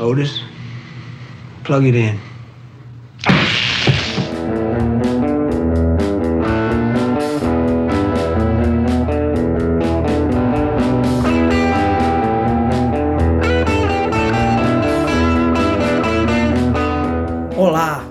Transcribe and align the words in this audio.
Otis, 0.00 0.44
plug 1.64 1.88
it 1.88 1.96
in. 1.96 2.20
Olá, 17.56 18.04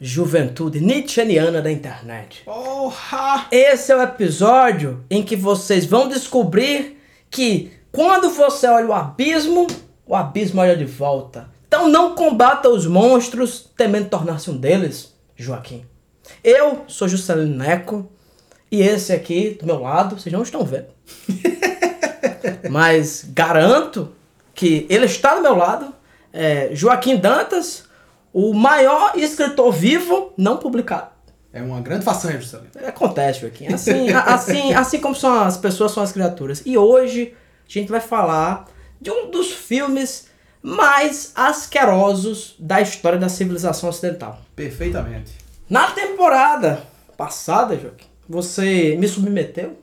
juventude 0.00 0.80
nietzscheana 0.80 1.60
da 1.60 1.72
internet. 1.72 2.44
Porra! 2.44 3.48
Esse 3.50 3.90
é 3.90 3.96
o 3.96 4.02
episódio 4.02 5.04
em 5.10 5.24
que 5.24 5.34
vocês 5.34 5.84
vão 5.84 6.08
descobrir 6.08 7.00
que 7.28 7.72
quando 7.90 8.30
você 8.30 8.68
olha 8.68 8.86
o 8.86 8.92
abismo, 8.92 9.66
o 10.12 10.14
abismo 10.14 10.60
olha 10.60 10.76
de 10.76 10.84
volta. 10.84 11.48
Então 11.66 11.88
não 11.88 12.14
combata 12.14 12.68
os 12.68 12.86
monstros 12.86 13.70
temendo 13.74 14.10
tornar-se 14.10 14.50
um 14.50 14.56
deles, 14.58 15.10
Joaquim. 15.34 15.86
Eu 16.44 16.84
sou 16.86 17.08
Juscelino 17.08 17.56
Neco 17.56 18.06
e 18.70 18.82
esse 18.82 19.10
aqui 19.14 19.56
do 19.58 19.64
meu 19.64 19.80
lado, 19.80 20.20
vocês 20.20 20.30
não 20.30 20.42
estão 20.42 20.64
vendo. 20.64 20.88
Mas 22.70 23.24
garanto 23.32 24.12
que 24.54 24.86
ele 24.90 25.06
está 25.06 25.34
do 25.34 25.40
meu 25.40 25.56
lado, 25.56 25.94
é 26.30 26.68
Joaquim 26.74 27.16
Dantas, 27.16 27.84
o 28.34 28.52
maior 28.52 29.12
escritor 29.16 29.72
vivo 29.72 30.34
não 30.36 30.58
publicado. 30.58 31.08
É 31.54 31.62
uma 31.62 31.80
grande 31.80 32.04
façanha, 32.04 32.38
Juscelino. 32.38 32.68
Acontece, 32.86 33.40
Joaquim. 33.40 33.68
Assim, 33.72 34.10
assim, 34.10 34.74
assim 34.74 35.00
como 35.00 35.14
são 35.14 35.40
as 35.40 35.56
pessoas, 35.56 35.92
são 35.92 36.02
as 36.02 36.12
criaturas. 36.12 36.62
E 36.66 36.76
hoje 36.76 37.34
a 37.66 37.72
gente 37.72 37.90
vai 37.90 38.00
falar 38.00 38.66
de 39.02 39.10
um 39.10 39.30
dos 39.30 39.50
filmes 39.52 40.28
mais 40.62 41.32
asquerosos 41.34 42.54
da 42.56 42.80
história 42.80 43.18
da 43.18 43.28
civilização 43.28 43.88
ocidental. 43.88 44.40
Perfeitamente. 44.54 45.32
Na 45.68 45.90
temporada 45.90 46.86
passada, 47.16 47.76
Joaquim, 47.76 48.06
você 48.28 48.96
me 48.96 49.08
submeteu 49.08 49.76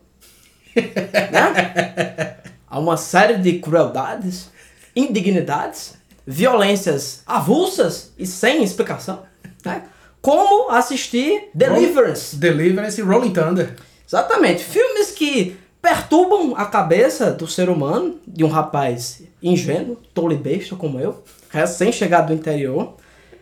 né? 0.74 2.38
a 2.66 2.80
uma 2.80 2.96
série 2.96 3.38
de 3.38 3.60
crueldades, 3.60 4.50
indignidades, 4.96 5.96
violências 6.26 7.22
avulsas 7.28 8.14
e 8.18 8.26
sem 8.26 8.64
explicação. 8.64 9.24
Né? 9.66 9.84
Como 10.22 10.70
assistir 10.72 11.50
Deliverance. 11.54 12.38
Deliverance 12.38 13.02
e 13.02 13.04
Rolling 13.04 13.34
Thunder. 13.34 13.76
Exatamente. 14.08 14.64
Filmes 14.64 15.12
que 15.12 15.58
perturbam 15.82 16.56
a 16.56 16.66
cabeça 16.66 17.32
do 17.32 17.48
ser 17.48 17.70
humano, 17.70 18.20
de 18.28 18.44
um 18.44 18.50
rapaz 18.50 19.24
ingênuo, 19.42 19.98
tolo 20.14 20.34
e 20.34 20.38
besta 20.38 20.76
como 20.76 21.00
eu, 21.00 21.24
recém-chegado 21.50 22.28
do 22.28 22.34
interior. 22.34 22.96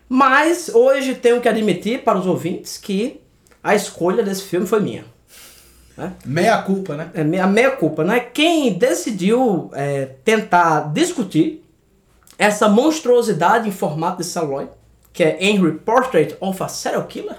Mas 0.08 0.70
hoje 0.74 1.16
tenho 1.16 1.42
que 1.42 1.50
admitir 1.50 2.04
para 2.04 2.18
os 2.18 2.26
ouvintes 2.26 2.78
que 2.78 3.20
a 3.64 3.76
escolha 3.76 4.24
desse 4.24 4.44
filme 4.44 4.66
foi 4.66 4.80
minha. 4.80 5.06
Meia 6.24 6.62
culpa, 6.62 6.96
né? 6.96 7.10
É 7.14 7.40
a 7.42 7.48
meia 7.48 7.72
culpa, 7.72 8.04
né? 8.04 8.20
Quem 8.20 8.74
decidiu 8.74 9.72
é, 9.74 10.06
tentar 10.24 10.94
discutir 10.94 11.66
essa 12.38 12.70
monstruosidade 12.70 13.68
em 13.68 13.72
formato 13.72 14.20
de 14.20 14.26
celuloide, 14.26 14.70
que 15.12 15.24
é 15.24 15.44
Henry 15.44 15.72
Portrait 15.80 16.38
of 16.40 16.62
a 16.62 16.68
Serial 16.68 17.04
Killer, 17.06 17.38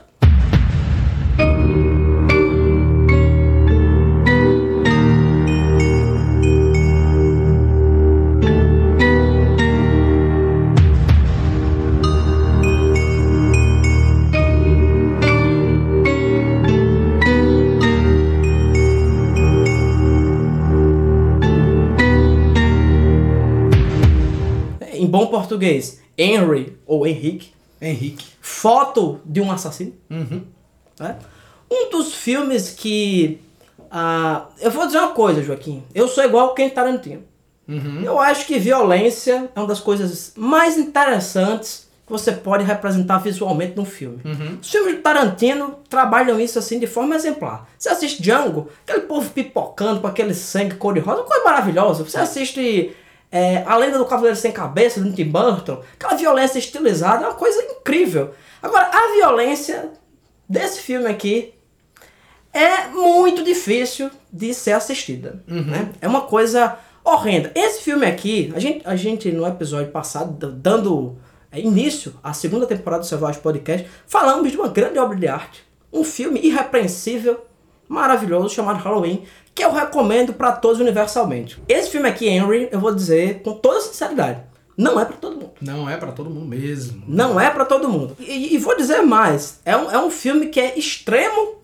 bom 25.09 25.27
português, 25.27 26.01
Henry 26.17 26.77
ou 26.87 27.07
Henrique, 27.07 27.53
Henrique. 27.81 28.27
foto 28.41 29.21
de 29.25 29.41
um 29.41 29.51
assassino. 29.51 29.95
Uhum. 30.11 30.43
né? 30.99 31.17
Um 31.71 31.91
dos 31.91 32.15
filmes 32.15 32.71
que. 32.71 33.41
ah, 33.91 34.47
eu 34.61 34.71
vou 34.71 34.87
dizer 34.87 34.99
uma 34.99 35.13
coisa, 35.13 35.43
Joaquim. 35.43 35.83
Eu 35.95 36.09
sou 36.09 36.25
igual 36.25 36.55
quem 36.55 36.71
Tarantino. 36.71 37.23
Uhum. 37.69 38.03
Eu 38.03 38.19
acho 38.19 38.47
que 38.47 38.59
violência 38.59 39.51
é 39.55 39.59
uma 39.59 39.69
das 39.69 39.81
coisas 39.81 40.33
mais 40.37 40.79
interessantes 40.79 41.87
que 42.07 42.13
você 42.13 42.33
pode 42.33 42.65
representar 42.65 43.19
visualmente 43.19 43.77
num 43.77 43.85
filme. 43.85 44.23
Uhum. 44.25 44.59
Os 44.63 44.71
filmes 44.71 44.97
de 44.97 45.03
Tarantino 45.03 45.79
trabalham 45.91 46.41
isso 46.41 46.59
assim 46.59 46.79
de 46.79 46.87
forma 46.87 47.15
exemplar. 47.15 47.69
Você 47.79 47.91
assiste 47.91 48.23
Django, 48.23 48.71
aquele 48.87 49.03
povo 49.03 49.31
pipocando 49.31 50.01
com 50.01 50.07
aquele 50.07 50.33
sangue 50.33 50.77
cor-de-rosa, 50.77 51.23
coisa 51.25 51.45
maravilhosa. 51.45 52.03
Você 52.03 52.19
assiste 52.19 52.97
é, 53.31 53.63
A 53.67 53.77
Lenda 53.77 53.99
do 53.99 54.07
Cavaleiro 54.07 54.37
Sem 54.37 54.53
Cabeça, 54.53 55.01
do 55.01 55.13
Tim 55.13 55.25
Burton, 55.25 55.83
aquela 55.95 56.15
violência 56.15 56.59
estilizada, 56.59 57.25
é 57.25 57.29
uma 57.29 57.35
coisa 57.35 57.63
incrível. 57.63 58.35
Agora, 58.63 58.91
a 58.93 59.15
violência 59.15 59.91
desse 60.49 60.81
filme 60.81 61.07
aqui 61.07 61.55
é 62.53 62.89
muito 62.89 63.45
difícil 63.45 64.11
de 64.33 64.55
ser 64.55 64.73
assistida. 64.73 65.43
Né? 65.47 65.91
É 66.01 66.09
uma 66.09 66.23
coisa 66.23 66.79
horrenda. 67.05 67.53
Esse 67.55 67.83
filme 67.83 68.07
aqui, 68.07 68.53
a 68.55 68.59
gente, 68.59 68.83
a 68.87 68.97
gente 68.97 69.31
no 69.31 69.47
episódio 69.47 69.93
passado, 69.93 70.51
dando 70.53 71.17
é, 71.51 71.61
início 71.61 72.15
à 72.23 72.33
segunda 72.33 72.67
temporada 72.67 73.03
do 73.03 73.07
Selvagem 73.07 73.41
Podcast, 73.41 73.87
falamos 74.07 74.51
de 74.51 74.57
uma 74.57 74.69
grande 74.69 74.99
obra 74.99 75.17
de 75.17 75.29
arte. 75.29 75.63
Um 75.93 76.05
filme 76.05 76.41
irrepreensível, 76.41 77.45
maravilhoso, 77.89 78.55
chamado 78.55 78.83
Halloween, 78.83 79.25
que 79.55 79.65
eu 79.65 79.73
recomendo 79.73 80.33
para 80.33 80.53
todos 80.53 80.81
universalmente. 80.81 81.61
Esse 81.69 81.91
filme 81.91 82.09
aqui, 82.09 82.29
Henry, 82.29 82.69
eu 82.71 82.79
vou 82.79 82.95
dizer 82.95 83.43
com 83.43 83.55
toda 83.55 83.81
sinceridade, 83.81 84.41
não 84.79 85.01
é 85.01 85.05
para 85.05 85.17
todo 85.17 85.35
mundo. 85.37 85.51
Não 85.61 85.91
é 85.91 85.97
pra 85.97 86.13
todo 86.13 86.31
mundo 86.31 86.47
mesmo. 86.47 87.03
Não 87.09 87.41
é 87.41 87.51
pra 87.51 87.65
todo 87.65 87.89
mundo. 87.89 88.17
E, 88.21 88.55
e 88.55 88.59
vou 88.59 88.77
dizer 88.77 89.03
mais, 89.03 89.61
é 89.65 89.77
um, 89.77 89.91
é 89.91 89.99
um 89.99 90.09
filme 90.09 90.47
que 90.47 90.61
é 90.61 90.79
extremo, 90.79 91.57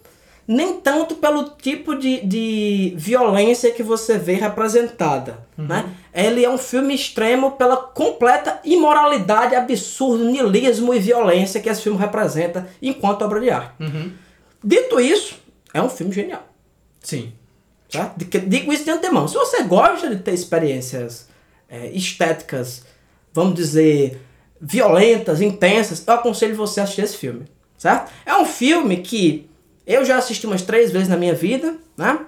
nem 0.48 0.80
tanto 0.80 1.14
pelo 1.14 1.50
tipo 1.50 1.94
de, 1.94 2.26
de 2.26 2.92
violência 2.96 3.70
que 3.70 3.84
você 3.84 4.18
vê 4.18 4.34
representada. 4.34 5.46
Né? 5.56 5.84
Ele 6.12 6.44
é 6.44 6.50
um 6.50 6.58
filme 6.58 6.92
extremo 6.92 7.52
pela 7.52 7.76
completa 7.76 8.58
imoralidade, 8.64 9.54
absurdo, 9.54 10.24
niilismo 10.24 10.92
e 10.92 10.98
violência 10.98 11.60
que 11.60 11.68
esse 11.68 11.82
filme 11.82 11.98
representa 11.98 12.68
enquanto 12.82 13.22
obra 13.22 13.40
de 13.40 13.50
arte. 13.50 13.74
Uhum. 13.78 14.10
Dito 14.62 14.98
isso, 14.98 15.36
é 15.74 15.82
um 15.82 15.88
filme 15.90 16.12
genial. 16.12 16.48
Sim. 17.02 17.32
Que- 18.30 18.38
Digo 18.40 18.72
isso 18.72 18.84
de 18.84 18.90
antemão. 18.90 19.28
Se 19.28 19.34
você 19.34 19.62
gosta 19.64 20.08
de 20.08 20.22
ter 20.22 20.32
experiências 20.32 21.28
é, 21.68 21.88
estéticas, 21.90 22.84
vamos 23.32 23.54
dizer, 23.54 24.20
violentas, 24.60 25.40
intensas, 25.42 26.02
eu 26.06 26.14
aconselho 26.14 26.56
você 26.56 26.80
a 26.80 26.84
assistir 26.84 27.02
esse 27.02 27.16
filme. 27.18 27.44
Certo? 27.76 28.10
É 28.24 28.34
um 28.36 28.44
filme 28.46 28.98
que 28.98 29.48
eu 29.86 30.04
já 30.04 30.16
assisti 30.16 30.46
umas 30.46 30.62
três 30.62 30.90
vezes 30.90 31.08
na 31.08 31.16
minha 31.16 31.34
vida, 31.34 31.76
né? 31.96 32.20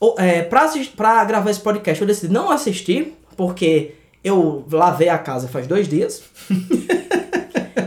O- 0.00 0.14
É, 0.18 0.42
pra, 0.42 0.62
assist- 0.62 0.94
pra 0.96 1.22
gravar 1.24 1.50
esse 1.50 1.60
podcast, 1.60 2.00
eu 2.00 2.06
decidi 2.06 2.32
não 2.32 2.50
assistir, 2.50 3.16
porque 3.36 3.94
eu 4.24 4.64
lavei 4.72 5.08
a 5.08 5.18
casa 5.18 5.46
faz 5.48 5.66
dois 5.66 5.86
dias. 5.88 6.22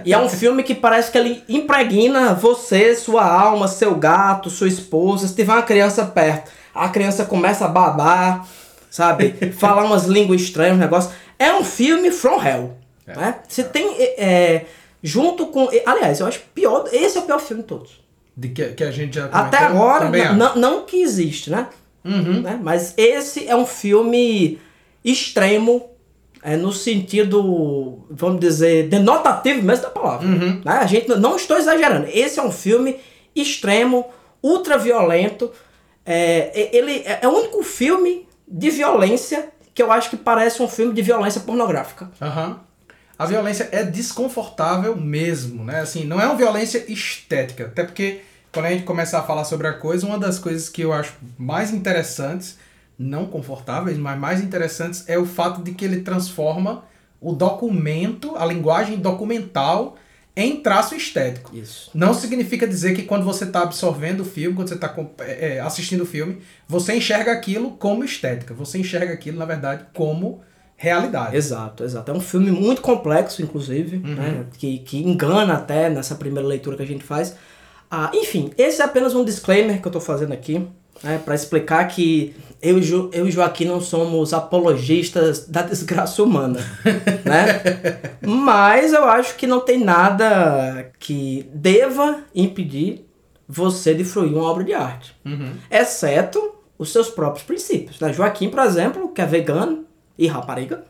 E 0.06 0.14
é 0.14 0.18
um 0.18 0.30
filme 0.30 0.64
que 0.64 0.74
parece 0.76 1.12
que 1.12 1.18
ele 1.18 1.44
impregna 1.48 2.34
você, 2.34 2.96
sua 2.96 3.26
alma, 3.26 3.68
seu 3.68 3.96
gato, 3.96 4.50
sua 4.50 4.68
esposa. 4.68 5.28
Se 5.28 5.36
tiver 5.36 5.54
uma 5.54 5.62
criança 5.62 6.06
perto, 6.06 6.52
a 6.74 6.90
criança 6.90 7.26
começa 7.26 7.66
a 7.66 7.68
babar, 7.68 8.48
sabe? 8.90 9.34
Falar 9.58 9.84
umas 9.86 10.06
línguas 10.06 10.42
estranhas, 10.42 10.76
um 10.76 10.80
negócio. 10.80 11.12
É 11.38 11.54
um 11.54 11.64
filme 11.64 12.12
from 12.12 12.42
hell. 12.44 12.78
Né? 13.08 13.36
Você 13.48 13.64
tem. 13.64 13.96
é, 13.98 14.24
é, 14.24 14.66
junto 15.04 15.48
com. 15.48 15.70
Aliás, 15.86 16.20
eu 16.20 16.28
acho 16.28 16.42
pior. 16.54 16.88
Esse 16.92 17.18
é 17.18 17.22
o 17.22 17.26
pior 17.26 17.40
filme 17.40 17.64
de 17.64 17.68
todos. 17.68 18.02
De 18.36 18.50
que, 18.50 18.66
que 18.70 18.84
a 18.84 18.92
gente 18.92 19.16
já 19.16 19.26
Até 19.26 19.58
agora, 19.58 20.10
não, 20.34 20.56
não 20.56 20.86
que 20.86 21.02
existe, 21.02 21.50
né? 21.50 21.68
Uhum. 22.04 22.42
né? 22.42 22.60
Mas 22.62 22.94
esse 22.98 23.48
é 23.48 23.56
um 23.56 23.66
filme 23.66 24.60
extremo, 25.04 25.91
é, 26.44 26.56
no 26.58 26.72
sentido, 26.72 28.04
vamos 28.10 28.40
dizer, 28.40 28.88
denotativo 28.90 29.62
mesmo 29.62 29.84
da 29.84 29.90
palavra. 29.90 30.28
Uhum. 30.28 30.62
Né? 30.66 30.72
A 30.74 30.86
gente 30.86 31.08
não- 31.10 31.36
estou 31.36 31.58
exagerando. 31.58 32.08
Esse 32.12 32.40
é 32.40 32.44
um 32.44 32.52
filme 32.52 32.98
extremo, 33.36 34.06
ultra 34.42 34.78
violento. 34.78 35.52
É, 36.06 36.52
e- 36.74 36.78
ele 36.78 37.04
é 37.06 37.20
é 37.22 37.28
o 37.28 37.32
único 37.32 37.62
filme 37.64 38.28
de 38.48 38.70
violência 38.70 39.50
que 39.74 39.82
eu 39.82 39.92
acho 39.92 40.10
que 40.10 40.18
parece 40.18 40.62
um 40.62 40.68
filme 40.68 40.94
de 40.94 41.02
violência 41.02 41.42
pornográfica. 41.42 42.10
Aham. 42.22 42.60
A 43.18 43.26
violência 43.28 43.70
é 43.72 43.84
desconfortável 43.84 44.96
mesmo, 44.96 45.64
né? 45.64 45.82
Assim, 45.82 46.06
não 46.06 46.20
é 46.20 46.26
uma 46.26 46.36
violência 46.36 46.84
estética, 46.92 47.66
até 47.66 47.84
porque 47.84 48.22
quando 48.52 48.66
a 48.66 48.72
gente 48.72 48.84
começar 48.84 49.20
a 49.20 49.24
falar 49.24 49.44
sobre 49.46 49.68
a 49.68 49.74
coisa, 49.74 50.08
uma 50.08 50.18
das 50.18 50.40
coisas 50.40 50.68
que 50.68 50.82
eu 50.82 50.92
acho 50.92 51.14
mais 51.38 51.72
interessantes, 51.72 52.58
não 53.02 53.26
confortáveis, 53.26 53.98
mas 53.98 54.20
mais 54.20 54.42
interessantes, 54.42 55.04
é 55.08 55.18
o 55.18 55.26
fato 55.26 55.62
de 55.64 55.72
que 55.74 55.84
ele 55.86 56.02
transforma 56.02 56.84
o 57.20 57.34
documento, 57.34 58.36
a 58.36 58.46
linguagem 58.46 58.98
documental 58.98 59.96
em 60.36 60.62
traço 60.62 60.96
estético. 60.96 61.56
Isso. 61.56 61.92
Não 61.94 62.14
significa 62.14 62.66
dizer 62.68 62.96
que 62.96 63.04
quando 63.04 63.26
você 63.26 63.44
está 63.44 63.64
absorvendo 63.64 64.22
o 64.22 64.26
filme, 64.26 64.56
quando 64.56 64.70
você 64.70 64.76
está 64.76 64.96
assistindo 65.66 66.02
o 66.02 66.06
filme, 66.06 66.40
você 66.68 66.96
enxerga 66.96 67.32
aquilo 67.32 67.72
como 67.72 68.04
estética. 68.04 68.54
Você 68.54 68.78
enxerga 68.80 69.14
aquilo, 69.14 69.38
na 69.38 69.46
verdade, 69.46 69.86
como 69.94 70.42
realidade. 70.78 71.36
Exato, 71.36 71.84
exato. 71.84 72.10
É 72.12 72.14
um 72.14 72.22
filme 72.22 72.50
muito 72.50 72.82
complexo, 72.82 73.42
inclusive, 73.44 73.98
Uhum. 73.98 74.16
né? 74.16 74.46
que, 74.58 74.80
que 74.80 75.04
engana 75.04 75.54
até 75.56 75.90
nessa 75.90 76.16
primeira 76.16 76.48
leitura 76.48 76.78
que 76.78 76.84
a 76.84 76.88
gente 76.88 77.04
faz. 77.04 77.36
Ah, 77.90 78.10
enfim, 78.16 78.52
esse 78.58 78.82
é 78.82 78.86
apenas 78.86 79.14
um 79.14 79.24
disclaimer 79.26 79.80
que 79.82 79.86
eu 79.88 79.90
estou 79.90 80.02
fazendo 80.02 80.32
aqui, 80.32 80.66
né? 81.04 81.20
para 81.24 81.36
explicar 81.36 81.86
que 81.88 82.36
eu, 82.62 82.78
e 82.80 82.92
eu 83.14 83.28
e 83.28 83.32
Joaquim 83.32 83.66
não 83.66 83.82
somos 83.82 84.34
apologistas 84.34 85.48
da 85.48 85.62
desgraça 85.64 86.22
humana, 86.22 86.60
né? 87.26 87.62
Mas 88.22 88.94
eu 88.94 89.04
acho 89.06 89.36
que 89.36 89.48
não 89.48 89.60
tem 89.60 89.80
nada 89.84 90.92
que 91.00 91.50
deva 91.54 92.20
impedir 92.36 93.06
você 93.48 93.94
de 93.94 94.04
fruir 94.04 94.34
uma 94.34 94.44
obra 94.50 94.64
de 94.64 94.74
arte 94.74 95.16
Uhum. 95.26 95.54
exceto 95.70 96.56
os 96.78 96.92
seus 96.92 97.10
próprios 97.10 97.44
princípios. 97.46 98.00
Né? 98.00 98.14
Joaquim, 98.14 98.50
por 98.50 98.60
exemplo, 98.62 99.10
que 99.10 99.22
é 99.22 99.26
vegano 99.26 99.86
e 100.18 100.26
rapariga, 100.28 100.84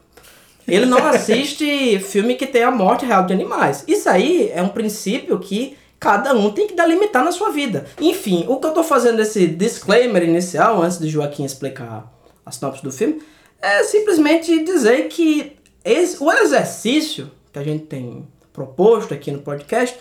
ele 0.67 0.85
não 0.85 0.99
assiste 1.07 1.99
filme 1.99 2.35
que 2.35 2.45
tem 2.45 2.63
a 2.63 2.71
morte 2.71 3.05
real 3.05 3.25
de 3.25 3.33
animais. 3.33 3.83
Isso 3.87 4.09
aí 4.09 4.51
é 4.53 4.61
um 4.61 4.69
princípio 4.69 5.39
que 5.39 5.75
cada 6.01 6.33
um 6.33 6.51
tem 6.51 6.65
que 6.67 6.73
delimitar 6.75 7.23
na 7.23 7.31
sua 7.31 7.51
vida. 7.51 7.85
Enfim, 8.01 8.43
o 8.49 8.57
que 8.57 8.65
eu 8.67 8.71
tô 8.73 8.83
fazendo 8.83 9.21
esse 9.21 9.45
disclaimer 9.47 10.23
inicial, 10.23 10.81
antes 10.81 10.97
de 10.99 11.07
Joaquim 11.07 11.45
explicar 11.45 12.11
a 12.43 12.51
sinopse 12.51 12.83
do 12.83 12.91
filme, 12.91 13.21
é 13.61 13.83
simplesmente 13.83 14.63
dizer 14.65 15.07
que 15.07 15.55
esse, 15.85 16.21
o 16.21 16.31
exercício 16.31 17.31
que 17.53 17.59
a 17.59 17.63
gente 17.63 17.85
tem 17.85 18.27
proposto 18.51 19.13
aqui 19.13 19.31
no 19.31 19.39
podcast 19.39 19.95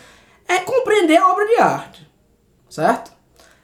é 0.49 0.58
compreender 0.61 1.19
a 1.19 1.29
obra 1.29 1.47
de 1.47 1.56
arte 1.61 2.11
certo? 2.70 3.12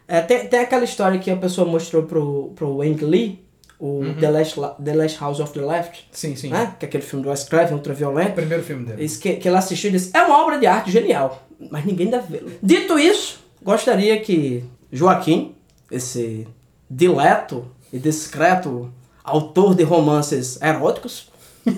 É, 0.08 0.20
tem, 0.20 0.46
tem 0.48 0.60
aquela 0.60 0.84
história 0.84 1.18
que 1.18 1.30
a 1.30 1.36
pessoa 1.36 1.66
mostrou 1.66 2.02
pro, 2.02 2.52
pro 2.54 2.82
Ang 2.82 3.04
Lee, 3.04 3.44
o 3.78 4.02
the, 4.20 4.30
Last, 4.30 4.58
La- 4.58 4.70
the 4.82 4.94
Last 4.94 5.18
House 5.20 5.40
of 5.40 5.52
the 5.52 5.60
Left, 5.64 6.08
Sim, 6.12 6.34
sim. 6.36 6.48
né? 6.50 6.74
Que 6.78 6.86
é 6.86 6.88
aquele 6.88 7.02
filme 7.04 7.24
do 7.24 7.30
Wes 7.30 7.44
Craven, 7.44 7.74
ultraviolento. 7.74 8.30
O 8.32 8.34
primeiro 8.34 8.62
filme 8.62 8.84
dele. 8.86 9.08
Que, 9.08 9.36
que 9.36 9.48
ele 9.48 9.56
assistiu 9.56 9.90
e 9.90 9.92
disse, 9.92 10.10
é 10.16 10.22
uma 10.22 10.42
obra 10.42 10.58
de 10.58 10.66
arte 10.66 10.90
genial, 10.90 11.45
mas 11.70 11.84
ninguém 11.84 12.08
deve 12.10 12.38
vê-lo. 12.38 12.50
Dito 12.62 12.98
isso, 12.98 13.40
gostaria 13.62 14.20
que 14.20 14.64
Joaquim, 14.92 15.54
esse 15.90 16.46
dileto 16.90 17.66
e 17.92 17.98
discreto 17.98 18.92
autor 19.24 19.74
de 19.74 19.82
romances 19.82 20.60
eróticos, 20.62 21.30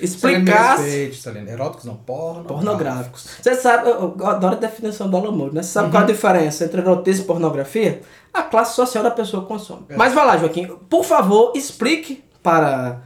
Explicasse- 0.00 1.12
Salene. 1.14 1.50
Eróticos 1.50 1.84
não, 1.86 1.96
porno. 1.96 2.44
pornográficos. 2.44 3.26
Você 3.42 3.54
sabe, 3.56 3.88
eu, 3.88 4.14
adoro 4.26 4.54
a 4.54 4.58
definição 4.58 5.08
do 5.10 5.16
Alan 5.16 5.32
Moore, 5.32 5.54
né? 5.54 5.62
Você 5.62 5.70
sabe 5.70 5.90
qual 5.90 6.02
a 6.02 6.06
diferença 6.06 6.64
entre 6.64 6.80
erotismo 6.80 7.24
e 7.24 7.26
pornografia? 7.26 8.00
A 8.32 8.42
classe 8.42 8.76
social 8.76 9.02
da 9.02 9.10
pessoa 9.10 9.42
que 9.42 9.48
consome. 9.48 9.86
Mas 9.96 10.12
vai 10.12 10.24
lá, 10.26 10.36
Joaquim, 10.38 10.66
por 10.88 11.04
favor, 11.04 11.52
explique 11.56 12.22
para 12.42 13.02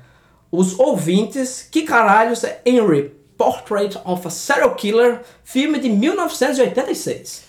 os 0.53 0.79
ouvintes 0.79 1.67
que 1.71 1.83
caralhos 1.83 2.45
é 2.45 2.61
Henry 2.67 3.15
Portrait 3.45 3.97
of 4.05 4.27
a 4.27 4.31
Serial 4.31 4.75
Killer, 4.75 5.23
filme 5.43 5.79
de 5.79 5.89
1986. 5.89 7.45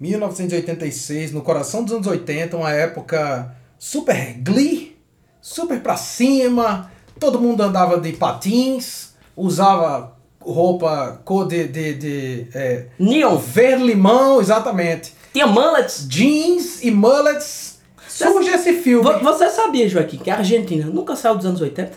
1986, 0.00 1.32
no 1.32 1.42
coração 1.42 1.84
dos 1.84 1.92
anos 1.92 2.06
80, 2.06 2.56
uma 2.56 2.70
época 2.72 3.54
super 3.78 4.38
glee, 4.42 4.96
super 5.42 5.80
pra 5.82 5.98
cima, 5.98 6.90
todo 7.20 7.38
mundo 7.38 7.62
andava 7.62 8.00
de 8.00 8.12
patins, 8.14 9.12
usava 9.36 10.16
roupa 10.40 11.20
cor 11.26 11.46
de, 11.46 11.68
de, 11.68 11.92
de 11.94 12.46
é, 12.54 12.86
Neon, 12.98 13.36
verde 13.36 13.84
limão, 13.84 14.40
exatamente, 14.40 15.12
tinha 15.30 15.46
mullets. 15.46 16.06
jeans 16.08 16.82
e 16.82 16.90
mullets. 16.90 17.80
Surge 18.08 18.48
esse 18.48 18.72
filme. 18.80 19.04
Vo- 19.04 19.18
Você 19.20 19.50
sabia, 19.50 19.86
Joaquim, 19.90 20.16
que 20.16 20.30
a 20.30 20.36
Argentina 20.38 20.86
nunca 20.86 21.14
saiu 21.14 21.34
dos 21.36 21.44
anos 21.44 21.60
80? 21.60 21.92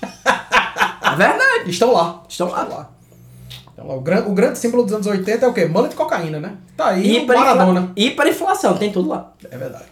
verdade. 1.14 1.70
Estão 1.70 1.92
lá. 1.92 2.22
Estão 2.28 2.48
lá. 2.50 2.62
Estão 2.62 2.76
lá. 2.78 2.90
Estão 3.70 3.86
lá. 3.88 3.94
O, 3.94 4.00
gran, 4.00 4.24
o 4.26 4.32
grande 4.34 4.58
símbolo 4.58 4.84
dos 4.84 4.92
anos 4.94 5.06
80 5.06 5.44
é 5.44 5.48
o 5.48 5.52
quê? 5.52 5.66
Mullet 5.66 5.92
e 5.94 5.96
cocaína, 5.96 6.38
né? 6.40 6.56
Tá 6.76 6.88
aí 6.88 7.18
Hiperinfla- 7.18 7.54
Maradona. 7.54 7.92
Hiperinflação, 7.96 8.76
tem 8.76 8.92
tudo 8.92 9.08
lá. 9.08 9.32
É 9.50 9.56
verdade. 9.58 9.84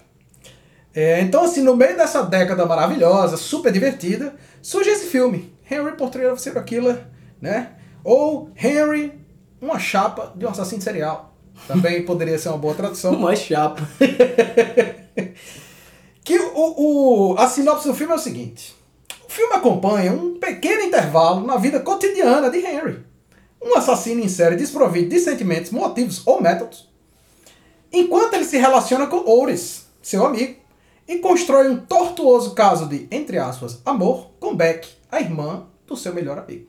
É, 0.94 1.20
então, 1.22 1.44
assim, 1.44 1.62
no 1.62 1.74
meio 1.74 1.96
dessa 1.96 2.22
década 2.22 2.66
maravilhosa, 2.66 3.36
super 3.36 3.72
divertida, 3.72 4.34
surge 4.60 4.90
esse 4.90 5.06
filme, 5.06 5.54
Henry 5.70 5.96
Portrait 5.96 6.26
of 6.30 6.40
Serial 6.40 6.62
Killer, 6.64 6.98
né? 7.40 7.70
Ou 8.04 8.50
Henry, 8.56 9.12
uma 9.60 9.78
chapa 9.78 10.32
de 10.36 10.44
um 10.44 10.50
assassino 10.50 10.82
serial. 10.82 11.34
Também 11.66 12.02
poderia 12.04 12.38
ser 12.38 12.48
uma 12.50 12.58
boa 12.58 12.74
tradução. 12.74 13.12
Uma 13.16 13.34
chapa. 13.36 13.82
Que 16.24 16.38
o, 16.38 17.32
o, 17.32 17.36
a 17.38 17.48
sinopse 17.48 17.88
do 17.88 17.94
filme 17.94 18.12
é 18.12 18.16
o 18.16 18.18
seguinte: 18.18 18.74
o 19.32 19.34
filme 19.34 19.54
acompanha 19.54 20.12
um 20.12 20.34
pequeno 20.38 20.82
intervalo 20.82 21.46
na 21.46 21.56
vida 21.56 21.80
cotidiana 21.80 22.50
de 22.50 22.58
Henry, 22.58 23.02
um 23.62 23.74
assassino 23.78 24.20
em 24.22 24.28
série 24.28 24.56
desprovido 24.56 25.08
de 25.08 25.18
sentimentos, 25.20 25.70
motivos 25.70 26.20
ou 26.26 26.38
métodos, 26.38 26.86
enquanto 27.90 28.34
ele 28.34 28.44
se 28.44 28.58
relaciona 28.58 29.06
com 29.06 29.26
Oris, 29.26 29.86
seu 30.02 30.26
amigo, 30.26 30.56
e 31.08 31.16
constrói 31.16 31.66
um 31.70 31.78
tortuoso 31.78 32.54
caso 32.54 32.86
de, 32.86 33.08
entre 33.10 33.38
aspas, 33.38 33.80
amor 33.86 34.32
com 34.38 34.54
Beck, 34.54 34.86
a 35.10 35.18
irmã 35.18 35.64
do 35.86 35.96
seu 35.96 36.12
melhor 36.12 36.38
amigo. 36.38 36.66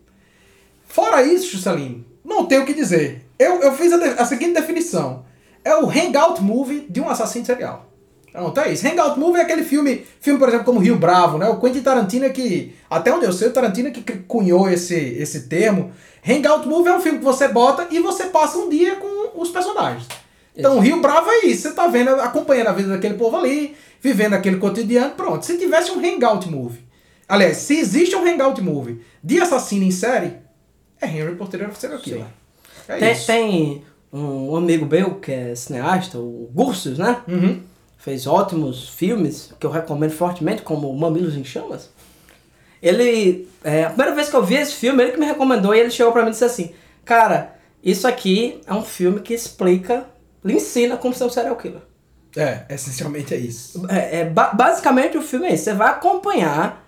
Fora 0.88 1.21
isso, 1.21 1.51
Juscelino, 1.51 2.06
não 2.24 2.45
tenho 2.45 2.63
o 2.63 2.65
que 2.65 2.74
dizer. 2.74 3.25
Eu, 3.38 3.60
eu 3.62 3.74
fiz 3.75 3.92
a, 3.92 3.98
de- 3.98 4.21
a 4.21 4.25
seguinte 4.25 4.54
definição: 4.54 5.25
é 5.65 5.75
o 5.75 5.89
hangout 5.89 6.42
movie 6.42 6.88
de 6.89 7.01
um 7.01 7.10
assassino 7.10 7.45
serial. 7.45 7.89
Pronto, 8.33 8.59
é 8.59 8.74
isso. 8.74 8.88
Hangout 8.88 9.19
Movie 9.19 9.39
é 9.39 9.44
aquele 9.44 9.63
filme, 9.63 10.03
filme, 10.19 10.39
por 10.39 10.50
exemplo, 10.50 10.65
como 10.65 10.80
Rio 10.80 10.97
Bravo, 10.97 11.38
né? 11.38 11.47
O 11.50 11.59
Quentin 11.59 11.81
Tarantino 11.81 12.25
é 12.25 12.30
que, 12.30 12.74
até 12.89 13.13
onde 13.13 13.25
eu 13.25 13.31
sei, 13.31 13.50
o 13.50 13.53
Tarantino 13.53 13.89
é 13.89 13.91
que 13.91 14.01
cunhou 14.01 14.68
esse, 14.68 14.95
esse 14.95 15.41
termo. 15.47 15.91
Hangout 16.27 16.68
Movie 16.68 16.89
é 16.89 16.97
um 16.97 17.00
filme 17.00 17.19
que 17.19 17.24
você 17.24 17.47
bota 17.47 17.88
e 17.91 18.00
você 18.00 18.25
passa 18.25 18.57
um 18.57 18.69
dia 18.69 18.95
com 18.95 19.39
os 19.39 19.50
personagens. 19.51 20.07
Então, 20.57 20.80
Rio 20.80 21.00
Bravo 21.00 21.30
é 21.30 21.45
isso. 21.45 21.69
Você 21.69 21.75
tá 21.75 21.85
vendo, 21.88 22.09
acompanhando 22.09 22.69
a 22.69 22.74
vida 22.74 22.89
daquele 22.89 23.13
povo 23.13 23.38
ali, 23.38 23.75
vivendo 24.01 24.33
aquele 24.33 24.57
cotidiano, 24.57 25.12
pronto. 25.12 25.45
Se 25.45 25.56
tivesse 25.59 25.91
um 25.91 26.00
Hangout 26.03 26.50
Movie, 26.50 26.83
aliás, 27.29 27.57
se 27.57 27.77
existe 27.77 28.15
um 28.15 28.25
Hangout 28.25 28.59
Movie 28.62 29.00
de 29.24 29.39
assassino 29.39 29.83
em 29.83 29.91
série, 29.91 30.33
é 31.00 31.06
Henry 31.06 31.36
Porteiro 31.36 31.69
Serial 31.75 32.00
Killer. 32.00 32.25
É 32.88 32.98
tem, 32.98 33.12
isso. 33.12 33.27
tem 33.27 33.84
um 34.12 34.55
amigo 34.55 34.88
meu 34.88 35.15
que 35.15 35.31
é 35.31 35.55
cineasta, 35.55 36.17
o 36.17 36.50
Gursus, 36.51 36.98
né? 36.98 37.22
Uhum. 37.27 37.62
Fez 38.03 38.27
ótimos 38.27 38.89
filmes 38.89 39.53
que 39.60 39.65
eu 39.65 39.72
recomendo 39.72 40.12
fortemente, 40.12 40.62
como 40.62 40.93
Mamilos 40.93 41.36
em 41.36 41.43
Chamas. 41.45 41.89
Ele, 42.81 43.48
é, 43.63 43.86
a 43.86 43.89
primeira 43.89 44.13
vez 44.13 44.29
que 44.29 44.36
eu 44.36 44.43
vi 44.43 44.55
esse 44.55 44.74
filme, 44.74 45.01
ele 45.01 45.13
que 45.13 45.19
me 45.19 45.25
recomendou 45.25 45.74
e 45.74 45.79
ele 45.79 45.89
chegou 45.89 46.12
pra 46.12 46.22
mim 46.24 46.29
e 46.29 46.31
disse 46.31 46.43
assim: 46.43 46.74
Cara, 47.05 47.55
isso 47.81 48.05
aqui 48.07 48.60
é 48.67 48.74
um 48.74 48.83
filme 48.83 49.22
que 49.22 49.33
explica, 49.33 50.05
lhe 50.43 50.53
ensina 50.53 50.98
como 50.98 51.13
ser 51.13 51.24
um 51.24 51.29
serial 51.29 51.55
killer. 51.55 51.81
É, 52.36 52.65
essencialmente 52.69 53.33
é 53.33 53.38
isso. 53.38 53.86
É, 53.89 54.19
é, 54.22 54.25
ba- 54.25 54.51
basicamente 54.53 55.17
o 55.17 55.22
filme 55.22 55.48
é 55.48 55.53
isso. 55.53 55.63
Você 55.65 55.74
vai 55.74 55.89
acompanhar. 55.91 56.86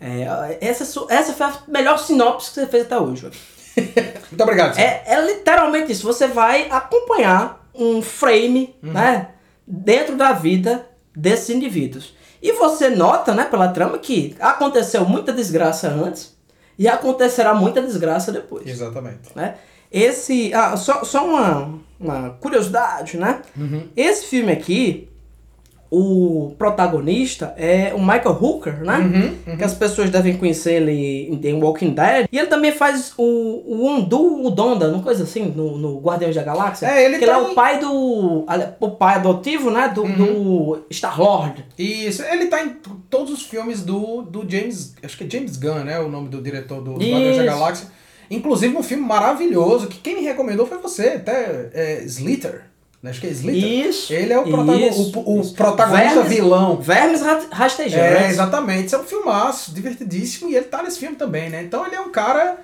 é, 0.00 0.58
essa, 0.60 0.82
essa 1.08 1.32
foi 1.32 1.46
a 1.46 1.58
melhor 1.66 1.98
sinopse 1.98 2.50
que 2.50 2.54
você 2.56 2.66
fez 2.66 2.84
até 2.84 2.98
hoje. 2.98 3.30
Muito 4.30 4.42
obrigado. 4.42 4.76
É, 4.78 5.02
é 5.06 5.24
literalmente 5.24 5.92
isso. 5.92 6.04
Você 6.04 6.26
vai 6.26 6.68
acompanhar 6.70 7.66
um 7.74 8.02
frame, 8.02 8.74
né? 8.82 9.28
Dentro 9.70 10.16
da 10.16 10.32
vida 10.32 10.86
desses 11.14 11.50
indivíduos. 11.50 12.14
E 12.40 12.52
você 12.52 12.88
nota, 12.88 13.34
né, 13.34 13.44
pela 13.44 13.68
trama, 13.68 13.98
que 13.98 14.36
aconteceu 14.40 15.04
muita 15.04 15.32
desgraça 15.32 15.88
antes 15.88 16.36
e 16.78 16.86
acontecerá 16.86 17.52
muita 17.54 17.82
desgraça 17.82 18.30
depois. 18.30 18.66
Exatamente. 18.66 19.30
Né? 19.34 19.56
Esse. 19.90 20.54
Ah, 20.54 20.76
só 20.76 21.02
só 21.02 21.26
uma, 21.26 21.78
uma 21.98 22.30
curiosidade, 22.40 23.16
né? 23.16 23.42
Uhum. 23.56 23.88
Esse 23.96 24.26
filme 24.26 24.52
aqui, 24.52 25.08
o 25.90 26.54
protagonista 26.58 27.54
é 27.56 27.92
o 27.94 27.98
Michael 27.98 28.38
Hooker, 28.40 28.82
né? 28.84 28.98
Uhum, 29.46 29.56
Que 29.56 29.64
as 29.64 29.74
pessoas 29.74 30.10
devem 30.10 30.36
conhecer 30.36 30.74
ele 30.82 31.28
em 31.30 31.36
The 31.38 31.52
Walking 31.54 31.90
Dead. 31.94 32.26
E 32.30 32.38
ele 32.38 32.46
também 32.48 32.72
faz 32.72 33.12
o, 33.16 33.22
o 33.22 33.86
Ondu 33.86 34.46
Udonda, 34.46 34.88
uma 34.90 35.02
coisa 35.02 35.24
assim, 35.24 35.44
no, 35.54 35.78
no 35.78 35.98
Guardiões 36.00 36.34
da 36.34 36.42
Galáxia. 36.42 36.86
É, 36.86 37.04
ele 37.04 37.18
que 37.18 37.24
ele 37.24 37.30
é 37.30 37.34
tá 37.34 37.40
o 37.42 37.50
em- 37.50 37.54
pai 37.54 37.78
do. 37.78 38.44
O 38.80 38.90
pai 38.90 39.14
adotivo, 39.16 39.70
né? 39.70 39.88
Do, 39.88 40.02
Uhum. 40.02 40.12
do 40.16 40.84
Star-Lord. 40.90 41.64
Isso, 41.78 42.22
ele 42.22 42.46
tá 42.46 42.62
em 42.64 42.70
todos 43.10 43.32
os 43.32 43.42
filmes 43.42 43.82
do, 43.82 44.22
do 44.22 44.44
James. 44.48 44.94
Acho 45.02 45.16
que 45.16 45.24
é 45.24 45.30
James 45.30 45.56
Gunn, 45.56 45.84
né? 45.84 45.98
O 46.00 46.08
nome 46.08 46.28
do 46.28 46.40
diretor 46.42 46.82
do 46.82 46.92
Guardiões 46.92 47.36
da. 47.36 47.44
Galáxia. 47.44 47.88
Inclusive 48.30 48.76
um 48.76 48.82
filme 48.82 49.02
maravilhoso 49.06 49.86
que 49.86 49.98
quem 49.98 50.16
me 50.16 50.20
recomendou 50.22 50.66
foi 50.66 50.76
você, 50.78 51.08
até 51.16 51.70
é, 51.72 52.02
Slither. 52.04 52.64
Né? 53.02 53.10
Acho 53.10 53.20
que 53.20 53.26
é 53.26 53.30
Slither. 53.30 53.86
Isso. 53.88 54.12
Ele 54.12 54.32
é 54.32 54.38
o, 54.38 54.44
protago- 54.44 54.78
isso, 54.78 55.12
o- 55.20 55.36
o 55.38 55.40
isso. 55.40 55.54
protagonista 55.54 56.14
Vermes- 56.22 56.28
vilão. 56.34 56.76
Vermes 56.80 57.20
rastejantes. 57.50 57.94
É, 58.22 58.28
exatamente. 58.28 58.86
Isso 58.86 58.96
é 58.96 58.98
um 58.98 59.04
filmaço, 59.04 59.72
divertidíssimo, 59.72 60.50
e 60.50 60.56
ele 60.56 60.66
tá 60.66 60.82
nesse 60.82 60.98
filme 60.98 61.16
também, 61.16 61.48
né? 61.50 61.62
Então 61.62 61.86
ele 61.86 61.94
é 61.94 62.00
um 62.00 62.10
cara. 62.10 62.58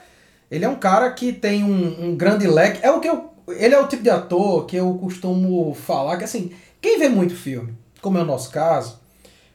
Ele 0.51 0.65
é 0.65 0.69
um 0.69 0.75
cara 0.77 1.11
que 1.13 1.33
tem 1.33 1.65
um, 1.65 2.07
um 2.11 2.17
grande 2.17 2.47
leque. 2.47 2.81
É 2.83 2.91
o 2.91 3.01
que 3.01 3.09
eu. 3.09 3.33
Ele 3.49 3.75
é 3.75 3.79
o 3.81 3.87
tipo 3.87 4.03
de 4.03 4.11
ator 4.11 4.65
que 4.67 4.77
eu 4.77 4.93
costumo 4.95 5.75
falar 5.75 6.17
que 6.17 6.25
assim, 6.25 6.51
quem 6.81 6.99
vê 6.99 7.09
muito 7.09 7.35
filme, 7.37 7.75
como 8.01 8.17
é 8.17 8.23
o 8.23 8.25
nosso 8.25 8.51
caso, 8.51 8.99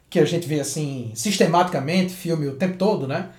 que 0.09 0.19
a 0.19 0.25
gente 0.25 0.47
vê 0.47 0.59
assim, 0.59 1.11
sistematicamente, 1.15 2.13
filme 2.13 2.47
o 2.47 2.55
tempo 2.55 2.77
todo, 2.77 3.07
né? 3.07 3.29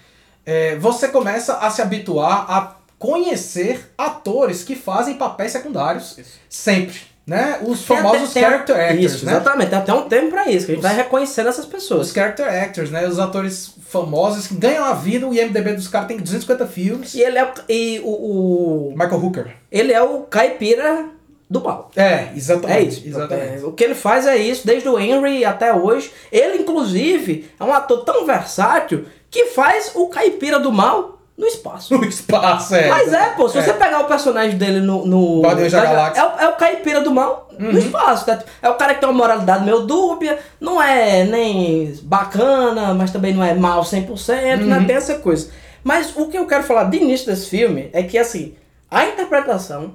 É, 0.44 0.76
você 0.76 1.08
começa 1.08 1.58
a 1.58 1.70
se 1.70 1.80
habituar 1.80 2.50
a 2.50 2.76
conhecer 2.98 3.92
atores 3.96 4.64
que 4.64 4.74
fazem 4.74 5.14
papéis 5.14 5.52
secundários 5.52 6.18
sempre. 6.48 6.98
Né? 7.26 7.58
Os 7.62 7.82
Tem 7.86 7.96
até- 7.96 8.08
famosos 8.08 8.32
tem- 8.32 8.42
character 8.42 8.76
actors, 8.76 9.04
Isso, 9.04 9.26
né? 9.26 9.32
exatamente. 9.32 9.68
Tem 9.70 9.78
até 9.78 9.92
um 9.92 10.08
termo 10.08 10.30
pra 10.30 10.50
isso, 10.50 10.66
que 10.66 10.72
a 10.72 10.74
gente 10.74 10.82
vai 10.82 10.96
reconhecendo 10.96 11.48
essas 11.48 11.64
Os 11.64 11.70
pessoas. 11.70 12.10
character 12.12 12.46
actors, 12.46 12.90
né? 12.90 13.06
Os 13.06 13.18
atores 13.20 13.72
famosos 13.88 14.46
que 14.48 14.54
ganham 14.54 14.84
a 14.84 14.94
vida, 14.94 15.28
o 15.28 15.34
IMDB 15.34 15.74
dos 15.74 15.86
caras 15.86 16.08
tem 16.08 16.16
250 16.16 16.66
filmes. 16.66 17.14
E 17.14 17.20
ele 17.20 17.38
é, 17.38 17.44
o- 17.44 17.52
e 17.72 18.00
o, 18.02 18.08
o- 18.08 18.92
Michael 18.96 19.24
Hooker. 19.24 19.46
ele 19.70 19.92
é 19.92 20.02
o 20.02 20.20
caipira 20.22 21.04
do 21.48 21.60
mal. 21.60 21.90
É, 21.94 22.28
exatamente. 22.34 22.78
É 22.78 22.82
isso. 22.82 23.02
Exatamente. 23.06 23.64
O 23.64 23.72
que 23.72 23.84
ele 23.84 23.94
faz 23.94 24.26
é 24.26 24.36
isso, 24.36 24.66
desde 24.66 24.88
o 24.88 24.98
Henry 24.98 25.44
até 25.44 25.72
hoje. 25.72 26.10
Ele, 26.32 26.58
inclusive, 26.62 27.48
é 27.60 27.62
um 27.64 27.72
ator 27.72 28.04
tão 28.04 28.24
versátil 28.26 29.04
que 29.30 29.46
faz 29.46 29.92
o 29.94 30.08
caipira 30.08 30.58
do 30.58 30.72
mal 30.72 31.19
no 31.40 31.46
espaço. 31.46 31.94
No 31.96 32.04
espaço, 32.04 32.74
é. 32.74 32.88
Mas 32.88 33.12
é, 33.12 33.30
pô, 33.30 33.48
se 33.48 33.58
É. 33.58 33.62
você 33.62 33.72
pegar 33.72 34.00
o 34.00 34.04
personagem 34.04 34.58
dele 34.58 34.80
no. 34.80 35.06
no 35.06 35.40
Guardiões 35.42 35.72
da 35.72 35.80
tá? 35.82 35.86
Galáxia. 35.86 36.20
É, 36.20 36.24
o- 36.26 36.40
é 36.40 36.48
o 36.48 36.56
caipira 36.56 37.00
do 37.00 37.10
mal 37.10 37.48
Uhum. 37.58 37.72
no 37.72 37.78
espaço. 37.78 38.26
tá? 38.26 38.38
É 38.62 38.68
o 38.68 38.74
cara 38.74 38.94
que 38.94 39.00
tem 39.00 39.08
uma 39.08 39.16
moralidade 39.16 39.64
meio 39.64 39.80
dúbia, 39.80 40.38
não 40.60 40.80
é 40.80 41.24
nem 41.24 41.92
bacana, 42.02 42.94
mas 42.94 43.10
também 43.10 43.32
não 43.34 43.42
é 43.42 43.54
mal 43.54 43.82
100%, 43.84 44.64
né? 44.66 44.78
Uhum. 44.78 44.86
Tem 44.86 44.96
essa 44.96 45.14
coisa. 45.18 45.50
Mas 45.82 46.14
o 46.16 46.26
que 46.28 46.36
eu 46.38 46.46
quero 46.46 46.62
falar 46.64 46.84
de 46.84 46.98
início 46.98 47.26
desse 47.26 47.48
filme 47.48 47.88
é 47.92 48.02
que, 48.02 48.18
assim, 48.18 48.54
a 48.90 49.06
interpretação 49.06 49.94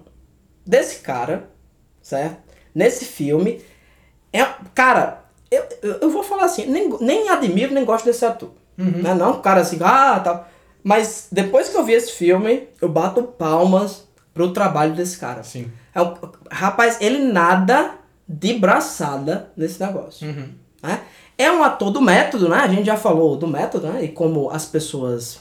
desse 0.66 1.00
cara, 1.02 1.48
certo? 2.02 2.38
Nesse 2.74 3.06
filme, 3.06 3.62
é. 4.34 4.46
Cara, 4.74 5.20
eu, 5.52 5.64
eu, 6.02 6.10
vou 6.10 6.24
falar 6.24 6.46
assim, 6.46 6.66
nem, 6.66 6.90
nem 7.00 7.30
admiro, 7.30 7.74
nem 7.74 7.86
gosto 7.86 8.06
desse 8.06 8.26
ator. 8.26 8.50
Uhum. 8.78 9.02
Né? 9.04 9.14
Não, 9.14 9.34
um 9.38 9.42
cara 9.42 9.62
assim, 9.62 9.80
ah, 9.82 10.20
tal. 10.24 10.48
Mas 10.88 11.30
depois 11.32 11.68
que 11.68 11.76
eu 11.76 11.84
vi 11.84 11.94
esse 11.94 12.12
filme, 12.12 12.68
eu 12.80 12.88
bato 12.88 13.24
palmas 13.24 14.08
pro 14.36 14.54
trabalho 14.54 14.94
desse 14.94 15.18
cara. 15.18 15.42
Sim. 15.42 15.72
É 15.96 16.00
um- 16.00 16.14
rapaz, 16.52 16.98
ele 17.02 17.18
nada 17.32 17.96
de 18.30 18.54
braçada 18.54 19.50
nesse 19.58 19.84
negócio. 19.84 20.28
Uhum. 20.28 20.50
né? 20.84 21.02
É 21.36 21.52
um 21.52 21.64
ator 21.64 21.90
do 21.90 22.00
método, 22.00 22.48
né? 22.48 22.58
A 22.58 22.68
gente 22.68 22.86
já 22.86 22.96
falou 22.96 23.36
do 23.36 23.48
método, 23.48 23.88
né? 23.88 24.04
E 24.04 24.10
como 24.10 24.52
as 24.52 24.66
pessoas 24.66 25.40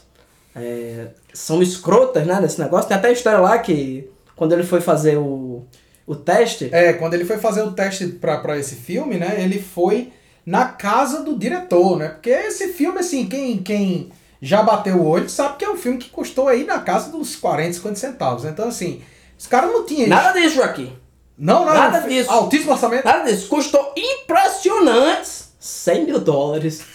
é, 0.57 1.09
são 1.35 1.63
escrotas, 1.63 2.27
né? 2.27 2.41
Nesse 2.41 2.59
negócio. 2.59 2.89
Tem 2.89 2.97
até 2.97 3.09
a 3.09 3.13
história 3.13 3.39
lá 3.39 3.59
que 3.59 4.09
quando 4.35 4.53
ele 4.53 4.63
foi 4.65 4.81
fazer 4.81 5.19
o, 5.19 5.65
o 6.07 6.17
teste, 6.17 6.71
É, 6.73 6.95
quando 6.95 7.13
ele 7.13 7.27
foi 7.27 7.37
fazer 7.37 7.63
o 7.63 7.73
teste 7.73 8.07
pra, 8.07 8.39
pra 8.39 8.59
esse 8.59 8.77
filme, 8.77 9.19
né? 9.19 9.37
Ele 9.43 9.61
foi 9.61 10.11
na 10.47 10.65
casa 10.67 11.23
do 11.23 11.39
diretor, 11.39 11.99
né? 11.99 12.09
Porque 12.09 12.31
esse 12.31 12.69
filme, 12.69 12.99
assim, 13.01 13.27
quem, 13.27 13.59
quem 13.59 14.11
já 14.45 14.63
bateu 14.63 14.97
o 14.97 15.07
olho 15.09 15.29
sabe 15.29 15.57
que 15.57 15.65
é 15.65 15.71
um 15.71 15.77
filme 15.77 15.99
que 15.99 16.11
custou 16.11 16.49
aí 16.49 16.65
na 16.65 16.79
casa 16.81 17.11
dos 17.11 17.35
40, 17.37 17.73
50 17.75 17.97
centavos. 17.97 18.45
Então, 18.45 18.69
assim, 18.69 19.01
os 19.39 19.47
caras 19.47 19.71
não 19.73 19.85
tinham. 19.87 20.09
nada 20.09 20.39
disso 20.39 20.63
aqui. 20.63 20.93
Não, 21.37 21.65
nada 21.65 22.01
não, 22.01 22.09
disso. 22.09 22.31
Altíssimo 22.31 22.73
orçamento. 22.73 23.05
Nada 23.05 23.25
disso. 23.31 23.49
Custou 23.49 23.93
impressionantes 23.97 25.53
100 25.59 26.05
mil 26.05 26.21
dólares. 26.21 26.85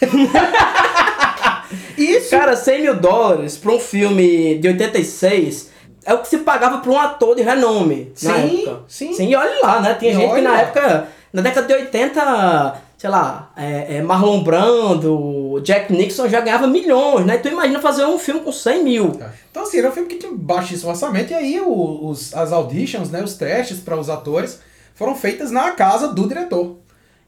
Isso. 1.96 2.30
Cara, 2.30 2.56
100 2.56 2.82
mil 2.82 2.96
dólares 2.96 3.56
pra 3.56 3.72
um 3.72 3.78
filme 3.78 4.58
de 4.58 4.68
86 4.68 5.70
é 6.04 6.14
o 6.14 6.18
que 6.18 6.28
se 6.28 6.38
pagava 6.38 6.78
pra 6.78 6.90
um 6.90 6.98
ator 6.98 7.36
de 7.36 7.42
renome 7.42 8.12
na 8.22 8.34
Sim, 8.34 8.62
época. 8.62 8.80
sim. 8.88 9.12
Sim, 9.12 9.28
e 9.28 9.36
olha 9.36 9.60
lá, 9.62 9.80
né? 9.80 9.94
Tinha 9.94 10.12
E 10.12 10.14
gente 10.14 10.34
que 10.34 10.40
na 10.40 10.50
lá. 10.52 10.60
época, 10.60 11.08
na 11.32 11.42
década 11.42 11.66
de 11.66 11.74
80, 11.74 12.74
sei 12.96 13.10
lá, 13.10 13.50
é, 13.56 13.96
é, 13.96 14.02
Marlon 14.02 14.42
Brando, 14.42 15.14
Jack 15.58 15.92
Nixon 15.92 16.28
já 16.28 16.40
ganhava 16.40 16.66
milhões, 16.66 17.26
né? 17.26 17.38
Tu 17.38 17.48
imagina 17.48 17.80
fazer 17.80 18.04
um 18.04 18.18
filme 18.18 18.40
com 18.40 18.52
100 18.52 18.84
mil. 18.84 19.20
Então, 19.50 19.62
assim, 19.62 19.78
era 19.78 19.88
um 19.88 19.92
filme 19.92 20.08
que 20.08 20.16
tinha 20.16 20.32
baixíssimo 20.32 20.90
orçamento, 20.90 21.32
e 21.32 21.34
aí 21.34 21.60
os, 21.60 22.34
as 22.34 22.52
auditions, 22.52 23.10
né, 23.10 23.22
os 23.22 23.34
testes 23.34 23.80
para 23.80 23.98
os 23.98 24.08
atores, 24.08 24.60
foram 24.94 25.16
feitas 25.16 25.50
na 25.50 25.70
casa 25.72 26.08
do 26.08 26.28
diretor. 26.28 26.76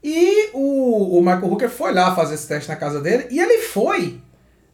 E 0.03 0.49
o, 0.53 1.17
o 1.17 1.21
Michael 1.21 1.51
Hooker 1.51 1.69
foi 1.69 1.93
lá 1.93 2.15
fazer 2.15 2.35
esse 2.35 2.47
teste 2.47 2.69
na 2.69 2.75
casa 2.75 3.01
dele, 3.01 3.27
e 3.31 3.39
ele 3.39 3.59
foi 3.59 4.21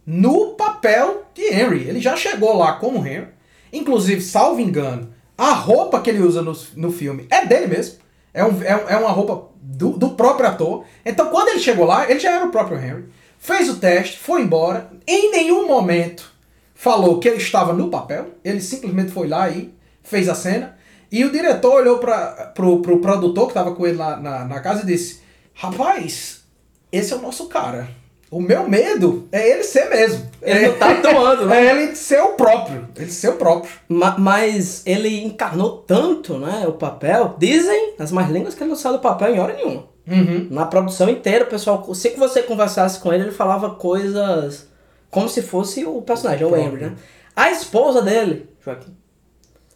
no 0.05 0.55
papel 0.55 1.25
de 1.33 1.53
Henry. 1.53 1.87
Ele 1.87 2.01
já 2.01 2.15
chegou 2.15 2.57
lá 2.57 2.73
como 2.73 3.05
Henry. 3.05 3.27
Inclusive, 3.71 4.21
salvo 4.21 4.59
engano, 4.59 5.13
a 5.37 5.51
roupa 5.53 6.01
que 6.01 6.09
ele 6.09 6.21
usa 6.21 6.41
no, 6.41 6.53
no 6.75 6.91
filme 6.91 7.27
é 7.29 7.45
dele 7.45 7.67
mesmo. 7.67 7.99
É, 8.33 8.43
um, 8.43 8.61
é, 8.61 8.85
é 8.89 8.97
uma 8.97 9.11
roupa 9.11 9.49
do, 9.61 9.91
do 9.91 10.09
próprio 10.11 10.49
ator. 10.49 10.83
Então, 11.05 11.29
quando 11.29 11.49
ele 11.49 11.59
chegou 11.59 11.85
lá, 11.85 12.09
ele 12.09 12.19
já 12.19 12.31
era 12.31 12.45
o 12.45 12.51
próprio 12.51 12.77
Henry. 12.77 13.05
Fez 13.39 13.69
o 13.69 13.77
teste, 13.77 14.19
foi 14.19 14.41
embora. 14.41 14.91
Em 15.07 15.31
nenhum 15.31 15.65
momento 15.65 16.31
falou 16.75 17.19
que 17.19 17.27
ele 17.27 17.37
estava 17.37 17.73
no 17.73 17.89
papel. 17.89 18.35
Ele 18.43 18.61
simplesmente 18.61 19.11
foi 19.11 19.27
lá 19.27 19.49
e 19.49 19.73
fez 20.03 20.27
a 20.27 20.35
cena. 20.35 20.77
E 21.11 21.23
o 21.23 21.31
diretor 21.31 21.73
olhou 21.73 21.97
para 21.97 22.51
pro, 22.53 22.81
pro 22.81 22.99
produtor 22.99 23.45
que 23.45 23.51
estava 23.51 23.73
com 23.73 23.87
ele 23.87 23.97
lá 23.97 24.17
na, 24.17 24.45
na 24.45 24.59
casa 24.59 24.83
e 24.83 24.85
disse: 24.85 25.21
Rapaz, 25.53 26.43
esse 26.91 27.13
é 27.13 27.15
o 27.15 27.21
nosso 27.21 27.47
cara. 27.47 27.89
O 28.31 28.39
meu 28.39 28.69
medo 28.69 29.27
é 29.31 29.49
ele 29.49 29.63
ser 29.63 29.89
mesmo. 29.89 30.29
Ele 30.41 30.65
é, 30.65 30.67
não 30.69 30.77
tá 30.77 30.91
atuando, 30.91 31.45
né? 31.47 31.65
É 31.65 31.71
ele 31.71 31.95
ser 31.95 32.21
o 32.21 32.29
próprio. 32.33 32.87
Ele 32.95 33.11
ser 33.11 33.29
o 33.29 33.33
próprio. 33.37 33.71
Ma- 33.87 34.17
Mas 34.19 34.83
ele 34.85 35.23
encarnou 35.23 35.77
tanto, 35.87 36.37
né, 36.37 36.65
o 36.67 36.73
papel. 36.73 37.35
Dizem 37.39 37.93
as 37.97 38.11
mais 38.11 38.29
línguas 38.29 38.53
que 38.53 38.61
ele 38.61 38.69
não 38.69 38.77
saiu 38.77 38.93
do 38.93 38.99
papel 38.99 39.33
em 39.33 39.39
hora 39.39 39.53
nenhuma. 39.55 39.85
Uhum. 40.07 40.47
Na 40.51 40.65
produção 40.65 41.09
inteira, 41.09 41.45
o 41.45 41.47
pessoal, 41.47 41.93
se 41.95 42.09
você 42.11 42.43
conversasse 42.43 42.99
com 42.99 43.11
ele, 43.11 43.23
ele 43.23 43.31
falava 43.31 43.71
coisas 43.71 44.67
como 45.09 45.27
se 45.27 45.41
fosse 45.41 45.83
o 45.85 45.99
personagem, 46.01 46.45
o 46.45 46.55
Henry, 46.55 46.81
né? 46.83 46.93
A 47.35 47.49
esposa 47.51 48.01
dele, 48.01 48.47
Joaquim, 48.63 48.95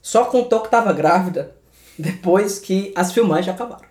só 0.02 0.26
contou 0.26 0.60
que 0.60 0.68
estava 0.68 0.94
grávida 0.94 1.56
depois 1.98 2.60
que 2.60 2.92
as 2.96 3.12
filmagens 3.12 3.54
acabaram. 3.54 3.86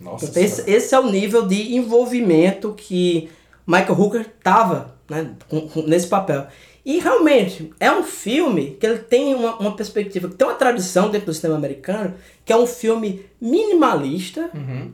Nossa 0.00 0.26
Então, 0.26 0.42
esse, 0.42 0.70
esse 0.70 0.94
é 0.94 0.98
o 0.98 1.10
nível 1.10 1.46
de 1.46 1.74
envolvimento 1.74 2.72
que 2.74 3.30
Michael 3.66 3.98
Hooker 4.00 4.26
tava 4.42 4.94
né, 5.08 5.30
com- 5.48 5.68
com- 5.68 5.82
nesse 5.82 6.06
papel. 6.06 6.46
E 6.84 6.98
realmente, 6.98 7.72
é 7.78 7.92
um 7.92 8.02
filme 8.02 8.76
que 8.80 8.84
ele 8.84 8.98
tem 8.98 9.34
uma, 9.34 9.54
uma 9.56 9.76
perspectiva, 9.76 10.28
que 10.28 10.34
tem 10.34 10.46
uma 10.48 10.56
tradição 10.56 11.10
dentro 11.10 11.26
do 11.26 11.34
cinema 11.34 11.56
americano, 11.56 12.14
que 12.44 12.52
é 12.52 12.56
um 12.56 12.66
filme 12.66 13.24
minimalista, 13.40 14.50
Uhum. 14.54 14.90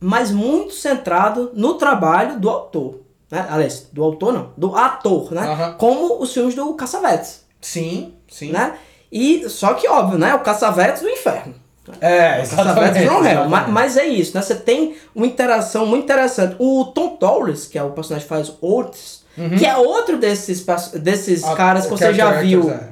mas 0.00 0.30
muito 0.30 0.74
centrado 0.74 1.50
no 1.54 1.74
trabalho 1.74 2.40
do 2.40 2.48
autor. 2.50 3.00
Né? 3.30 3.46
Aliás, 3.48 3.88
do 3.92 4.02
autor 4.02 4.32
não, 4.32 4.52
do 4.56 4.74
ator, 4.74 5.32
né? 5.32 5.42
Aham. 5.42 5.74
Como 5.78 6.20
os 6.20 6.32
filmes 6.32 6.54
do 6.54 6.72
Caçavetes, 6.74 7.44
Sim, 7.60 8.14
sim. 8.28 8.50
né? 8.50 8.76
E, 9.12 9.48
só 9.48 9.74
que 9.74 9.86
óbvio, 9.88 10.18
né? 10.18 10.34
O 10.34 10.40
Caçavetes 10.40 11.02
do 11.02 11.08
inferno. 11.08 11.54
É, 12.00 12.38
Caçavetes 12.42 13.02
from 13.04 13.14
Hell. 13.14 13.20
exatamente. 13.20 13.48
Ma- 13.48 13.66
Mas, 13.68 13.96
é 13.96 14.06
isso, 14.06 14.34
né? 14.36 14.42
Você 14.42 14.54
tem 14.54 14.96
uma 15.14 15.26
interação 15.26 15.86
muito 15.86 16.04
interessante. 16.04 16.56
O 16.58 16.84
Tom 16.86 17.16
Towles, 17.16 17.66
que 17.66 17.78
é 17.78 17.82
o 17.82 17.90
personagem 17.90 18.26
que 18.26 18.28
faz 18.34 18.52
Otis, 18.60 19.24
que 19.58 19.64
é 19.64 19.76
outro 19.76 20.16
desses, 20.18 20.64
desses 20.94 21.44
A- 21.44 21.54
caras 21.54 21.86
que 21.86 21.94
o 21.94 21.96
você 21.96 22.12
já 22.12 22.24
character 22.26 22.48
viu 22.48 22.70
é. 22.70 22.88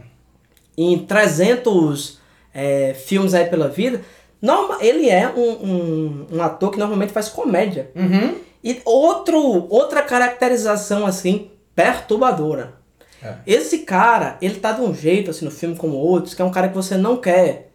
em 0.78 0.98
300 0.98 2.18
é, 2.54 2.94
filmes 2.94 3.34
aí 3.34 3.46
pela 3.46 3.68
vida. 3.68 4.00
Norma, 4.40 4.78
ele 4.80 5.08
é 5.08 5.28
um, 5.28 5.40
um, 5.40 6.26
um 6.34 6.42
ator 6.42 6.70
que 6.70 6.78
normalmente 6.78 7.12
faz 7.12 7.28
comédia. 7.28 7.90
Uhum. 7.96 8.34
E 8.62 8.80
outro, 8.84 9.66
outra 9.70 10.02
caracterização, 10.02 11.06
assim, 11.06 11.50
perturbadora. 11.74 12.74
É. 13.22 13.34
Esse 13.46 13.78
cara, 13.78 14.36
ele 14.42 14.56
tá 14.56 14.72
de 14.72 14.82
um 14.82 14.94
jeito, 14.94 15.30
assim, 15.30 15.44
no 15.44 15.50
filme 15.50 15.74
como 15.76 15.96
outros, 15.96 16.34
que 16.34 16.42
é 16.42 16.44
um 16.44 16.50
cara 16.50 16.68
que 16.68 16.74
você 16.74 16.96
não 16.96 17.16
quer 17.16 17.65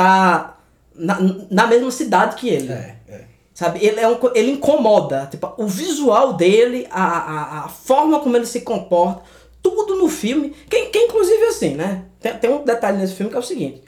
tá 0.00 0.58
na, 0.94 1.18
na 1.50 1.66
mesma 1.66 1.90
cidade 1.90 2.36
que 2.36 2.48
ele. 2.48 2.72
É, 2.72 2.96
é. 3.08 3.24
Sabe? 3.52 3.84
Ele, 3.84 4.00
é 4.00 4.08
um, 4.08 4.18
ele 4.34 4.52
incomoda. 4.52 5.28
Tipo, 5.30 5.52
o 5.58 5.66
visual 5.66 6.32
dele, 6.32 6.86
a, 6.90 7.04
a, 7.04 7.64
a 7.64 7.68
forma 7.68 8.20
como 8.20 8.36
ele 8.36 8.46
se 8.46 8.62
comporta, 8.62 9.22
tudo 9.62 9.96
no 9.96 10.08
filme. 10.08 10.50
Que, 10.68 10.86
que 10.86 10.98
inclusive 10.98 11.44
assim, 11.44 11.74
né? 11.74 12.06
Tem, 12.18 12.36
tem 12.38 12.50
um 12.50 12.64
detalhe 12.64 12.96
nesse 12.96 13.14
filme 13.14 13.30
que 13.30 13.36
é 13.36 13.40
o 13.40 13.42
seguinte. 13.42 13.82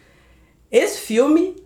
Esse 0.71 0.99
filme, 0.99 1.57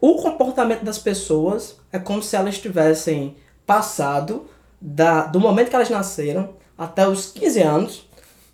o 0.00 0.16
comportamento 0.16 0.84
das 0.84 0.98
pessoas 0.98 1.76
é 1.92 1.98
como 1.98 2.22
se 2.22 2.36
elas 2.36 2.58
tivessem 2.58 3.36
passado 3.64 4.48
da, 4.80 5.22
do 5.22 5.40
momento 5.40 5.70
que 5.70 5.76
elas 5.76 5.90
nasceram 5.90 6.54
até 6.78 7.08
os 7.08 7.32
15 7.32 7.62
anos, 7.62 8.08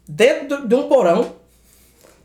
dentro 0.08 0.66
de 0.66 0.74
um 0.74 0.88
porão, 0.88 1.34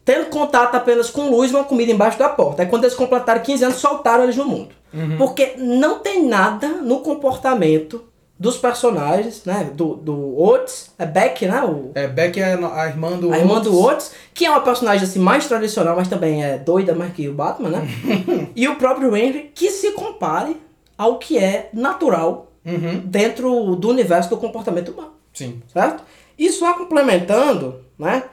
tendo 0.08 0.28
contato 0.28 0.74
apenas 0.74 1.10
com 1.10 1.30
luz 1.30 1.52
e 1.52 1.54
uma 1.54 1.66
comida 1.66 1.92
embaixo 1.92 2.18
da 2.18 2.30
porta. 2.30 2.62
Aí 2.62 2.70
quando 2.70 2.86
eles 2.86 2.96
completaram 2.96 3.42
15 3.42 3.66
anos, 3.66 3.78
soltaram 3.78 4.24
eles 4.24 4.38
no 4.38 4.46
mundo. 4.46 4.70
Porque 5.18 5.56
não 5.58 6.00
tem 6.00 6.26
nada 6.26 6.70
no 6.82 7.02
comportamento 7.02 8.06
dos 8.40 8.56
personagens, 8.56 9.44
né? 9.44 9.70
Do, 9.74 9.96
do 9.96 10.40
Oates, 10.40 10.92
é 10.98 11.06
Beck, 11.06 11.46
né? 11.46 11.62
O, 11.62 11.92
É, 11.94 12.08
Beck 12.08 12.40
é 12.40 12.54
a 12.54 12.88
irmã 12.88 13.18
do 13.18 13.34
a 13.34 13.38
irmã 13.38 13.60
do. 13.60 13.78
Oates, 13.78 14.14
que 14.34 14.46
é 14.46 14.50
uma 14.50 14.62
personagem 14.62 15.04
assim 15.04 15.20
mais 15.20 15.46
tradicional, 15.46 15.96
mas 15.98 16.08
também 16.08 16.42
é 16.42 16.58
doida 16.58 16.96
mais 16.96 17.12
que 17.14 17.28
o 17.28 17.34
Batman, 17.34 17.70
né? 17.70 17.88
e 18.56 18.66
o 18.68 18.78
próprio 18.78 19.14
Henry, 19.16 19.52
que 19.54 19.70
se 19.70 19.92
compare 19.92 20.56
ao 20.98 21.18
que 21.20 21.38
é 21.38 21.70
natural 21.74 22.46
Uhum. 22.66 23.02
dentro 23.06 23.76
do 23.78 23.88
universo 23.90 24.30
do 24.30 24.36
comportamento 24.36 24.92
humano 24.92 25.14
Sim. 25.34 25.62
certo? 25.72 26.04
E 26.38 26.50
só 26.52 26.74
complementando, 26.74 27.80
né? 27.98 28.24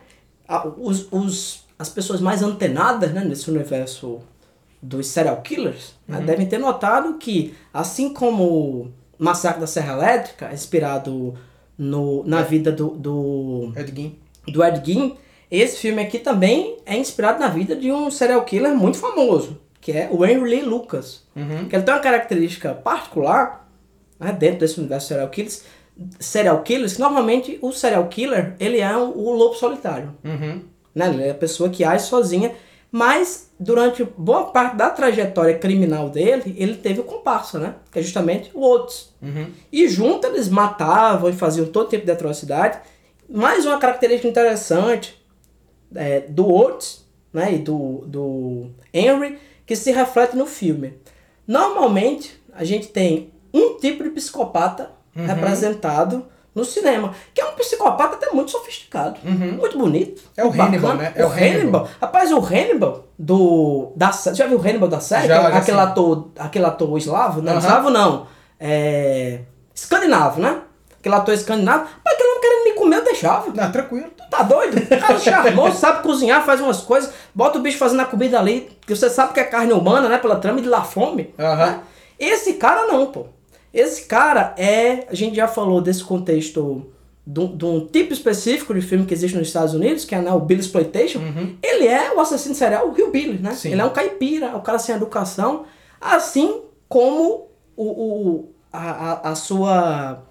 Os, 0.76 1.06
os, 1.12 1.63
as 1.78 1.88
pessoas 1.88 2.20
mais 2.20 2.42
antenadas 2.42 3.12
né, 3.12 3.24
nesse 3.24 3.50
universo 3.50 4.20
dos 4.80 5.06
serial 5.06 5.40
killers 5.40 5.94
né, 6.06 6.20
devem 6.20 6.46
ter 6.46 6.58
notado 6.58 7.14
que, 7.14 7.54
assim 7.72 8.12
como 8.12 8.92
Massacre 9.18 9.60
da 9.60 9.66
Serra 9.66 9.94
Elétrica, 9.94 10.52
inspirado 10.52 11.34
no, 11.76 12.22
na 12.24 12.42
vida 12.42 12.70
do, 12.70 12.90
do, 12.90 13.72
Ed 13.76 13.92
Gein. 13.94 14.18
do 14.46 14.62
Ed 14.62 14.82
Gein, 14.84 15.16
esse 15.50 15.78
filme 15.78 16.02
aqui 16.02 16.18
também 16.18 16.78
é 16.84 16.96
inspirado 16.96 17.40
na 17.40 17.48
vida 17.48 17.74
de 17.74 17.90
um 17.90 18.10
serial 18.10 18.44
killer 18.44 18.74
muito 18.74 18.98
famoso, 18.98 19.60
que 19.80 19.92
é 19.92 20.08
o 20.10 20.24
Henry 20.24 20.50
Lee 20.50 20.62
Lucas. 20.62 21.24
Uhum. 21.34 21.68
Que 21.68 21.76
ele 21.76 21.82
tem 21.82 21.94
uma 21.94 22.00
característica 22.00 22.74
particular 22.74 23.68
né, 24.18 24.32
dentro 24.32 24.60
desse 24.60 24.78
universo 24.78 25.08
serial 25.08 25.28
killers, 25.28 25.64
serial 26.18 26.62
killers, 26.62 26.94
que 26.94 27.00
normalmente 27.00 27.58
o 27.62 27.72
serial 27.72 28.06
killer 28.08 28.54
ele 28.58 28.80
é 28.80 28.96
o, 28.96 29.16
o 29.16 29.32
lobo 29.32 29.54
solitário. 29.54 30.14
Uhum. 30.24 30.62
Né? 30.94 31.08
Ele 31.08 31.22
é 31.24 31.30
a 31.30 31.34
pessoa 31.34 31.68
que 31.68 31.84
age 31.84 32.06
sozinha, 32.06 32.54
mas 32.90 33.50
durante 33.58 34.04
boa 34.04 34.44
parte 34.46 34.76
da 34.76 34.88
trajetória 34.90 35.58
criminal 35.58 36.08
dele, 36.08 36.54
ele 36.56 36.76
teve 36.76 37.00
o 37.00 37.04
comparsa, 37.04 37.58
né? 37.58 37.74
Que 37.90 37.98
é 37.98 38.02
justamente 38.02 38.50
o 38.54 38.60
Oates. 38.60 39.12
Uhum. 39.20 39.46
E 39.72 39.88
junto 39.88 40.26
eles 40.26 40.48
matavam 40.48 41.28
e 41.28 41.32
faziam 41.32 41.66
todo 41.66 41.88
tipo 41.88 42.06
de 42.06 42.12
atrocidade. 42.12 42.78
Mais 43.28 43.66
uma 43.66 43.78
característica 43.78 44.28
interessante 44.28 45.20
é, 45.94 46.20
do 46.20 46.48
Oates 46.48 47.04
né, 47.32 47.54
e 47.54 47.58
do, 47.58 48.04
do 48.06 48.70
Henry 48.92 49.38
que 49.66 49.74
se 49.74 49.90
reflete 49.90 50.36
no 50.36 50.46
filme. 50.46 50.94
Normalmente 51.46 52.40
a 52.52 52.62
gente 52.62 52.88
tem 52.88 53.32
um 53.52 53.76
tipo 53.78 54.04
de 54.04 54.10
psicopata 54.10 54.90
representado 55.14 56.26
no 56.54 56.64
cinema, 56.64 57.12
que 57.32 57.40
é 57.40 57.44
um 57.46 57.52
psicopata 57.52 58.14
até 58.14 58.30
muito 58.30 58.50
sofisticado, 58.50 59.18
muito 59.24 59.76
bonito. 59.76 60.22
É 60.36 60.44
o 60.44 60.50
bacana. 60.50 60.66
Hannibal, 60.68 60.94
né? 60.96 61.12
É 61.16 61.24
o 61.24 61.28
o 61.28 61.32
Hannibal. 61.32 61.50
Hannibal. 61.60 61.88
Rapaz, 62.00 62.32
o 62.32 62.38
Hannibal 62.38 63.04
do 63.18 63.92
da 63.96 64.10
já 64.32 64.46
viu 64.46 64.58
o 64.58 64.60
Hannibal 64.60 64.88
da 64.88 65.00
série? 65.00 65.26
Já, 65.28 65.42
já 65.42 65.48
aquele 65.58 65.76
sim. 65.78 65.82
ator, 65.82 66.28
aquele 66.38 66.64
ator 66.66 66.96
eslavo, 66.98 67.42
não, 67.42 67.52
Aham. 67.52 67.58
eslavo 67.60 67.90
não. 67.90 68.26
É 68.60 69.40
escandinavo, 69.74 70.40
né? 70.40 70.60
Aquele 70.98 71.14
ator 71.16 71.34
escandinavo. 71.34 71.86
Mas 72.04 72.14
aquele 72.14 72.28
homem 72.30 72.40
querendo 72.40 72.64
me 72.64 72.72
comer, 72.72 72.96
eu 72.98 73.04
deixava. 73.04 73.52
Não, 73.52 73.72
tranquilo. 73.72 74.06
Tá 74.30 74.42
doido? 74.42 74.78
O 74.78 75.00
cara 75.00 75.18
charmoso, 75.18 75.76
sabe 75.76 76.02
cozinhar, 76.02 76.44
faz 76.44 76.60
umas 76.60 76.80
coisas, 76.80 77.12
bota 77.34 77.58
o 77.58 77.62
bicho 77.62 77.78
fazendo 77.78 78.00
a 78.00 78.04
comida 78.04 78.38
ali, 78.38 78.70
que 78.86 78.94
você 78.94 79.10
sabe 79.10 79.32
que 79.32 79.40
é 79.40 79.44
carne 79.44 79.72
humana, 79.72 80.08
né? 80.08 80.18
Pela 80.18 80.36
trama 80.36 80.60
e 80.60 80.62
de 80.62 80.68
lá 80.68 80.82
fome. 80.82 81.34
Aham. 81.38 81.56
né? 81.66 81.80
Esse 82.18 82.54
cara 82.54 82.86
não, 82.86 83.06
pô. 83.06 83.26
Esse 83.74 84.04
cara 84.04 84.54
é. 84.56 85.06
A 85.10 85.14
gente 85.14 85.34
já 85.34 85.48
falou 85.48 85.80
desse 85.80 86.04
contexto 86.04 86.86
de 87.26 87.40
um, 87.40 87.86
tipo 87.86 88.12
específico 88.12 88.72
de 88.74 88.80
filme 88.82 89.06
que 89.06 89.14
existe 89.14 89.36
nos 89.36 89.48
Estados 89.48 89.74
Unidos, 89.74 90.04
que 90.04 90.14
é 90.14 90.20
né, 90.20 90.32
o 90.32 90.38
Bill 90.38 90.60
Exploitation. 90.60 91.20
Ele 91.62 91.88
é 91.88 92.14
o 92.14 92.20
assassino 92.20 92.54
serial, 92.54 92.88
o 92.88 92.92
Rio 92.92 93.10
Billy, 93.10 93.38
né? 93.38 93.52
Sim. 93.54 93.72
Ele 93.72 93.80
é 93.80 93.84
um 93.84 93.90
caipira, 93.90 94.46
é 94.46 94.54
um 94.54 94.60
cara 94.60 94.78
sem 94.78 94.94
educação, 94.94 95.64
assim 96.00 96.62
como 96.88 97.48
o, 97.76 97.84
o, 97.84 98.48
a, 98.72 99.30
a, 99.30 99.34
sua, 99.34 100.22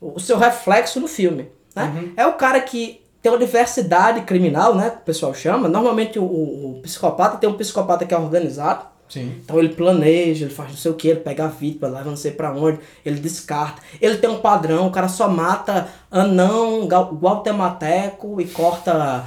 o 0.00 0.20
seu 0.20 0.38
reflexo 0.38 1.00
no 1.00 1.08
filme. 1.08 1.48
Né? 1.74 2.12
É 2.16 2.26
o 2.26 2.34
cara 2.34 2.60
que 2.60 3.02
tem 3.22 3.32
uma 3.32 3.38
diversidade 3.38 4.20
criminal, 4.22 4.74
né? 4.74 4.90
Que 4.90 4.96
o 4.96 5.04
pessoal 5.04 5.32
chama. 5.32 5.68
Normalmente 5.68 6.18
o, 6.18 6.24
o, 6.24 6.78
o 6.78 6.82
psicopata 6.82 7.38
tem 7.38 7.48
um 7.48 7.56
psicopata 7.56 8.04
que 8.04 8.12
é 8.12 8.18
organizado. 8.18 8.84
Sim. 9.12 9.34
Então 9.44 9.58
ele 9.58 9.68
planeja, 9.70 10.46
ele 10.46 10.54
faz 10.54 10.70
não 10.70 10.76
sei 10.76 10.90
o 10.90 10.94
que, 10.94 11.08
ele 11.08 11.20
pega 11.20 11.44
a 11.44 11.48
vítima, 11.48 11.86
leva 11.88 12.08
não 12.08 12.16
sei 12.16 12.30
pra 12.30 12.50
onde, 12.50 12.78
ele 13.04 13.20
descarta. 13.20 13.82
Ele 14.00 14.16
tem 14.16 14.30
um 14.30 14.38
padrão, 14.40 14.86
o 14.86 14.90
cara 14.90 15.06
só 15.08 15.28
mata 15.28 15.88
anão, 16.10 16.86
guatemateco 16.86 18.40
e 18.40 18.46
corta 18.46 19.24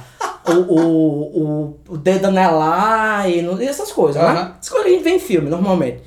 o, 0.48 0.52
o, 0.52 1.42
o, 1.42 1.76
o 1.90 1.96
dedo 1.96 2.26
anelar 2.26 3.28
e, 3.30 3.40
e 3.40 3.64
essas 3.68 3.92
coisas, 3.92 4.20
né? 4.20 4.28
Aham. 4.28 4.56
Essas 4.60 4.68
coisas 4.68 4.86
que 4.86 4.92
a 4.92 4.96
gente 4.96 5.04
vê 5.04 5.10
em 5.10 5.18
filme, 5.20 5.48
normalmente. 5.50 6.02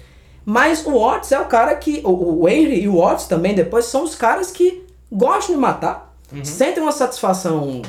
Mas 0.46 0.86
o 0.86 0.92
Watts 1.00 1.32
é 1.32 1.40
o 1.40 1.46
cara 1.46 1.76
que. 1.76 2.02
O, 2.04 2.42
o 2.42 2.50
Henry 2.50 2.82
e 2.82 2.88
o 2.90 2.98
Watts 2.98 3.28
também 3.28 3.54
depois 3.54 3.86
são 3.86 4.04
os 4.04 4.16
caras 4.16 4.52
que 4.52 4.84
gostam 5.12 5.56
de 5.56 5.62
matar, 5.62 6.14
sentem 6.44 6.82
uma 6.84 6.92
satisfação 6.92 7.82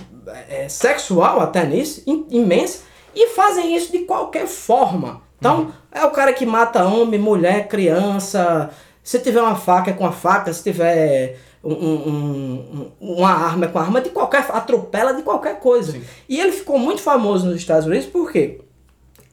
é, 0.48 0.68
sexual 0.68 1.40
até 1.40 1.64
nisso, 1.66 2.02
im- 2.06 2.26
imensa, 2.30 2.80
e 3.14 3.28
fazem 3.30 3.74
isso 3.74 3.90
de 3.92 4.00
qualquer 4.00 4.46
forma. 4.46 5.22
Então, 5.40 5.72
é 5.90 6.04
o 6.04 6.10
cara 6.10 6.32
que 6.32 6.46
mata 6.46 6.84
homem, 6.84 7.18
mulher, 7.18 7.66
criança. 7.66 8.70
Se 9.02 9.18
tiver 9.18 9.40
uma 9.40 9.56
faca 9.56 9.90
é 9.90 9.94
com 9.94 10.06
a 10.06 10.12
faca, 10.12 10.52
se 10.52 10.62
tiver 10.62 11.38
um- 11.64 11.72
um- 11.72 12.90
um- 13.00 13.12
uma 13.16 13.30
arma 13.30 13.64
é 13.64 13.68
com 13.68 13.78
a 13.78 13.82
arma, 13.82 14.00
de 14.00 14.10
qualquer 14.10 14.46
atropela 14.50 15.14
de 15.14 15.22
qualquer 15.22 15.58
coisa. 15.58 15.92
Sim. 15.92 16.02
E 16.28 16.38
ele 16.38 16.52
ficou 16.52 16.78
muito 16.78 17.00
famoso 17.00 17.46
nos 17.46 17.56
Estados 17.56 17.86
Unidos 17.86 18.06
por 18.06 18.30
quê? 18.30 18.60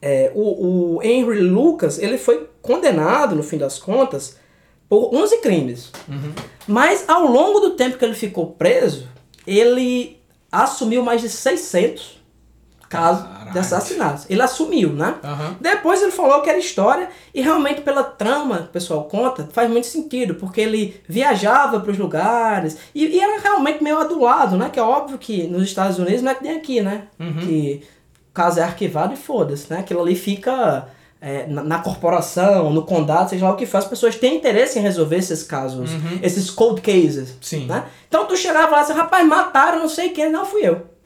É, 0.00 0.30
o, 0.34 0.96
o 0.96 1.02
Henry 1.02 1.40
Lucas 1.40 1.98
ele 1.98 2.16
foi 2.18 2.48
condenado, 2.62 3.34
no 3.36 3.42
fim 3.42 3.58
das 3.58 3.78
contas, 3.78 4.36
por 4.88 5.14
11 5.14 5.38
crimes. 5.38 5.90
Mas 6.66 7.06
ao 7.08 7.26
longo 7.26 7.60
do 7.60 7.70
tempo 7.70 7.98
que 7.98 8.04
ele 8.04 8.14
ficou 8.14 8.46
preso, 8.46 9.08
ele 9.46 10.18
assumiu 10.50 11.02
mais 11.02 11.20
de 11.20 11.28
600 11.28 12.17
casos 12.88 13.22
de 13.22 13.28
Caralho. 13.28 13.60
assassinatos. 13.60 14.26
Ele 14.28 14.42
assumiu, 14.42 14.92
né? 14.92 15.16
Aham. 15.22 15.56
Depois 15.60 16.02
ele 16.02 16.10
falou 16.10 16.40
que 16.40 16.48
era 16.48 16.58
história 16.58 17.08
e 17.34 17.40
realmente 17.40 17.82
pela 17.82 18.02
trama 18.02 18.58
que 18.58 18.64
o 18.64 18.68
pessoal 18.68 19.04
conta, 19.04 19.48
faz 19.52 19.70
muito 19.70 19.86
sentido, 19.86 20.34
porque 20.34 20.60
ele 20.60 21.00
viajava 21.08 21.80
para 21.80 21.90
os 21.90 21.98
lugares 21.98 22.78
e, 22.94 23.06
e 23.06 23.20
era 23.20 23.40
realmente 23.40 23.82
meio 23.82 23.98
adulado, 23.98 24.56
né? 24.56 24.70
Que 24.70 24.78
é 24.78 24.82
óbvio 24.82 25.18
que 25.18 25.46
nos 25.46 25.62
Estados 25.62 25.98
Unidos 25.98 26.22
não 26.22 26.32
é 26.32 26.34
que 26.34 26.42
nem 26.42 26.56
aqui, 26.56 26.80
né? 26.80 27.04
Que 27.40 27.82
o 28.30 28.34
caso 28.34 28.60
é 28.60 28.62
arquivado 28.62 29.12
e 29.12 29.16
foda-se, 29.16 29.70
né? 29.72 29.80
Aquilo 29.80 30.00
ali 30.00 30.14
fica 30.14 30.88
é, 31.20 31.46
na, 31.46 31.62
na 31.62 31.78
corporação, 31.80 32.70
no 32.70 32.82
condado, 32.82 33.30
seja 33.30 33.44
lá 33.44 33.52
o 33.52 33.56
que 33.56 33.66
for, 33.66 33.78
as 33.78 33.86
pessoas 33.86 34.16
têm 34.16 34.36
interesse 34.36 34.78
em 34.78 34.82
resolver 34.82 35.16
esses 35.16 35.42
casos, 35.42 35.90
esses 36.22 36.48
cold 36.48 36.80
cases. 36.80 37.36
Sim. 37.40 37.66
Né? 37.66 37.84
Então 38.08 38.26
tu 38.26 38.36
chegava 38.36 38.76
lá 38.76 38.88
e 38.88 38.92
rapaz, 38.92 39.26
mataram 39.26 39.80
não 39.80 39.88
sei 39.88 40.10
quem, 40.10 40.30
não 40.30 40.44
fui 40.44 40.66
eu. 40.66 40.97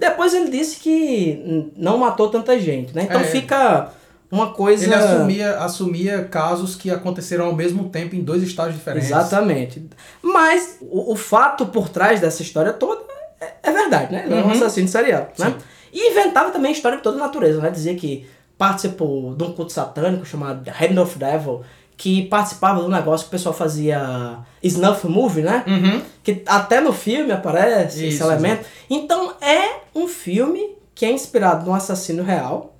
Depois 0.00 0.32
ele 0.34 0.50
disse 0.50 0.80
que 0.80 1.70
não 1.76 1.98
matou 1.98 2.28
tanta 2.30 2.58
gente, 2.58 2.94
né? 2.96 3.02
Então 3.04 3.20
É. 3.20 3.24
fica 3.24 3.90
uma 4.30 4.52
coisa. 4.54 4.84
Ele 4.84 4.94
assumia, 4.94 5.56
assumia 5.58 6.24
casos 6.24 6.74
que 6.74 6.90
aconteceram 6.90 7.44
ao 7.46 7.54
mesmo 7.54 7.88
tempo 7.90 8.16
em 8.16 8.22
dois 8.22 8.42
estados 8.42 8.74
diferentes. 8.74 9.10
Exatamente. 9.10 9.86
Mas 10.22 10.78
o, 10.80 11.12
o 11.12 11.16
fato 11.16 11.66
por 11.66 11.88
trás 11.90 12.20
dessa 12.20 12.40
história 12.42 12.72
toda 12.72 13.02
é, 13.40 13.52
é 13.62 13.70
verdade, 13.72 14.12
né? 14.12 14.22
Ele 14.24 14.34
é 14.34 14.36
um 14.38 14.44
Uhum. 14.46 14.50
assassino 14.52 14.88
serial, 14.88 15.28
né? 15.38 15.54
E 15.92 16.10
inventava 16.12 16.50
também 16.50 16.70
a 16.70 16.74
história 16.74 16.96
de 16.96 17.02
toda 17.02 17.16
a 17.18 17.20
natureza, 17.20 17.60
né? 17.60 17.68
Dizia 17.70 17.94
que 17.94 18.26
participou 18.56 19.34
de 19.34 19.42
um 19.44 19.52
culto 19.52 19.72
satânico 19.72 20.24
chamado 20.26 20.68
Hand 20.70 20.98
of 21.00 21.18
Devil, 21.18 21.62
que 22.00 22.22
participava 22.28 22.80
um 22.80 22.88
negócio 22.88 23.26
que 23.26 23.28
o 23.28 23.36
pessoal 23.36 23.54
fazia 23.54 24.38
snuff 24.62 25.06
movie, 25.06 25.42
né? 25.42 25.62
Uhum. 25.66 26.00
Que 26.24 26.42
até 26.46 26.80
no 26.80 26.94
filme 26.94 27.30
aparece 27.30 27.98
esse 27.98 28.14
Isso, 28.14 28.24
elemento. 28.24 28.64
Então 28.88 29.34
é 29.38 29.80
um 29.94 30.08
filme 30.08 30.76
que 30.94 31.04
é 31.04 31.12
inspirado 31.12 31.66
num 31.66 31.74
assassino 31.74 32.22
real, 32.22 32.74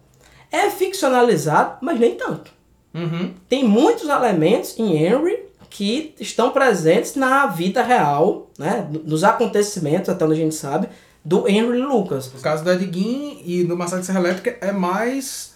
é 0.50 0.70
ficcionalizado, 0.70 1.76
mas 1.83 2.00
nem 2.00 2.14
tanto. 2.14 2.50
Uhum. 2.94 3.35
Tem 3.46 3.62
muitos 3.62 4.09
elementos 4.09 4.78
em 4.78 4.96
Henry 4.96 5.38
que 5.68 6.14
estão 6.18 6.50
presentes 6.50 7.14
na 7.14 7.44
vida 7.44 7.83
real, 7.83 8.48
né? 8.59 8.88
Nos 9.04 9.22
acontecimentos, 9.22 10.09
até 10.09 10.24
onde 10.24 10.33
a 10.33 10.37
gente 10.37 10.54
sabe, 10.54 10.88
do 11.22 11.46
Henry 11.46 11.76
Lucas. 11.76 12.33
No 12.33 12.40
caso 12.40 12.64
do 12.64 12.72
Ed 12.72 12.90
Gein 12.90 13.42
e 13.44 13.64
no 13.64 13.76
Massacre 13.76 14.00
de 14.00 14.06
Serra 14.06 14.20
Elétrica 14.20 14.56
é 14.62 14.72
mais 14.72 15.50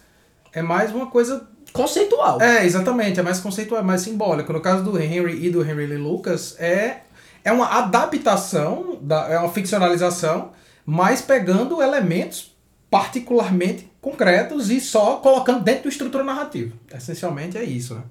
é 0.53 0.61
mais 0.61 0.95
uma 0.95 1.07
coisa 1.07 1.49
Conceitual. 1.75 2.41
é 2.41 2.65
exatamente 2.65 3.21
é 3.21 3.23
mais 3.23 3.41
conceitual 3.41 3.81
é 3.81 3.85
mais 3.85 4.01
simbólico 4.01 4.53
no 4.53 4.61
caso 4.61 4.83
do 4.85 4.99
Henry 4.99 5.45
e 5.47 5.51
do 5.51 5.61
Henry 5.63 5.87
Lee 5.87 5.99
Lucas 5.99 6.57
é 6.59 6.99
é 7.45 7.53
uma 7.53 7.67
adaptação 7.79 8.97
da, 9.03 9.29
é 9.29 9.39
uma 9.39 9.51
ficcionalização 9.51 10.53
mas 10.87 11.21
pegando 11.21 11.83
elementos 11.83 12.55
particularmente 12.91 13.91
concretos 14.01 14.71
e 14.71 14.81
só 14.81 15.17
colocando 15.17 15.63
dentro 15.65 15.85
da 15.85 15.89
estrutura 15.91 16.23
narrativa 16.25 16.73
essencialmente 16.95 17.59
é 17.59 17.65
isso 17.65 17.95
né? 17.95 18.03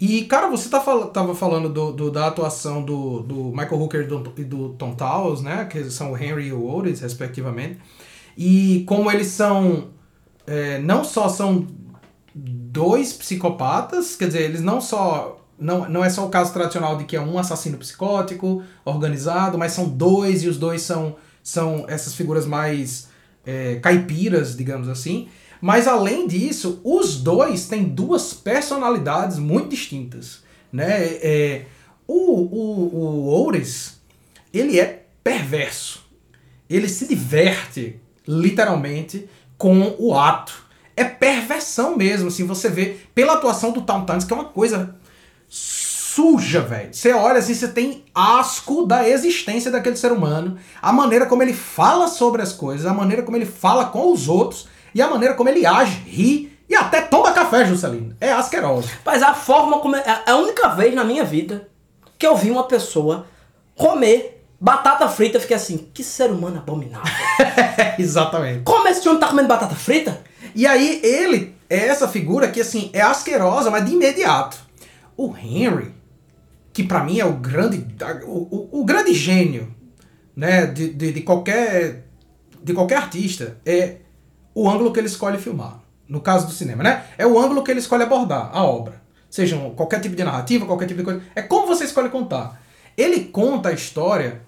E, 0.00 0.22
cara, 0.24 0.48
você 0.48 0.70
tá 0.70 0.80
fal 0.80 1.08
tava 1.08 1.34
falando 1.34 1.68
do, 1.68 1.92
do- 1.92 2.10
da 2.10 2.26
atuação 2.28 2.82
do, 2.82 3.20
do 3.20 3.34
Michael 3.50 3.80
Hooker 3.82 4.00
e 4.00 4.06
do, 4.06 4.18
do 4.18 4.68
Tom 4.70 4.94
Towles, 4.94 5.42
né? 5.42 5.66
Que 5.66 5.84
são 5.90 6.12
o 6.12 6.16
Henry 6.16 6.46
e 6.46 6.52
o 6.54 6.66
Otis, 6.66 7.00
respectivamente. 7.02 7.78
E 8.36 8.82
como 8.88 9.10
eles 9.10 9.26
são... 9.26 9.88
é, 10.46 10.78
não 10.78 11.04
só 11.04 11.28
são 11.28 11.66
dois 12.74 13.12
psicopatas, 13.12 14.16
quer 14.16 14.26
dizer, 14.26 14.42
eles 14.42 14.60
não 14.60 14.80
só. 14.80 15.40
Não, 15.56 15.88
não 15.88 16.04
é 16.04 16.10
só 16.10 16.26
o 16.26 16.28
caso 16.28 16.52
tradicional 16.52 16.98
de 16.98 17.04
que 17.04 17.14
é 17.14 17.20
um 17.20 17.38
assassino 17.38 17.78
psicótico, 17.78 18.64
organizado, 18.84 19.56
mas 19.56 19.70
são 19.70 19.88
dois 19.88 20.42
e 20.42 20.48
os 20.48 20.58
dois 20.58 20.82
são, 20.82 21.14
são 21.44 21.84
essas 21.86 22.12
figuras 22.12 22.44
mais 22.44 23.06
é, 23.46 23.76
caipiras, 23.76 24.56
digamos 24.56 24.88
assim. 24.88 25.28
Mas 25.60 25.86
além 25.86 26.26
disso, 26.26 26.80
os 26.82 27.16
dois 27.16 27.68
têm 27.68 27.84
duas 27.84 28.34
personalidades 28.34 29.38
muito 29.38 29.68
distintas. 29.68 30.42
Né? 30.72 31.04
É, 31.22 31.66
o, 32.04 32.14
o, 32.14 32.96
o 32.96 33.26
Oures, 33.26 34.00
ele 34.52 34.80
é 34.80 35.06
perverso. 35.22 36.04
Ele 36.68 36.88
se 36.88 37.06
diverte, 37.06 38.00
literalmente, 38.26 39.28
com 39.56 39.94
o 40.00 40.18
ato. 40.18 40.63
É 40.96 41.04
perversão 41.04 41.96
mesmo, 41.96 42.28
assim, 42.28 42.46
você 42.46 42.68
vê 42.68 42.96
pela 43.14 43.34
atuação 43.34 43.72
do 43.72 43.82
Tom 43.82 44.04
Tanks, 44.04 44.24
que 44.24 44.32
é 44.32 44.36
uma 44.36 44.44
coisa 44.44 44.94
suja, 45.48 46.60
velho. 46.60 46.94
Você 46.94 47.12
olha 47.12 47.38
assim, 47.38 47.54
você 47.54 47.68
tem 47.68 48.04
asco 48.14 48.86
da 48.86 49.08
existência 49.08 49.70
daquele 49.70 49.96
ser 49.96 50.12
humano, 50.12 50.56
a 50.80 50.92
maneira 50.92 51.26
como 51.26 51.42
ele 51.42 51.52
fala 51.52 52.06
sobre 52.06 52.42
as 52.42 52.52
coisas, 52.52 52.86
a 52.86 52.94
maneira 52.94 53.22
como 53.22 53.36
ele 53.36 53.46
fala 53.46 53.86
com 53.86 54.12
os 54.12 54.28
outros 54.28 54.68
e 54.94 55.02
a 55.02 55.08
maneira 55.08 55.34
como 55.34 55.48
ele 55.48 55.66
age, 55.66 56.02
ri 56.06 56.54
e 56.68 56.74
até 56.74 57.02
toma 57.02 57.32
café, 57.32 57.64
Juscelino. 57.64 58.16
É 58.20 58.32
asqueroso. 58.32 58.88
Mas 59.04 59.22
a 59.22 59.34
forma 59.34 59.78
como. 59.80 59.96
É 59.96 60.22
a 60.26 60.36
única 60.36 60.68
vez 60.68 60.94
na 60.94 61.04
minha 61.04 61.24
vida 61.24 61.68
que 62.18 62.26
eu 62.26 62.36
vi 62.36 62.50
uma 62.50 62.64
pessoa 62.64 63.26
comer 63.76 64.42
batata 64.60 65.08
frita, 65.08 65.38
fiquei 65.38 65.56
assim, 65.56 65.88
que 65.92 66.02
ser 66.02 66.30
humano 66.30 66.58
abominável. 66.58 67.12
Exatamente. 67.98 68.62
Como 68.62 68.88
esse 68.88 69.06
homem 69.08 69.20
tá 69.20 69.28
comendo 69.28 69.48
batata 69.48 69.74
frita? 69.74 70.22
E 70.54 70.66
aí 70.66 71.00
ele 71.02 71.54
é 71.68 71.86
essa 71.86 72.06
figura 72.06 72.48
que 72.48 72.60
assim 72.60 72.90
é 72.92 73.00
asquerosa, 73.00 73.70
mas 73.70 73.84
de 73.84 73.92
imediato. 73.92 74.58
O 75.16 75.34
Henry, 75.36 75.92
que 76.72 76.82
para 76.82 77.02
mim 77.02 77.18
é 77.18 77.24
o 77.24 77.32
grande 77.32 77.86
o, 78.24 78.68
o, 78.72 78.80
o 78.80 78.84
grande 78.84 79.14
gênio, 79.14 79.74
né, 80.34 80.66
de, 80.66 80.92
de, 80.92 81.12
de, 81.12 81.20
qualquer 81.22 82.06
de 82.62 82.72
qualquer 82.72 82.96
artista 82.96 83.58
é 83.64 83.96
o 84.54 84.68
ângulo 84.68 84.92
que 84.92 85.00
ele 85.00 85.06
escolhe 85.06 85.38
filmar. 85.38 85.82
No 86.08 86.20
caso 86.20 86.46
do 86.46 86.52
cinema, 86.52 86.82
né? 86.82 87.06
É 87.16 87.26
o 87.26 87.38
ângulo 87.38 87.64
que 87.64 87.70
ele 87.70 87.80
escolhe 87.80 88.02
abordar 88.02 88.50
a 88.52 88.62
obra. 88.62 89.02
Seja 89.30 89.58
qualquer 89.74 90.00
tipo 90.00 90.14
de 90.14 90.22
narrativa, 90.22 90.66
qualquer 90.66 90.86
tipo 90.86 90.98
de 90.98 91.04
coisa. 91.04 91.22
É 91.34 91.42
como 91.42 91.66
você 91.66 91.84
escolhe 91.84 92.08
contar. 92.08 92.62
Ele 92.96 93.24
conta 93.24 93.70
a 93.70 93.72
história 93.72 94.42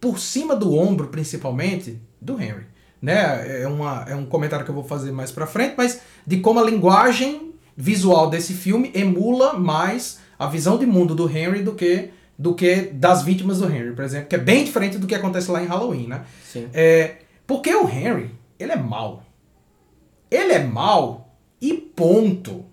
por 0.00 0.18
cima 0.18 0.56
do 0.56 0.76
ombro, 0.76 1.08
principalmente, 1.08 2.00
do 2.20 2.40
Henry. 2.40 2.66
Né? 3.00 3.62
É, 3.62 3.66
uma, 3.66 4.04
é 4.08 4.14
um 4.14 4.26
comentário 4.26 4.64
que 4.64 4.70
eu 4.70 4.74
vou 4.74 4.84
fazer 4.84 5.10
mais 5.10 5.32
pra 5.32 5.46
frente, 5.46 5.74
mas 5.76 6.00
de 6.26 6.38
como 6.38 6.60
a 6.60 6.62
linguagem 6.62 7.54
visual 7.76 8.28
desse 8.28 8.52
filme 8.52 8.90
emula 8.94 9.54
mais 9.54 10.18
a 10.38 10.46
visão 10.46 10.78
de 10.78 10.84
mundo 10.84 11.14
do 11.14 11.28
Henry 11.28 11.62
do 11.62 11.74
que 11.74 12.10
do 12.38 12.54
que 12.54 12.90
das 12.94 13.22
vítimas 13.22 13.58
do 13.58 13.66
Henry, 13.66 13.92
por 13.92 14.02
exemplo, 14.02 14.28
que 14.28 14.34
é 14.34 14.38
bem 14.38 14.64
diferente 14.64 14.96
do 14.96 15.06
que 15.06 15.14
acontece 15.14 15.50
lá 15.50 15.62
em 15.62 15.66
Halloween, 15.66 16.06
né? 16.06 16.24
Sim. 16.42 16.68
É, 16.72 17.16
porque 17.46 17.74
o 17.74 17.86
Henry, 17.86 18.30
ele 18.58 18.72
é 18.72 18.76
mau. 18.76 19.22
Ele 20.30 20.54
é 20.54 20.64
mau 20.64 21.36
e 21.60 21.74
ponto. 21.74 22.64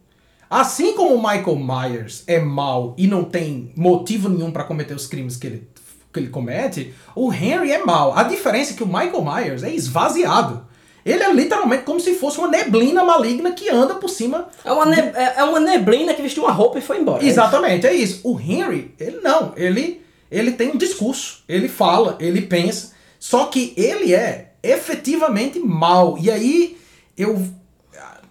Assim 0.49 0.95
como 0.95 1.13
o 1.13 1.17
Michael 1.17 1.57
Myers 1.57 2.23
é 2.27 2.39
mau 2.39 2.95
e 2.97 3.07
não 3.07 3.25
tem 3.25 3.73
motivo 3.75 4.29
nenhum 4.29 4.51
para 4.51 4.63
cometer 4.63 4.93
os 4.93 5.05
crimes 5.05 5.35
que 5.35 5.47
ele, 5.47 5.67
que 6.11 6.19
ele 6.19 6.29
comete, 6.29 6.93
o 7.15 7.31
Henry 7.31 7.71
é 7.71 7.83
mau. 7.83 8.17
A 8.17 8.23
diferença 8.23 8.73
é 8.73 8.75
que 8.75 8.83
o 8.83 8.87
Michael 8.87 9.23
Myers 9.23 9.63
é 9.63 9.73
esvaziado. 9.73 10.65
Ele 11.05 11.23
é 11.23 11.31
literalmente 11.31 11.83
como 11.83 12.01
se 12.01 12.15
fosse 12.15 12.37
uma 12.37 12.49
neblina 12.49 13.01
maligna 13.03 13.51
que 13.51 13.69
anda 13.69 13.95
por 13.95 14.09
cima. 14.09 14.49
É 14.65 14.71
uma, 14.71 14.85
ne 14.85 14.99
é, 14.99 15.35
é 15.37 15.43
uma 15.45 15.59
neblina 15.59 16.13
que 16.13 16.21
vestiu 16.21 16.43
uma 16.43 16.51
roupa 16.51 16.79
e 16.79 16.81
foi 16.81 16.99
embora. 16.99 17.23
Exatamente, 17.23 17.87
é 17.87 17.93
isso. 17.93 18.19
O 18.25 18.37
Henry, 18.37 18.93
ele 18.99 19.21
não. 19.21 19.53
Ele, 19.55 20.01
ele 20.29 20.51
tem 20.51 20.69
um 20.69 20.77
discurso. 20.77 21.43
Ele 21.47 21.69
fala, 21.69 22.17
ele 22.19 22.41
pensa. 22.41 22.91
Só 23.17 23.45
que 23.45 23.73
ele 23.77 24.13
é 24.13 24.51
efetivamente 24.61 25.59
mal. 25.59 26.17
E 26.19 26.29
aí 26.29 26.77
eu 27.17 27.41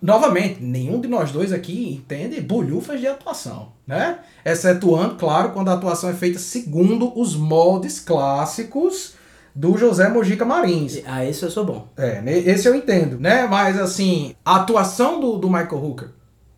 novamente, 0.00 0.62
nenhum 0.62 1.00
de 1.00 1.08
nós 1.08 1.32
dois 1.32 1.52
aqui 1.52 1.94
entende 1.94 2.40
bolhufas 2.40 3.00
de 3.00 3.06
atuação, 3.06 3.72
né? 3.86 4.18
Excetuando, 4.44 5.16
claro, 5.16 5.52
quando 5.52 5.68
a 5.68 5.74
atuação 5.74 6.10
é 6.10 6.14
feita 6.14 6.38
segundo 6.38 7.18
os 7.18 7.34
moldes 7.34 8.00
clássicos 8.00 9.14
do 9.54 9.76
José 9.78 10.08
Mojica 10.08 10.44
Marins. 10.44 11.00
Ah, 11.06 11.24
esse 11.24 11.42
eu 11.42 11.50
sou 11.50 11.64
bom. 11.64 11.88
É, 11.96 12.22
esse 12.44 12.68
eu 12.68 12.74
entendo, 12.74 13.18
né? 13.18 13.46
Mas 13.46 13.78
assim, 13.80 14.34
a 14.44 14.56
atuação 14.56 15.18
do, 15.18 15.38
do 15.38 15.48
Michael 15.48 15.82
Hooker, 15.82 16.08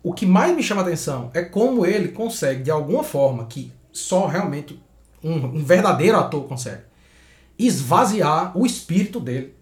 o 0.03 0.13
que 0.13 0.25
mais 0.25 0.55
me 0.55 0.61
chama 0.61 0.81
a 0.81 0.85
atenção 0.85 1.31
é 1.33 1.41
como 1.41 1.85
ele 1.85 2.09
consegue, 2.09 2.63
de 2.63 2.71
alguma 2.71 3.03
forma, 3.03 3.45
que 3.45 3.71
só 3.91 4.27
realmente 4.27 4.81
um, 5.23 5.33
um 5.33 5.63
verdadeiro 5.63 6.17
ator 6.17 6.43
consegue, 6.45 6.83
esvaziar 7.57 8.57
o 8.57 8.65
espírito 8.65 9.19
dele 9.19 9.55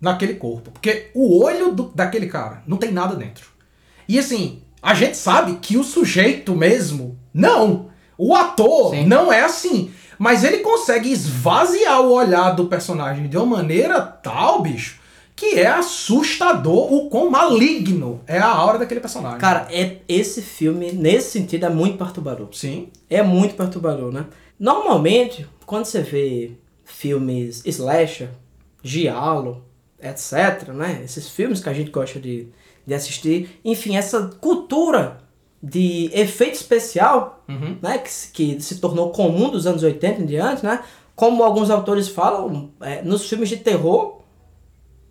naquele 0.00 0.34
corpo. 0.34 0.70
Porque 0.70 1.10
o 1.14 1.42
olho 1.42 1.72
do, 1.72 1.84
daquele 1.94 2.26
cara 2.26 2.62
não 2.66 2.76
tem 2.76 2.92
nada 2.92 3.16
dentro. 3.16 3.48
E 4.08 4.18
assim, 4.18 4.62
a 4.82 4.94
gente 4.94 5.16
sabe 5.16 5.58
que 5.60 5.76
o 5.76 5.84
sujeito 5.84 6.54
mesmo, 6.54 7.18
não. 7.32 7.88
O 8.16 8.34
ator 8.34 8.90
Sim. 8.90 9.06
não 9.06 9.32
é 9.32 9.42
assim. 9.42 9.90
Mas 10.18 10.42
ele 10.42 10.58
consegue 10.58 11.10
esvaziar 11.10 12.00
o 12.00 12.12
olhar 12.12 12.50
do 12.50 12.66
personagem 12.66 13.28
de 13.28 13.36
uma 13.36 13.46
maneira 13.46 14.00
tal, 14.00 14.62
bicho, 14.62 14.98
que 15.36 15.54
é 15.60 15.68
assustador 15.68 16.92
o 16.92 17.08
quão 17.08 17.30
maligno 17.30 18.20
é 18.26 18.38
a 18.38 18.48
aura 18.48 18.78
daquele 18.78 18.98
personagem. 18.98 19.38
Cara, 19.38 19.68
é, 19.70 19.98
esse 20.08 20.42
filme, 20.42 20.90
nesse 20.90 21.30
sentido, 21.30 21.66
é 21.66 21.70
muito 21.70 21.96
perturbador. 21.96 22.48
Sim. 22.52 22.88
É 23.08 23.22
muito 23.22 23.54
perturbador, 23.54 24.10
né? 24.10 24.26
Normalmente, 24.58 25.46
quando 25.64 25.84
você 25.84 26.02
vê 26.02 26.52
filmes 26.84 27.62
slasher, 27.64 28.30
giallo, 28.82 29.62
etc, 30.00 30.68
né? 30.68 31.00
Esses 31.04 31.28
filmes 31.28 31.60
que 31.60 31.68
a 31.68 31.72
gente 31.72 31.90
gosta 31.90 32.18
de, 32.18 32.48
de 32.86 32.94
assistir. 32.94 33.60
Enfim, 33.64 33.96
essa 33.96 34.30
cultura 34.40 35.18
de 35.62 36.10
efeito 36.12 36.54
especial, 36.54 37.44
uhum. 37.48 37.76
né? 37.82 37.98
Que, 37.98 38.10
que 38.56 38.60
se 38.60 38.80
tornou 38.80 39.10
comum 39.10 39.50
dos 39.50 39.66
anos 39.66 39.82
80 39.82 40.22
em 40.22 40.26
diante, 40.26 40.64
né? 40.64 40.82
Como 41.14 41.42
alguns 41.42 41.68
autores 41.68 42.08
falam, 42.08 42.70
é, 42.80 43.02
nos 43.02 43.28
filmes 43.28 43.48
de 43.48 43.56
terror 43.56 44.18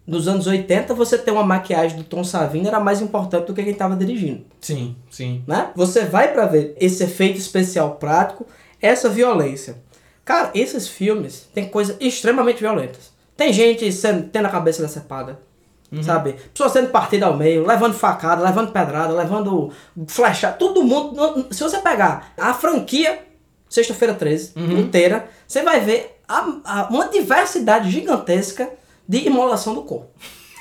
nos 0.08 0.26
anos 0.26 0.48
80, 0.48 0.94
você 0.94 1.18
ter 1.18 1.32
uma 1.32 1.44
maquiagem 1.44 1.98
do 1.98 2.04
Tom 2.06 2.24
Savini 2.24 2.66
era 2.66 2.80
mais 2.80 3.02
importante 3.02 3.48
do 3.48 3.54
que 3.54 3.62
quem 3.62 3.74
estava 3.74 3.94
dirigindo. 3.94 4.46
Sim, 4.62 4.96
sim. 5.12 5.44
Né? 5.46 5.70
Você 5.76 6.06
vai 6.06 6.32
para 6.32 6.46
ver 6.46 6.74
esse 6.80 7.04
efeito 7.04 7.38
especial 7.38 7.96
prático, 7.96 8.48
essa 8.82 9.10
violência. 9.10 9.84
Cara, 10.24 10.52
esses 10.56 10.88
filmes 10.88 11.50
têm 11.54 11.68
coisas 11.68 11.98
extremamente 12.00 12.62
violentas. 12.62 13.12
Tem 13.38 13.54
gente 13.54 13.90
sendo, 13.92 14.28
tendo 14.30 14.48
a 14.48 14.50
cabeça 14.50 14.82
decepada. 14.82 15.40
Uhum. 15.92 16.04
Sabe? 16.04 16.34
Pessoas 16.54 16.74
sendo 16.74 16.90
partida 16.90 17.28
ao 17.28 17.38
meio, 17.38 17.66
levando 17.66 17.94
facada, 17.94 18.44
levando 18.44 18.74
pedrada, 18.74 19.14
levando 19.14 19.72
flecha. 20.08 20.52
Todo 20.52 20.84
mundo. 20.84 21.48
Se 21.52 21.64
você 21.64 21.78
pegar 21.78 22.34
a 22.38 22.54
franquia 22.54 23.26
Sexta-feira 23.70 24.14
13 24.14 24.54
uhum. 24.56 24.80
inteira, 24.80 25.30
você 25.46 25.62
vai 25.62 25.82
ver 25.82 26.22
a, 26.26 26.60
a, 26.64 26.88
uma 26.90 27.10
diversidade 27.10 27.92
gigantesca 27.92 28.70
de 29.08 29.28
imolação 29.28 29.74
do 29.74 29.84
corpo. 29.84 30.10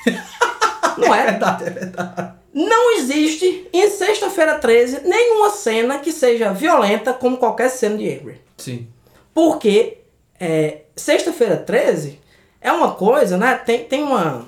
Não 0.97 1.15
é? 1.15 1.21
É 1.21 1.25
verdade, 1.31 1.63
é 1.63 1.69
verdade. 1.69 2.33
Não 2.53 2.97
existe 2.97 3.69
em 3.71 3.89
Sexta-feira 3.89 4.55
13 4.59 5.07
nenhuma 5.07 5.51
cena 5.51 5.99
que 5.99 6.11
seja 6.11 6.51
violenta 6.51 7.13
como 7.13 7.37
qualquer 7.37 7.69
cena 7.69 7.97
de 7.97 8.11
Avery. 8.11 8.41
Sim. 8.57 8.87
Porque 9.33 9.99
é, 10.39 10.81
Sexta-feira 10.95 11.55
13 11.55 12.19
é 12.67 12.71
uma 12.71 12.91
coisa, 12.91 13.37
né? 13.37 13.55
Tem, 13.55 13.83
tem 13.85 14.03
uma. 14.03 14.45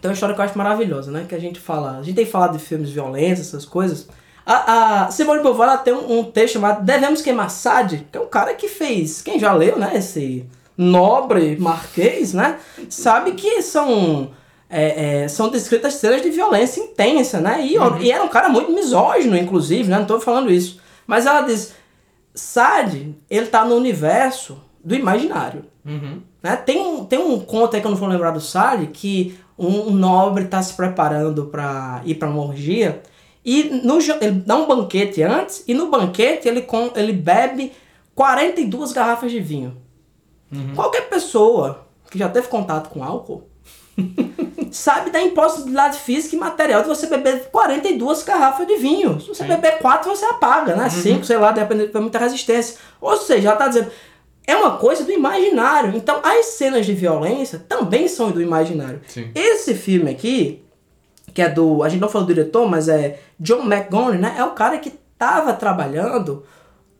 Tem 0.00 0.08
uma 0.08 0.14
história 0.14 0.34
que 0.34 0.40
eu 0.40 0.44
acho 0.44 0.58
maravilhosa, 0.58 1.10
né? 1.10 1.26
Que 1.28 1.34
a 1.34 1.38
gente 1.38 1.60
fala. 1.60 1.98
A 1.98 2.02
gente 2.02 2.16
tem 2.16 2.26
falado 2.26 2.56
de 2.56 2.64
filmes 2.64 2.90
violentos, 2.90 3.40
essas 3.40 3.64
coisas. 3.64 4.08
A, 4.44 5.04
a 5.04 5.10
Simone 5.10 5.42
Beauvoir 5.42 5.82
tem 5.82 5.92
um, 5.92 6.18
um, 6.18 6.24
texto 6.24 6.54
chamado 6.54 6.84
Devemos 6.84 7.22
Queimar 7.22 7.50
Sade, 7.50 8.06
que 8.10 8.18
é 8.18 8.20
um 8.20 8.26
cara 8.26 8.54
que 8.54 8.68
fez. 8.68 9.22
Quem 9.22 9.38
já 9.38 9.52
leu, 9.52 9.78
né? 9.78 9.92
Esse 9.94 10.46
nobre 10.76 11.56
marquês, 11.58 12.32
né? 12.32 12.58
Sabe 12.88 13.32
que 13.32 13.62
são. 13.62 14.30
É, 14.68 15.24
é, 15.24 15.28
são 15.28 15.50
descritas 15.50 15.94
cenas 15.94 16.22
de 16.22 16.30
violência 16.30 16.80
intensa, 16.80 17.40
né? 17.40 17.64
E, 17.66 17.78
uhum. 17.78 18.00
e 18.00 18.10
era 18.10 18.24
um 18.24 18.28
cara 18.28 18.48
muito 18.48 18.72
misógino, 18.72 19.36
inclusive, 19.36 19.88
né? 19.88 19.98
Não 19.98 20.06
tô 20.06 20.18
falando 20.20 20.50
isso. 20.50 20.80
Mas 21.06 21.26
ela 21.26 21.42
diz: 21.42 21.74
Sade, 22.34 23.14
ele 23.28 23.46
tá 23.46 23.64
no 23.64 23.76
universo 23.76 24.58
do 24.84 24.94
imaginário. 24.94 25.64
Uhum. 25.84 26.20
Né? 26.42 26.56
Tem, 26.56 26.80
um, 26.80 27.04
tem 27.04 27.18
um 27.18 27.38
conto 27.40 27.74
aí 27.74 27.80
que 27.80 27.86
eu 27.86 27.90
não 27.90 27.98
vou 27.98 28.08
lembrar 28.08 28.30
do 28.30 28.40
Sade, 28.40 28.88
que 28.88 29.38
um, 29.58 29.88
um 29.88 29.90
nobre 29.90 30.44
está 30.44 30.62
se 30.62 30.74
preparando 30.74 31.46
para 31.46 32.02
ir 32.04 32.16
para 32.16 32.28
uma 32.28 32.42
orgia 32.42 33.02
e 33.44 33.64
no, 33.84 33.98
ele 33.98 34.42
dá 34.46 34.56
um 34.56 34.66
banquete 34.66 35.22
antes 35.22 35.64
e 35.66 35.74
no 35.74 35.88
banquete 35.88 36.48
ele, 36.48 36.62
com, 36.62 36.90
ele 36.94 37.12
bebe 37.12 37.72
42 38.14 38.92
garrafas 38.92 39.30
de 39.30 39.40
vinho. 39.40 39.76
Uhum. 40.52 40.74
Qualquer 40.74 41.08
pessoa 41.08 41.86
que 42.10 42.18
já 42.18 42.28
teve 42.28 42.46
contato 42.48 42.88
com 42.90 43.02
álcool 43.02 43.48
sabe 44.70 45.10
da 45.10 45.20
impossibilidade 45.20 45.98
física 45.98 46.36
e 46.36 46.38
material 46.38 46.82
de 46.82 46.88
você 46.88 47.06
beber 47.06 47.48
42 47.50 48.22
garrafas 48.22 48.66
de 48.66 48.76
vinho. 48.76 49.20
Se 49.20 49.28
você 49.28 49.42
Sim. 49.42 49.48
beber 49.48 49.78
4, 49.78 50.08
você 50.08 50.24
apaga, 50.24 50.76
né? 50.76 50.88
5, 50.88 51.24
sei 51.24 51.36
lá, 51.36 51.52
dependendo 51.52 51.92
de 51.92 52.00
muita 52.00 52.18
resistência. 52.18 52.76
Ou 53.00 53.16
seja, 53.16 53.48
ela 53.48 53.56
tá 53.56 53.68
dizendo, 53.68 53.90
é 54.46 54.56
uma 54.56 54.76
coisa 54.78 55.04
do 55.04 55.12
imaginário. 55.12 55.96
Então, 55.96 56.20
as 56.22 56.46
cenas 56.46 56.84
de 56.86 56.92
violência 56.94 57.58
também 57.68 58.08
são 58.08 58.30
do 58.30 58.40
imaginário. 58.42 59.00
Sim. 59.06 59.30
Esse 59.34 59.74
filme 59.74 60.10
aqui, 60.10 60.62
que 61.32 61.40
é 61.42 61.48
do. 61.48 61.82
A 61.82 61.88
gente 61.88 62.00
não 62.00 62.08
falou 62.08 62.26
do 62.26 62.34
diretor, 62.34 62.68
mas 62.68 62.88
é 62.88 63.20
John 63.38 63.62
McGonigal, 63.62 64.14
né? 64.14 64.34
É 64.38 64.44
o 64.44 64.50
cara 64.50 64.78
que 64.78 64.92
tava 65.18 65.52
trabalhando 65.52 66.44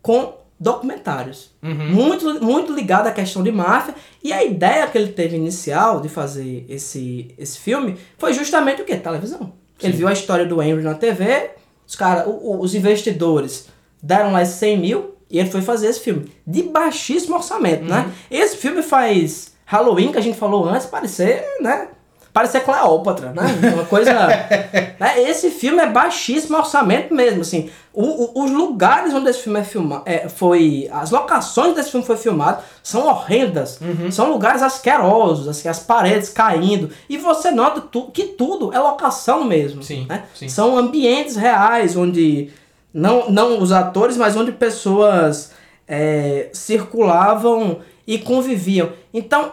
com 0.00 0.35
documentários. 0.59 1.50
Muito, 1.61 2.40
muito 2.44 2.72
ligado 2.72 3.09
à 3.09 3.12
questão 3.12 3.42
de 3.42 3.50
máfia. 3.50 3.94
E 4.22 4.33
a 4.33 4.44
ideia 4.44 4.87
que 4.87 4.96
ele 4.96 5.12
teve 5.12 5.37
inicial 5.37 6.00
de 6.00 6.09
fazer 6.09 6.64
esse, 6.68 7.35
esse 7.37 7.59
filme 7.59 7.96
foi 8.16 8.33
justamente 8.33 8.81
o 8.81 8.85
quê? 8.85 8.96
Televisão. 8.96 9.52
Ele 9.83 9.92
viu 9.94 10.07
a 10.07 10.12
história 10.12 10.46
do 10.46 10.62
Henry 10.62 10.83
na 10.83 10.94
TV, 10.94 11.50
os, 11.85 11.96
cara, 11.96 12.28
o- 12.28 12.52
o- 12.52 12.61
os 12.61 12.72
investidores 12.76 13.66
deram 14.00 14.31
lá 14.33 14.44
100 14.44 14.78
mil 14.78 15.14
e 15.32 15.38
ele 15.40 15.50
foi 15.50 15.62
fazer 15.62 15.86
esse 15.88 16.00
filme. 16.00 16.30
De 16.46 16.62
baixíssimo 16.62 17.34
orçamento, 17.34 17.84
né? 17.84 18.08
Esse 18.30 18.56
filme 18.56 18.82
faz 18.82 19.52
Halloween, 19.64 20.12
que 20.12 20.18
a 20.18 20.22
gente 20.22 20.38
falou 20.38 20.68
antes, 20.68 20.86
parecer, 20.86 21.42
né? 21.60 21.88
Parecer 22.32 22.60
Cleópatra, 22.60 23.30
né? 23.34 23.42
Uma 23.74 23.84
coisa. 23.84 24.10
né? 24.98 25.20
Esse 25.20 25.50
filme 25.50 25.82
é 25.82 25.86
baixíssimo 25.86 26.56
orçamento 26.56 27.14
mesmo, 27.14 27.42
assim. 27.42 27.68
O- 27.92 28.40
o- 28.40 28.44
os 28.44 28.50
lugares 28.50 29.12
onde 29.12 29.28
esse 29.28 29.40
filme 29.40 29.60
é 29.60 29.64
filmado, 29.64 30.02
é, 30.06 30.30
foi. 30.30 30.88
As 30.90 31.10
locações 31.10 31.74
desse 31.74 31.90
filme 31.90 32.06
foi 32.06 32.16
filmado 32.16 32.62
são 32.82 33.06
horrendas. 33.06 33.78
São 34.10 34.30
lugares 34.30 34.62
asquerosos, 34.62 35.46
assim, 35.46 35.68
as 35.68 35.80
paredes 35.80 36.30
caindo. 36.30 36.88
E 37.06 37.18
você 37.18 37.50
nota 37.50 37.82
tu- 37.82 38.10
que 38.10 38.24
tudo 38.24 38.72
é 38.72 38.78
locação 38.78 39.44
mesmo. 39.44 39.82
Sim, 39.82 40.06
né? 40.08 40.24
sim. 40.34 40.48
São 40.48 40.76
ambientes 40.78 41.36
reais 41.36 41.96
onde. 41.96 42.50
Não, 42.92 43.31
não 43.31 43.61
os 43.61 43.72
atores, 43.72 44.16
mas 44.16 44.37
onde 44.37 44.52
pessoas 44.52 45.52
é, 45.88 46.50
circulavam 46.52 47.81
e 48.07 48.18
conviviam. 48.18 48.92
Então, 49.12 49.52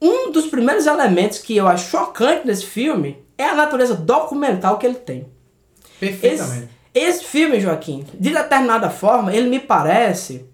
um 0.00 0.30
dos 0.30 0.46
primeiros 0.46 0.86
elementos 0.86 1.38
que 1.38 1.56
eu 1.56 1.66
acho 1.66 1.90
chocante 1.90 2.46
nesse 2.46 2.64
filme 2.64 3.18
é 3.36 3.44
a 3.44 3.54
natureza 3.54 3.94
documental 3.94 4.78
que 4.78 4.86
ele 4.86 4.96
tem. 4.96 5.26
Esse, 6.00 6.18
Perfeitamente. 6.20 6.68
esse 6.94 7.24
filme, 7.24 7.60
Joaquim, 7.60 8.04
de 8.14 8.30
determinada 8.30 8.90
forma, 8.90 9.34
ele 9.34 9.48
me 9.48 9.58
parece 9.58 10.46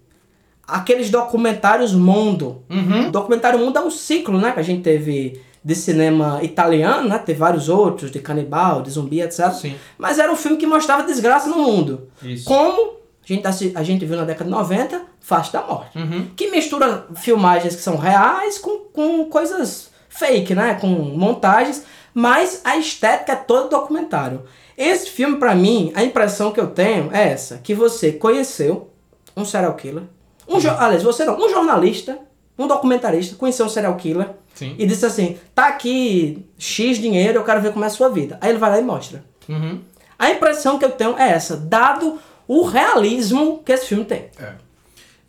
aqueles 0.67 1.11
documentários 1.11 1.95
Mundo. 1.95 2.63
Uhum. 2.71 3.09
O 3.09 3.11
documentário 3.11 3.59
Mundo 3.59 3.79
é 3.79 3.83
um 3.83 3.91
ciclo, 3.91 4.39
né? 4.41 4.53
Que 4.53 4.61
a 4.61 4.65
gente 4.65 4.83
teve 4.83 5.41
de 5.65 5.75
cinema 5.75 6.41
italiano, 6.43 7.09
né? 7.09 7.19
Teve 7.19 7.39
vários 7.39 7.69
outros, 7.69 8.11
de 8.11 8.19
canibal, 8.19 8.83
de 8.83 8.91
zumbi, 8.91 9.21
etc. 9.23 9.51
Sim. 9.53 9.75
Mas 9.97 10.19
era 10.19 10.31
um 10.31 10.37
filme 10.37 10.57
que 10.59 10.67
mostrava 10.67 11.03
desgraça 11.05 11.49
no 11.49 11.57
mundo. 11.57 12.09
Isso. 12.23 12.45
Como 12.45 12.93
a 13.23 13.27
gente, 13.27 13.47
assi- 13.47 13.73
a 13.75 13.83
gente 13.83 14.05
viu 14.05 14.17
na 14.17 14.25
década 14.25 14.45
de 14.45 14.51
90, 14.51 15.01
Face 15.21 15.51
da 15.51 15.63
Morte. 15.63 15.97
Uhum. 15.97 16.27
Que 16.37 16.51
mistura 16.51 17.07
filmagens 17.17 17.75
que 17.75 17.81
são 17.81 17.97
reais 17.97 18.59
com, 18.59 18.81
com 18.93 19.25
coisas 19.31 19.89
fake, 20.11 20.55
né? 20.55 20.75
Com 20.75 20.89
montagens, 20.89 21.83
mas 22.13 22.61
a 22.63 22.77
estética 22.77 23.33
é 23.33 23.37
todo 23.37 23.71
documentário. 23.71 24.43
Esse 24.77 25.09
filme, 25.09 25.39
pra 25.39 25.55
mim, 25.55 25.93
a 25.95 26.05
impressão 26.05 26.53
que 26.53 26.61
eu 26.61 26.67
tenho 26.67 27.09
é 27.13 27.29
essa: 27.31 27.57
que 27.63 27.75
você 27.75 28.13
conheceu 28.13 28.91
um 29.35 29.45
serial 29.47 29.75
killer. 29.77 30.03
Um, 30.47 30.59
jo- 30.59 30.69
aliás, 30.79 31.03
você 31.03 31.25
não, 31.25 31.39
um 31.39 31.49
jornalista, 31.49 32.19
um 32.59 32.67
documentarista, 32.67 33.35
conheceu 33.37 33.65
um 33.65 33.69
serial 33.71 33.97
killer 33.97 34.29
Sim. 34.55 34.75
e 34.79 34.87
disse 34.87 35.05
assim: 35.05 35.39
tá 35.55 35.69
aqui 35.69 36.47
X 36.59 36.99
dinheiro, 36.99 37.39
eu 37.39 37.45
quero 37.45 37.61
ver 37.61 37.73
como 37.73 37.85
é 37.85 37.89
a 37.89 37.91
sua 37.91 38.09
vida. 38.09 38.39
Aí 38.41 38.51
ele 38.51 38.59
vai 38.59 38.71
lá 38.71 38.79
e 38.79 38.83
mostra. 38.83 39.25
Uhum. 39.49 39.81
A 40.19 40.31
impressão 40.31 40.79
que 40.79 40.85
eu 40.85 40.93
tenho 40.93 41.19
é 41.19 41.31
essa, 41.31 41.57
dado 41.57 42.19
o 42.47 42.63
realismo 42.63 43.63
que 43.65 43.73
esse 43.73 43.87
filme 43.87 44.05
tem. 44.05 44.29
É. 44.39 44.53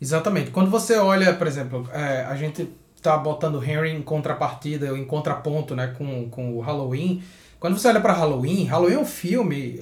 Exatamente. 0.00 0.50
Quando 0.50 0.70
você 0.70 0.96
olha, 0.96 1.34
por 1.34 1.46
exemplo, 1.46 1.88
é, 1.92 2.24
a 2.24 2.36
gente 2.36 2.68
tá 3.02 3.16
botando 3.16 3.62
Henry 3.62 3.90
em 3.90 4.02
contrapartida, 4.02 4.86
em 4.96 5.04
contraponto, 5.04 5.74
né, 5.74 5.94
com, 5.96 6.28
com 6.28 6.54
o 6.54 6.60
Halloween. 6.60 7.22
Quando 7.58 7.78
você 7.78 7.88
olha 7.88 8.00
para 8.00 8.12
Halloween, 8.12 8.64
Halloween 8.64 8.94
é 8.94 8.98
um 8.98 9.06
filme 9.06 9.80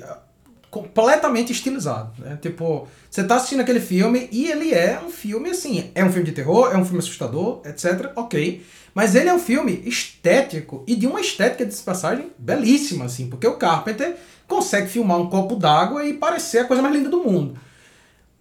completamente 0.75 1.53
estilizado, 1.53 2.11
né? 2.19 2.37
Tipo, 2.43 2.89
você 3.09 3.23
tá 3.23 3.37
assistindo 3.37 3.61
aquele 3.61 3.79
filme 3.79 4.29
e 4.33 4.51
ele 4.51 4.75
é 4.75 5.01
um 5.01 5.09
filme 5.09 5.51
assim, 5.51 5.93
é 5.95 6.05
um 6.05 6.11
filme 6.11 6.27
de 6.27 6.33
terror, 6.33 6.73
é 6.73 6.77
um 6.77 6.85
filme 6.85 6.99
assustador, 6.99 7.61
etc, 7.65 8.11
ok. 8.17 8.67
Mas 8.93 9.15
ele 9.15 9.29
é 9.29 9.35
um 9.35 9.39
filme 9.39 9.85
estético 9.87 10.83
e 10.85 10.97
de 10.97 11.07
uma 11.07 11.21
estética 11.21 11.65
de 11.65 11.77
passagem 11.77 12.33
belíssima, 12.37 13.05
assim, 13.05 13.31
porque 13.31 13.47
o 13.47 13.57
Carpenter 13.57 14.17
consegue 14.49 14.89
filmar 14.89 15.21
um 15.21 15.31
copo 15.31 15.55
d'água 15.55 16.05
e 16.05 16.15
parecer 16.15 16.59
a 16.59 16.65
coisa 16.65 16.83
mais 16.83 16.93
linda 16.93 17.09
do 17.09 17.23
mundo. 17.23 17.57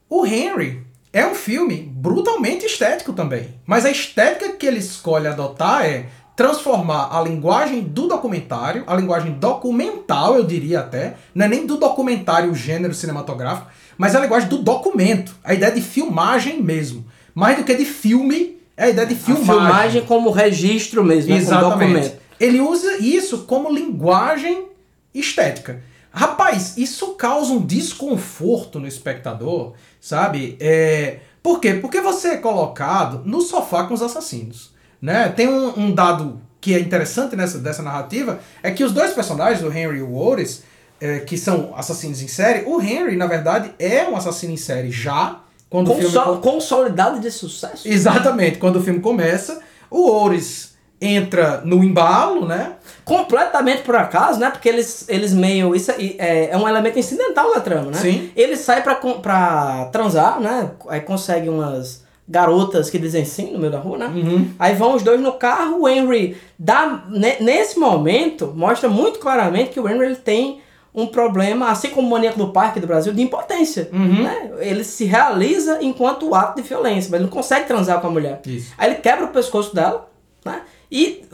O 0.09 0.25
Henry 0.25 0.81
é 1.11 1.27
um 1.27 1.35
filme 1.35 1.83
brutalmente 1.95 2.65
estético 2.65 3.13
também. 3.13 3.53
Mas 3.63 3.85
a 3.85 3.91
estética 3.91 4.53
que 4.53 4.65
ele 4.65 4.79
escolhe 4.79 5.27
adotar 5.27 5.85
é 5.85 6.07
transformar 6.35 7.09
a 7.11 7.21
linguagem 7.21 7.81
do 7.81 8.07
documentário, 8.07 8.83
a 8.87 8.95
linguagem 8.95 9.33
documental, 9.33 10.35
eu 10.35 10.43
diria 10.43 10.79
até, 10.79 11.15
não 11.33 11.45
é 11.45 11.49
nem 11.49 11.65
do 11.65 11.77
documentário 11.77 12.51
o 12.51 12.55
gênero 12.55 12.93
cinematográfico, 12.93 13.67
mas 13.97 14.15
a 14.15 14.19
linguagem 14.19 14.49
do 14.49 14.57
documento, 14.59 15.35
a 15.43 15.53
ideia 15.53 15.71
de 15.71 15.81
filmagem 15.81 16.61
mesmo. 16.61 17.05
Mais 17.35 17.57
do 17.57 17.63
que 17.63 17.75
de 17.75 17.85
filme, 17.85 18.57
é 18.75 18.85
a 18.85 18.89
ideia 18.89 19.07
de 19.07 19.13
A 19.13 19.17
filmagem. 19.17 19.45
filmagem 19.45 20.05
como 20.05 20.31
registro 20.31 21.03
mesmo, 21.03 21.31
né, 21.31 21.37
Exatamente. 21.37 21.93
documento. 21.93 22.23
Ele 22.39 22.59
usa 22.59 22.97
isso 22.97 23.39
como 23.45 23.71
linguagem 23.71 24.65
estética. 25.13 25.81
Rapaz, 26.11 26.77
isso 26.77 27.13
causa 27.13 27.53
um 27.53 27.65
desconforto 27.65 28.79
no 28.79 28.87
espectador, 28.87 29.73
sabe? 30.01 30.57
É... 30.59 31.19
Por 31.41 31.59
quê? 31.59 31.73
Porque 31.75 32.01
você 32.01 32.29
é 32.29 32.37
colocado 32.37 33.21
no 33.25 33.41
sofá 33.41 33.83
com 33.83 33.93
os 33.93 34.01
assassinos. 34.01 34.72
Né? 35.03 35.27
Tem 35.35 35.49
um, 35.49 35.77
um 35.77 35.93
dado 35.93 36.39
que 36.61 36.73
é 36.73 36.79
interessante 36.79 37.35
nessa 37.35 37.57
dessa 37.57 37.83
narrativa, 37.83 38.39
é 38.63 38.71
que 38.71 38.85
os 38.85 38.93
dois 38.93 39.11
personagens, 39.11 39.61
o 39.61 39.67
Henry 39.67 39.97
e 39.97 40.01
o 40.01 40.15
Otis, 40.15 40.63
é, 41.01 41.19
que 41.19 41.37
são 41.37 41.73
assassinos 41.75 42.21
em 42.21 42.29
série, 42.29 42.63
o 42.65 42.81
Henry, 42.81 43.17
na 43.17 43.27
verdade, 43.27 43.73
é 43.77 44.07
um 44.07 44.15
assassino 44.15 44.53
em 44.53 44.57
série 44.57 44.89
já, 44.89 45.41
quando 45.69 45.91
o 45.91 45.95
filme... 45.95 46.05
Consol 46.05 46.37
consolidado 46.37 47.19
de 47.19 47.29
sucesso. 47.29 47.85
Exatamente, 47.85 48.59
quando 48.59 48.77
o 48.77 48.81
filme 48.81 49.01
começa, 49.01 49.59
o 49.91 50.09
Oris 50.09 50.73
entra 51.01 51.61
no 51.65 51.83
embalo, 51.83 52.45
né? 52.45 52.77
Completamente 53.03 53.81
por 53.81 53.97
acaso, 53.97 54.39
né? 54.39 54.51
Porque 54.51 54.69
eles, 54.69 55.03
eles 55.09 55.33
meio. 55.33 55.75
Isso 55.75 55.91
é, 55.91 56.49
é 56.49 56.57
um 56.57 56.65
elemento 56.65 56.97
incidental 56.97 57.53
da 57.53 57.59
trama, 57.59 57.91
né? 57.91 57.97
Sim. 57.97 58.31
Ele 58.37 58.55
sai 58.55 58.81
pra, 58.81 58.95
pra 58.95 59.89
transar, 59.91 60.39
né? 60.39 60.71
Aí 60.87 61.01
consegue 61.01 61.49
umas 61.49 62.02
garotas 62.27 62.89
que 62.89 62.97
dizem 62.97 63.25
sim 63.25 63.51
no 63.51 63.59
meio 63.59 63.71
da 63.71 63.79
rua, 63.79 63.97
né? 63.97 64.07
Uhum. 64.07 64.49
Aí 64.57 64.73
vão 64.75 64.95
os 64.95 65.03
dois 65.03 65.19
no 65.19 65.33
carro, 65.33 65.81
o 65.81 65.87
Henry 65.89 66.37
dá. 66.57 67.03
ne- 67.09 67.37
nesse 67.41 67.77
momento, 67.79 68.53
mostra 68.55 68.87
muito 68.89 69.19
claramente 69.19 69.71
que 69.71 69.79
o 69.79 69.89
Henry 69.89 70.05
ele 70.05 70.15
tem 70.15 70.61
um 70.95 71.07
problema, 71.07 71.69
assim 71.69 71.89
como 71.89 72.07
o 72.07 72.11
maníaco 72.11 72.37
do 72.37 72.49
parque 72.49 72.79
do 72.79 72.85
Brasil, 72.87 73.11
de 73.13 73.21
impotência. 73.21 73.89
Uhum. 73.91 74.23
Né? 74.23 74.51
Ele 74.59 74.83
se 74.83 75.05
realiza 75.05 75.79
enquanto 75.81 76.33
ato 76.35 76.61
de 76.61 76.67
violência, 76.67 77.09
mas 77.09 77.19
ele 77.19 77.23
não 77.23 77.35
consegue 77.35 77.67
transar 77.67 77.99
com 77.99 78.07
a 78.07 78.11
mulher. 78.11 78.41
Isso. 78.45 78.71
Aí 78.77 78.91
ele 78.91 78.99
quebra 78.99 79.25
o 79.25 79.29
pescoço 79.29 79.73
dela, 79.75 80.07
né? 80.45 80.61
E 80.91 81.25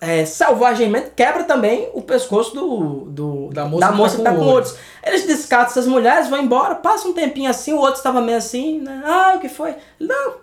é, 0.00 0.24
selvagemmente 0.24 1.10
quebra 1.16 1.44
também 1.44 1.88
o 1.94 2.02
pescoço 2.02 2.54
do, 2.54 3.04
do- 3.10 3.48
Da 3.52 3.64
moça 3.92 4.16
que 4.16 4.18
que 4.18 4.24
tá 4.24 4.30
tá 4.30 4.36
com 4.36 4.42
com 4.44 4.50
o 4.50 4.54
outros. 4.54 4.74
Eles 5.04 5.26
descartam 5.26 5.70
essas 5.70 5.86
mulheres, 5.86 6.28
vão 6.28 6.40
embora, 6.42 6.74
passa 6.74 7.08
um 7.08 7.12
tempinho 7.12 7.48
assim, 7.50 7.72
o 7.72 7.78
outro 7.78 7.94
estava 7.94 8.20
meio 8.20 8.36
assim, 8.38 8.80
né? 8.80 9.02
Ah, 9.04 9.34
o 9.36 9.40
que 9.40 9.48
foi? 9.48 9.74
Não, 9.98 10.34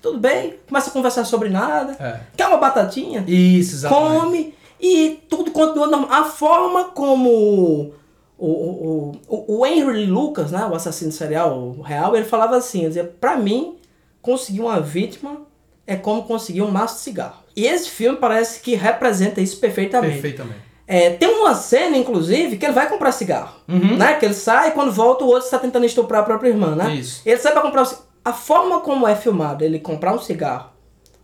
tudo 0.00 0.18
bem. 0.18 0.54
Começa 0.68 0.88
a 0.90 0.92
conversar 0.92 1.24
sobre 1.24 1.48
nada. 1.50 1.96
É. 2.00 2.20
Quer 2.36 2.46
uma 2.48 2.56
batatinha? 2.58 3.24
Isso, 3.26 3.74
exatamente. 3.76 4.20
come 4.20 4.54
e 4.80 5.22
tudo 5.28 5.50
continua 5.50 5.86
normal. 5.86 6.10
A 6.12 6.24
forma 6.24 6.84
como 6.84 7.30
o, 7.30 8.46
o, 8.46 9.12
o, 9.28 9.58
o 9.58 9.66
Henry 9.66 10.06
Lucas, 10.06 10.50
né, 10.50 10.64
o 10.70 10.74
assassino 10.74 11.12
serial 11.12 11.76
real, 11.82 12.14
ele 12.16 12.24
falava 12.24 12.56
assim, 12.56 12.80
ele 12.80 12.88
dizia, 12.88 13.04
pra 13.20 13.36
mim, 13.36 13.76
conseguir 14.22 14.60
uma 14.60 14.80
vítima 14.80 15.42
é 15.86 15.96
como 15.96 16.22
conseguir 16.24 16.62
um 16.62 16.70
maço 16.70 16.96
de 16.96 17.00
cigarro. 17.02 17.42
E 17.56 17.66
esse 17.66 17.88
filme 17.90 18.18
parece 18.18 18.60
que 18.60 18.74
representa 18.74 19.40
isso 19.40 19.58
perfeitamente. 19.58 20.14
Perfeitamente. 20.14 20.60
É, 20.86 21.10
tem 21.10 21.28
uma 21.28 21.54
cena, 21.54 21.96
inclusive, 21.96 22.56
que 22.58 22.66
ele 22.66 22.72
vai 22.74 22.88
comprar 22.88 23.10
cigarro. 23.12 23.56
Uhum. 23.68 23.96
Né? 23.96 24.14
Que 24.14 24.26
ele 24.26 24.34
sai 24.34 24.68
e 24.68 24.72
quando 24.72 24.92
volta 24.92 25.24
o 25.24 25.28
outro 25.28 25.44
está 25.44 25.58
tentando 25.58 25.86
estuprar 25.86 26.20
a 26.22 26.24
própria 26.24 26.48
irmã, 26.50 26.74
né? 26.74 26.94
Isso. 26.94 27.22
Ele 27.24 27.38
sai 27.38 27.52
pra 27.52 27.62
comprar 27.62 27.82
o 27.82 27.86
ci- 27.86 27.96
A 28.24 28.32
forma 28.32 28.80
como 28.80 29.06
é 29.08 29.14
filmado 29.16 29.64
ele 29.64 29.78
comprar 29.78 30.12
um 30.14 30.18
cigarro 30.18 30.70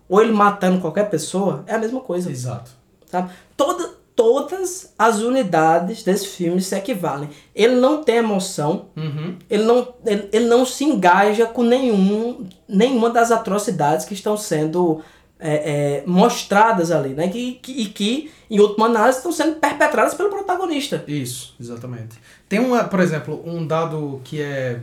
ou 0.09 0.23
ele 0.23 0.33
matando 0.33 0.81
qualquer 0.81 1.11
pessoa 1.11 1.63
é 1.67 1.75
a 1.75 1.79
mesma 1.79 2.01
coisa. 2.01 2.31
Exato. 2.31 2.71
Sabe? 3.07 3.31
Toda, 3.57 3.91
todas 4.15 4.93
as 4.99 5.21
unidades 5.21 6.03
desse 6.03 6.27
filme 6.29 6.61
se 6.61 6.75
equivalem. 6.77 7.31
Ele 7.55 7.77
não 7.77 8.03
tem 8.03 8.17
emoção, 8.17 8.87
Uhum. 8.97 9.37
ele 9.49 9.65
não, 9.65 9.95
ele, 10.05 10.29
ele 10.33 10.45
não 10.47 10.65
se 10.67 10.85
engaja 10.85 11.47
com 11.47 11.63
nenhum, 11.63 12.47
nenhuma 12.69 13.09
das 13.11 13.31
atrocidades 13.31 14.05
que 14.05 14.15
estão 14.15 14.37
sendo 14.37 15.01
é, 15.39 15.55
é, 15.55 16.03
mostradas 16.07 16.91
ali, 16.91 17.11
né? 17.11 17.29
Que, 17.29 17.53
que, 17.63 17.73
e 17.73 17.87
que, 17.87 18.31
em 18.51 18.61
última 18.61 18.87
análise, 18.87 19.19
estão 19.19 19.33
sendo 19.33 19.57
perpetradas 19.57 20.13
pelo 20.13 20.29
protagonista. 20.29 21.03
Isso, 21.09 21.55
exatamente. 21.59 22.19
Tem 22.47 22.59
uma, 22.61 22.85
por 22.85 23.01
exemplo, 23.01 23.43
um 23.47 23.67
dado 23.67 24.21
que 24.23 24.41
é 24.41 24.81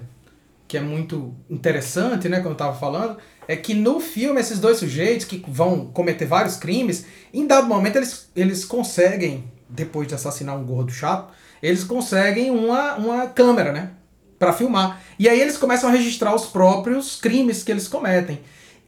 que 0.68 0.76
é 0.76 0.82
muito 0.82 1.34
interessante, 1.50 2.28
né, 2.28 2.38
como 2.40 2.50
eu 2.50 2.54
estava 2.54 2.76
falando, 2.76 3.18
é 3.48 3.56
que 3.56 3.74
no 3.74 4.00
filme 4.00 4.42
esses 4.42 4.60
dois 4.60 4.78
sujeitos 4.78 5.26
que 5.26 5.44
vão 5.48 5.86
cometer 5.88 6.26
vários 6.26 6.58
crimes, 6.58 7.06
em 7.34 7.48
dado 7.48 7.68
momento 7.68 7.96
eles, 7.96 8.30
eles 8.36 8.66
conseguem, 8.66 9.46
depois 9.70 10.08
de 10.08 10.16
assassinar 10.16 10.58
um 10.58 10.66
gordo 10.66 10.92
chato, 10.92 11.34
eles 11.62 11.84
conseguem 11.84 12.52
uma, 12.52 12.96
uma 12.96 13.28
câmera, 13.28 13.72
né, 13.72 13.92
para 14.38 14.54
filmar. 14.54 15.02
E 15.18 15.28
aí 15.28 15.40
eles 15.40 15.58
começam 15.58 15.90
a 15.90 15.94
registrar 15.94 16.36
os 16.36 16.46
próprios 16.46 17.16
crimes 17.16 17.64
que 17.64 17.72
eles 17.72 17.88
cometem. 17.88 18.40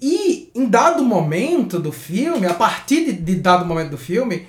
E 0.01 0.49
em 0.53 0.65
dado 0.65 1.03
momento 1.03 1.79
do 1.79 1.91
filme, 1.91 2.45
a 2.45 2.53
partir 2.53 3.05
de, 3.05 3.13
de 3.13 3.35
dado 3.35 3.65
momento 3.65 3.91
do 3.91 3.97
filme, 3.97 4.47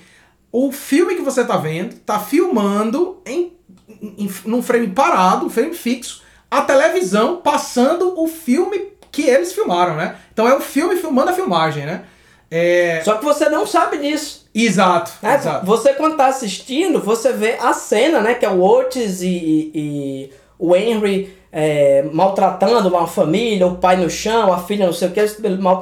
o 0.51 0.71
filme 0.71 1.15
que 1.15 1.21
você 1.21 1.43
tá 1.43 1.57
vendo 1.57 1.95
tá 1.99 2.19
filmando 2.19 3.21
em, 3.25 3.53
em, 4.01 4.29
num 4.45 4.61
frame 4.61 4.87
parado, 4.87 5.45
um 5.45 5.49
frame 5.49 5.73
fixo, 5.73 6.21
a 6.49 6.61
televisão 6.61 7.37
passando 7.37 8.19
o 8.19 8.27
filme 8.27 8.91
que 9.11 9.23
eles 9.23 9.53
filmaram, 9.53 9.95
né? 9.95 10.15
Então 10.31 10.47
é 10.47 10.55
o 10.55 10.61
filme 10.61 10.95
filmando 10.95 11.31
a 11.31 11.33
filmagem, 11.33 11.85
né? 11.85 12.03
É... 12.49 13.01
Só 13.03 13.15
que 13.15 13.23
você 13.23 13.49
não 13.49 13.65
sabe 13.65 13.97
disso. 13.97 14.49
Exato, 14.53 15.11
né? 15.21 15.35
exato. 15.35 15.65
Você 15.65 15.93
quando 15.93 16.17
tá 16.17 16.27
assistindo, 16.27 16.99
você 16.99 17.31
vê 17.31 17.57
a 17.61 17.73
cena, 17.73 18.19
né? 18.19 18.33
Que 18.33 18.45
é 18.45 18.49
o 18.49 18.61
Otis 18.61 19.21
e, 19.21 19.27
e, 19.27 19.71
e 19.73 20.33
o 20.59 20.75
Henry 20.75 21.37
é, 21.51 22.03
maltratando 22.11 22.87
uma 22.89 23.07
família, 23.07 23.67
o 23.67 23.77
pai 23.77 23.97
no 23.97 24.09
chão, 24.09 24.53
a 24.53 24.59
filha 24.59 24.85
não 24.85 24.93
sei 24.93 25.09
o 25.09 25.11
que, 25.11 25.19
eles, 25.19 25.37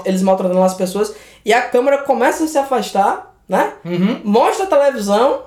eles 0.05 0.21
maltratando 0.21 0.61
as 0.63 0.73
pessoas. 0.73 1.13
E 1.45 1.53
a 1.53 1.61
câmera 1.61 1.99
começa 1.99 2.43
a 2.43 2.47
se 2.47 2.57
afastar, 2.57 3.35
né? 3.47 3.73
Uhum. 3.85 4.21
Mostra 4.23 4.65
a 4.65 4.67
televisão, 4.69 5.43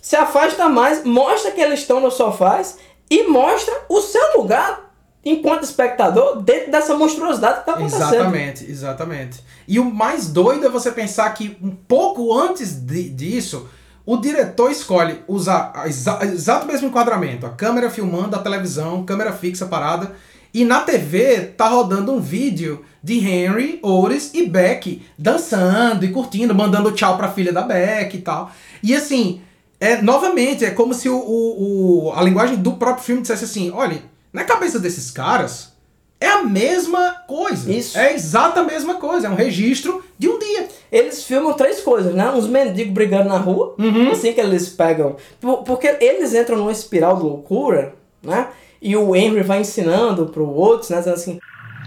se 0.00 0.16
afasta 0.16 0.68
mais, 0.68 1.04
mostra 1.04 1.50
que 1.50 1.60
eles 1.60 1.80
estão 1.80 2.00
nos 2.00 2.14
sofás 2.14 2.78
e 3.10 3.24
mostra 3.24 3.74
o 3.88 4.00
seu 4.00 4.36
lugar 4.36 4.83
enquanto 5.24 5.64
espectador 5.64 6.42
dentro 6.42 6.70
dessa 6.70 6.94
monstruosidade 6.94 7.54
que 7.54 7.60
está 7.60 7.72
acontecendo. 7.72 8.14
Exatamente, 8.14 8.70
exatamente. 8.70 9.44
E 9.66 9.80
o 9.80 9.84
mais 9.84 10.28
doido 10.28 10.66
é 10.66 10.68
você 10.68 10.90
pensar 10.92 11.30
que 11.30 11.56
um 11.62 11.70
pouco 11.70 12.32
antes 12.36 12.74
de, 12.74 13.08
disso, 13.08 13.68
o 14.04 14.16
diretor 14.16 14.70
escolhe 14.70 15.22
usar 15.26 15.72
exa 15.86 16.18
exato 16.24 16.66
mesmo 16.66 16.88
enquadramento, 16.88 17.46
a 17.46 17.50
câmera 17.50 17.88
filmando 17.88 18.36
a 18.36 18.40
televisão, 18.40 19.04
câmera 19.04 19.32
fixa 19.32 19.66
parada, 19.66 20.12
e 20.52 20.64
na 20.64 20.80
TV 20.80 21.40
tá 21.56 21.68
rodando 21.68 22.12
um 22.12 22.20
vídeo 22.20 22.84
de 23.02 23.18
Henry, 23.18 23.80
Oris 23.82 24.32
e 24.34 24.46
Beck 24.46 25.02
dançando 25.18 26.04
e 26.04 26.12
curtindo, 26.12 26.54
mandando 26.54 26.92
tchau 26.92 27.16
pra 27.16 27.32
filha 27.32 27.52
da 27.52 27.62
Beck 27.62 28.16
e 28.16 28.20
tal. 28.20 28.52
E 28.82 28.94
assim, 28.94 29.40
é, 29.80 30.00
novamente, 30.00 30.64
é 30.64 30.70
como 30.70 30.94
se 30.94 31.08
o, 31.08 31.16
o, 31.16 32.06
o, 32.06 32.12
a 32.12 32.22
linguagem 32.22 32.56
do 32.56 32.74
próprio 32.74 33.04
filme 33.04 33.22
dissesse 33.22 33.44
assim: 33.44 33.70
olha, 33.72 34.00
na 34.34 34.44
cabeça 34.44 34.78
desses 34.78 35.10
caras 35.10 35.72
é 36.20 36.26
a 36.28 36.42
mesma 36.42 37.12
coisa. 37.28 37.72
Isso. 37.72 37.96
É 37.98 38.12
exata 38.14 38.60
a 38.60 38.64
mesma 38.64 38.94
coisa. 38.96 39.26
É 39.28 39.30
um 39.30 39.34
registro 39.34 40.02
de 40.18 40.28
um 40.28 40.38
dia. 40.38 40.68
Eles 40.90 41.24
filmam 41.24 41.52
três 41.54 41.80
coisas, 41.80 42.14
né? 42.14 42.30
Uns 42.30 42.46
mendigos 42.46 42.92
brigando 42.92 43.28
na 43.28 43.38
rua, 43.38 43.74
Uhum. 43.78 44.10
assim 44.10 44.32
que 44.32 44.40
eles 44.40 44.68
pegam. 44.68 45.16
Por- 45.40 45.62
Porque 45.62 45.86
eles 46.00 46.34
entram 46.34 46.56
numa 46.58 46.72
espiral 46.72 47.16
de 47.16 47.22
loucura, 47.22 47.94
né? 48.22 48.48
E 48.82 48.96
o 48.96 49.14
Henry 49.16 49.42
vai 49.42 49.60
ensinando 49.60 50.26
pro 50.26 50.46
Oates, 50.48 50.90
né? 50.90 50.98
Dizendo 50.98 51.14
assim: 51.16 51.38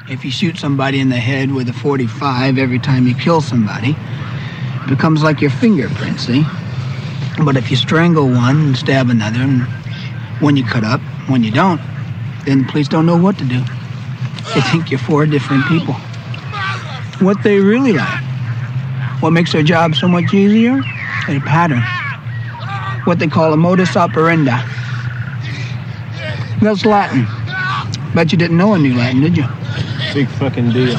If 0.10 0.24
you 0.24 0.32
shoot 0.32 0.60
somebody 0.60 1.00
in 1.00 1.10
the 1.10 1.20
head 1.20 1.52
with 1.52 1.70
a 1.70 1.74
45 1.74 2.58
every 2.60 2.80
time 2.80 3.10
you 3.10 3.16
kill 3.16 3.42
somebody, 3.42 3.90
it 4.84 4.88
becomes 4.90 5.22
like 5.22 5.44
your 5.44 5.52
fingerprint, 5.54 6.20
see? 6.22 6.46
But 7.44 7.56
if 7.58 7.70
you 7.72 7.78
strangle 7.78 8.24
one 8.26 8.70
and 8.70 8.76
stab 8.76 9.10
another, 9.12 9.42
and 9.42 9.66
when 10.42 10.56
you 10.58 10.64
cut 10.66 10.84
up, 10.84 11.02
when 11.28 11.44
you 11.44 11.52
don't, 11.52 11.80
then 12.48 12.60
the 12.60 12.72
police 12.72 12.88
don't 12.88 13.06
know 13.06 13.18
what 13.18 13.38
to 13.38 13.44
do. 13.44 13.60
They 14.56 14.62
think 14.62 14.90
you're 14.90 15.00
four 15.00 15.26
different 15.26 15.66
people. 15.66 15.94
What 17.20 17.44
they 17.44 17.60
really 17.60 17.94
like, 17.94 18.24
what 19.20 19.32
makes 19.32 19.52
their 19.52 19.64
job 19.64 19.96
so 19.96 20.08
much 20.08 20.34
easier, 20.34 20.82
is 21.28 21.38
a 21.38 21.40
pattern. 21.42 21.84
What 23.04 23.20
they 23.20 23.28
call 23.28 23.52
a 23.52 23.58
modus 23.58 23.98
operandi. 23.98 24.58
That's 26.62 26.86
Latin. 26.86 27.28
Bet 28.16 28.32
you 28.32 28.38
didn't 28.38 28.58
know 28.58 28.74
any 28.74 28.94
Latin, 28.94 29.22
did 29.22 29.36
you? 29.36 29.46
Big 30.14 30.28
fucking 30.30 30.72
deal. 30.72 30.98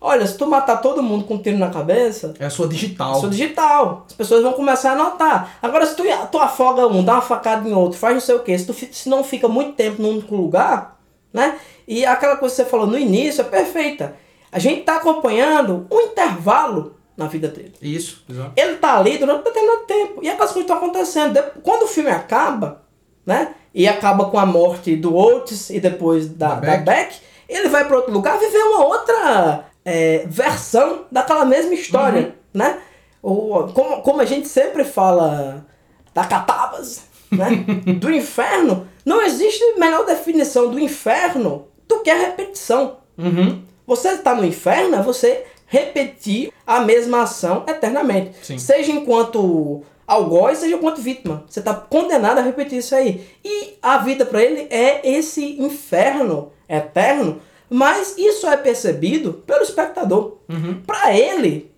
Olha, 0.00 0.26
se 0.26 0.36
tu 0.38 0.46
matar 0.46 0.78
todo 0.78 1.02
mundo 1.02 1.24
com 1.24 1.34
um 1.34 1.38
tiro 1.42 1.58
na 1.58 1.68
cabeça, 1.68 2.32
É 2.38 2.46
a 2.46 2.50
sua 2.50 2.66
digital. 2.66 3.22
é 3.24 3.28
digital. 3.28 4.04
As 4.08 4.14
pessoas 4.14 4.42
vão 4.42 4.54
começar 4.54 4.92
a 4.92 4.96
notar. 4.96 5.58
Agora, 5.60 5.84
se 5.86 5.94
tu, 5.94 6.04
tu 6.32 6.38
afoga 6.38 6.86
um, 6.86 7.04
dá 7.04 7.14
uma 7.14 7.22
facada 7.22 7.68
em 7.68 7.72
outro, 7.74 7.98
faz 7.98 8.14
não 8.14 8.20
sei 8.20 8.34
o 8.34 8.40
que, 8.40 8.56
se 8.58 8.66
tu 8.66 8.72
se 8.72 9.08
não 9.08 9.22
fica 9.22 9.46
muito 9.46 9.72
tempo 9.72 10.00
num 10.00 10.10
único 10.12 10.34
lugar, 10.34 10.98
né? 11.32 11.58
E 11.86 12.06
aquela 12.06 12.36
coisa 12.36 12.54
que 12.54 12.62
você 12.62 12.68
falou 12.68 12.86
no 12.86 12.98
início 12.98 13.42
é 13.42 13.44
perfeita. 13.44 14.16
A 14.50 14.58
gente 14.58 14.82
tá 14.82 14.96
acompanhando 14.96 15.86
um 15.90 16.00
intervalo 16.00 16.96
na 17.16 17.26
vida 17.26 17.48
dele. 17.48 17.74
Isso, 17.82 18.24
exato. 18.28 18.52
Ele 18.56 18.76
tá 18.76 18.96
ali 18.96 19.18
durante 19.18 19.40
um 19.40 19.44
determinado 19.44 19.82
tempo. 19.86 20.20
E 20.22 20.28
aquelas 20.30 20.52
coisas 20.52 20.70
estão 20.70 20.76
acontecendo. 20.78 21.38
Quando 21.62 21.82
o 21.82 21.86
filme 21.86 22.10
acaba, 22.10 22.82
né? 23.26 23.54
E 23.74 23.86
acaba 23.86 24.24
com 24.30 24.38
a 24.38 24.46
morte 24.46 24.96
do 24.96 25.14
Oates 25.14 25.68
e 25.70 25.78
depois 25.78 26.28
da, 26.28 26.48
Da 26.48 26.54
da 26.54 26.60
Beck. 26.60 26.84
Beck, 26.84 27.14
ele 27.48 27.68
vai 27.68 27.84
para 27.86 27.96
outro 27.96 28.12
lugar 28.12 28.38
viver 28.38 28.58
uma 28.62 28.84
outra 28.86 29.66
é, 29.84 30.24
versão 30.26 31.06
daquela 31.10 31.44
mesma 31.44 31.74
história, 31.74 32.34
né? 32.52 32.78
O, 33.22 33.68
como, 33.74 34.02
como 34.02 34.20
a 34.20 34.24
gente 34.24 34.48
sempre 34.48 34.84
fala 34.84 35.66
da 36.14 36.24
catabas, 36.24 37.04
né? 37.30 37.64
do 37.98 38.10
inferno, 38.10 38.88
não 39.04 39.22
existe 39.22 39.62
melhor 39.78 40.04
definição 40.06 40.70
do 40.70 40.78
inferno 40.78 41.66
do 41.86 42.00
que 42.00 42.10
a 42.10 42.16
repetição. 42.16 42.98
Uhum. 43.18 43.62
Você 43.86 44.10
está 44.10 44.34
no 44.34 44.44
inferno 44.44 44.96
é 44.96 45.02
você 45.02 45.44
repetir 45.66 46.52
a 46.66 46.80
mesma 46.80 47.22
ação 47.22 47.64
eternamente. 47.66 48.36
Sim. 48.42 48.58
Seja 48.58 48.92
enquanto 48.92 49.82
algoz, 50.06 50.58
seja 50.58 50.76
enquanto 50.76 51.00
vítima. 51.00 51.44
Você 51.48 51.60
está 51.60 51.72
condenado 51.74 52.38
a 52.38 52.42
repetir 52.42 52.78
isso 52.78 52.94
aí. 52.94 53.26
E 53.44 53.74
a 53.80 53.98
vida 53.98 54.26
para 54.26 54.42
ele 54.42 54.66
é 54.70 55.08
esse 55.08 55.60
inferno 55.60 56.52
eterno, 56.68 57.40
mas 57.70 58.16
isso 58.18 58.46
é 58.46 58.56
percebido 58.56 59.32
pelo 59.46 59.62
espectador. 59.62 60.38
Para 60.86 61.16
ele, 61.16 61.70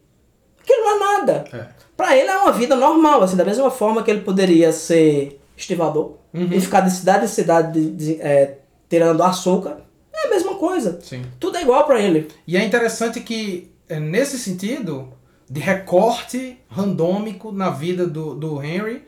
aquilo 0.61 0.83
não 0.85 0.95
é 0.97 0.99
nada. 1.19 1.45
É. 1.53 1.83
Para 1.97 2.17
ele 2.17 2.29
é 2.31 2.37
uma 2.39 2.53
vida 2.53 2.75
normal, 2.75 3.23
assim, 3.23 3.37
da 3.37 3.45
mesma 3.45 3.71
forma 3.71 4.03
que 4.03 4.11
ele 4.11 4.23
poderia 4.23 4.73
ser 4.73 5.41
estivador 5.57 6.15
e 6.35 6.61
ficar 6.61 6.81
de 6.81 6.91
cidade 6.91 7.27
em 7.27 7.29
cidade 7.29 7.79
de- 7.79 7.91
de- 8.15 8.23
é, 8.23 8.59
tirando 8.89 9.23
açúcar. 9.23 9.83
É 10.15 10.27
a 10.27 10.31
mesma 10.31 10.55
coisa. 10.55 10.99
Sim. 11.03 11.23
Tudo 11.39 11.59
é 11.59 11.63
igual 11.63 11.85
para 11.85 12.01
ele. 12.01 12.29
E 12.47 12.57
é 12.57 12.65
interessante 12.65 13.21
que, 13.21 13.71
é, 13.89 14.01
nesse 14.01 14.39
sentido, 14.39 15.09
de 15.49 15.61
recorte 15.61 16.59
randômico 16.69 17.53
na 17.53 17.69
vida 17.71 18.07
do, 18.07 18.35
do 18.35 18.63
Henry, 18.63 19.05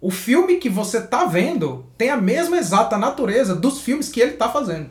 o 0.00 0.10
filme 0.10 0.56
que 0.56 0.68
você 0.68 1.00
tá 1.00 1.24
vendo 1.24 1.86
tem 1.96 2.10
a 2.10 2.16
mesma 2.16 2.56
exata 2.58 2.98
natureza 2.98 3.54
dos 3.54 3.80
filmes 3.80 4.08
que 4.08 4.20
ele 4.20 4.32
tá 4.32 4.48
fazendo. 4.48 4.90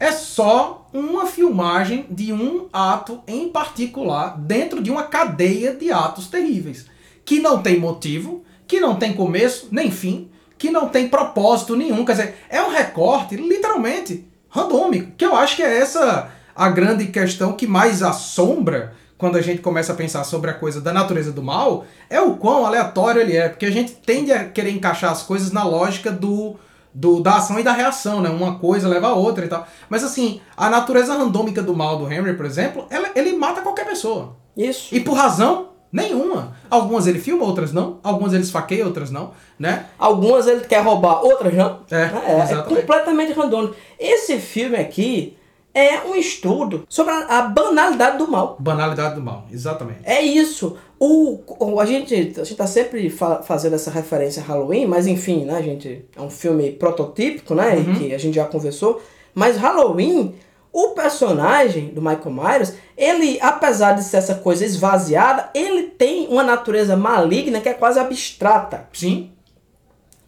É 0.00 0.12
só 0.12 0.88
uma 0.94 1.26
filmagem 1.26 2.06
de 2.10 2.32
um 2.32 2.68
ato 2.72 3.20
em 3.28 3.50
particular 3.50 4.38
dentro 4.38 4.82
de 4.82 4.90
uma 4.90 5.02
cadeia 5.02 5.74
de 5.74 5.92
atos 5.92 6.26
terríveis. 6.26 6.86
Que 7.22 7.38
não 7.38 7.60
tem 7.60 7.78
motivo, 7.78 8.42
que 8.66 8.80
não 8.80 8.96
tem 8.96 9.12
começo 9.12 9.68
nem 9.70 9.90
fim, 9.90 10.30
que 10.56 10.70
não 10.70 10.88
tem 10.88 11.06
propósito 11.06 11.76
nenhum. 11.76 12.02
Quer 12.06 12.12
dizer, 12.12 12.34
é 12.48 12.62
um 12.62 12.70
recorte 12.70 13.36
literalmente 13.36 14.26
randômico. 14.48 15.12
Que 15.18 15.24
eu 15.26 15.36
acho 15.36 15.54
que 15.54 15.62
é 15.62 15.78
essa 15.78 16.30
a 16.56 16.70
grande 16.70 17.08
questão 17.08 17.52
que 17.52 17.66
mais 17.66 18.02
assombra 18.02 18.94
quando 19.18 19.36
a 19.36 19.42
gente 19.42 19.60
começa 19.60 19.92
a 19.92 19.96
pensar 19.96 20.24
sobre 20.24 20.50
a 20.50 20.54
coisa 20.54 20.80
da 20.80 20.94
natureza 20.94 21.30
do 21.30 21.42
mal, 21.42 21.84
é 22.08 22.22
o 22.22 22.36
quão 22.36 22.64
aleatório 22.64 23.20
ele 23.20 23.36
é. 23.36 23.50
Porque 23.50 23.66
a 23.66 23.70
gente 23.70 23.92
tende 23.92 24.32
a 24.32 24.46
querer 24.46 24.70
encaixar 24.70 25.12
as 25.12 25.22
coisas 25.22 25.52
na 25.52 25.62
lógica 25.62 26.10
do, 26.10 26.56
do 26.92 27.20
da 27.20 27.36
ação 27.36 27.58
e 27.58 27.62
da 27.62 27.72
reação, 27.72 28.20
né? 28.20 28.28
Uma 28.30 28.58
coisa 28.58 28.88
leva 28.88 29.08
a 29.08 29.14
outra 29.14 29.44
e 29.44 29.48
tal. 29.48 29.66
Mas 29.88 30.02
assim, 30.04 30.40
a 30.56 30.68
natureza 30.68 31.14
randômica 31.14 31.62
do 31.62 31.74
mal 31.74 31.96
do 31.98 32.10
Henry, 32.12 32.34
por 32.34 32.46
exemplo, 32.46 32.86
ela- 32.90 33.10
ele 33.14 33.32
mata 33.36 33.62
qualquer 33.62 33.86
pessoa. 33.86 34.36
Isso. 34.56 34.94
E 34.94 35.00
por 35.00 35.14
razão 35.14 35.68
nenhuma. 35.92 36.56
Algumas 36.68 37.06
ele 37.06 37.18
filma, 37.18 37.44
outras 37.44 37.72
não. 37.72 37.98
Algumas 38.02 38.32
ele 38.32 38.42
esfaqueia, 38.42 38.84
outras 38.84 39.10
não, 39.10 39.32
né? 39.58 39.86
Algumas 39.98 40.46
ele 40.46 40.60
quer 40.60 40.82
roubar, 40.84 41.22
outras 41.24 41.54
não. 41.54 41.80
É, 41.90 41.96
é, 41.96 42.00
é 42.00 42.42
exatamente. 42.44 42.80
completamente 42.80 43.32
randômico. 43.32 43.74
Esse 43.98 44.38
filme 44.38 44.76
aqui 44.76 45.36
é 45.72 46.00
um 46.00 46.14
estudo 46.16 46.84
sobre 46.88 47.12
a, 47.12 47.38
a 47.38 47.42
banalidade 47.42 48.18
do 48.18 48.28
mal. 48.28 48.56
Banalidade 48.58 49.14
do 49.14 49.20
mal, 49.20 49.44
exatamente. 49.52 50.00
É 50.04 50.20
isso. 50.20 50.76
O, 51.02 51.40
o- 51.58 51.80
a 51.80 51.86
gente 51.86 52.14
a 52.14 52.44
gente 52.44 52.54
tá 52.54 52.66
sempre 52.66 53.08
fa- 53.08 53.42
fazendo 53.42 53.74
essa 53.74 53.90
referência 53.90 54.42
a 54.42 54.44
Halloween, 54.46 54.84
mas 54.86 55.06
enfim, 55.06 55.44
né, 55.46 55.62
gente? 55.62 56.04
É 56.14 56.20
um 56.20 56.28
filme 56.30 56.70
prototípico, 56.72 57.54
né? 57.54 57.74
Uhum. 57.76 57.94
Que 57.94 58.14
a 58.14 58.18
gente 58.18 58.34
já 58.34 58.44
conversou. 58.44 59.00
Mas 59.34 59.56
Halloween, 59.56 60.34
O 60.72 60.90
personagem 60.90 61.88
do 61.88 62.00
Michael 62.00 62.30
Myers, 62.30 62.74
ele, 62.96 63.38
apesar 63.40 63.94
de 63.94 64.04
ser 64.04 64.18
essa 64.18 64.36
coisa 64.36 64.64
esvaziada, 64.64 65.50
ele 65.52 65.82
tem 65.88 66.28
uma 66.28 66.44
natureza 66.44 66.96
maligna 66.96 67.60
que 67.60 67.68
é 67.68 67.72
quase 67.74 67.98
abstrata. 67.98 68.86
Sim. 68.92 69.32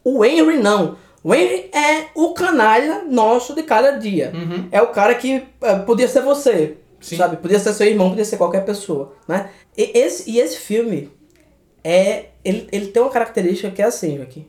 O 0.03 0.25
Henry 0.25 0.57
não. 0.57 0.97
O 1.23 1.33
Henry 1.33 1.69
é 1.73 2.07
o 2.13 2.33
canalha 2.33 3.03
nosso 3.09 3.55
de 3.55 3.63
cada 3.63 3.91
dia. 3.91 4.33
É 4.69 4.81
o 4.81 4.87
cara 4.87 5.15
que 5.15 5.43
eh, 5.61 5.75
podia 5.85 6.09
ser 6.09 6.21
você, 6.21 6.75
Sim. 6.99 7.15
sabe? 7.15 7.37
Podia 7.37 7.57
ser 7.59 7.71
seu 7.73 7.87
irmão, 7.87 8.09
podia 8.09 8.25
ser 8.25 8.35
qualquer 8.35 8.65
pessoa, 8.65 9.13
né? 9.25 9.49
E 9.77 9.97
esse, 9.97 10.29
e 10.29 10.39
esse 10.39 10.57
filme 10.57 11.11
é 11.83 12.29
ele, 12.43 12.67
ele 12.71 12.87
tem 12.87 13.01
uma 13.01 13.11
característica 13.11 13.71
que 13.71 13.81
é 13.81 13.85
assim, 13.85 14.21
aqui. 14.21 14.47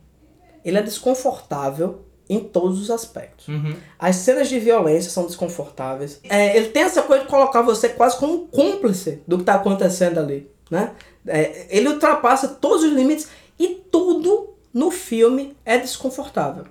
Ele 0.65 0.79
é 0.79 0.83
desconfortável 0.83 2.05
em 2.29 2.41
todos 2.41 2.81
os 2.81 2.91
aspectos. 2.91 3.47
As 3.99 4.17
cenas 4.17 4.49
de 4.49 4.59
violência 4.59 5.11
são 5.11 5.27
desconfortáveis. 5.27 6.21
É, 6.25 6.57
ele 6.57 6.69
tem 6.69 6.83
essa 6.83 7.03
coisa 7.03 7.25
de 7.25 7.31
colocar 7.31 7.63
você 7.63 7.89
quase 7.91 8.19
como 8.19 8.35
um 8.35 8.47
cúmplice 8.47 9.23
do 9.27 9.37
que 9.37 9.43
está 9.43 9.55
acontecendo 9.57 10.19
ali, 10.19 10.51
né? 10.71 10.93
É, 11.27 11.67
ele 11.71 11.89
ultrapassa 11.89 12.49
todos 12.49 12.85
os 12.85 12.93
limites 12.93 13.29
e 13.59 13.69
tudo 13.91 14.54
no 14.75 14.91
filme 14.91 15.57
é 15.65 15.79
desconfortável. 15.79 16.65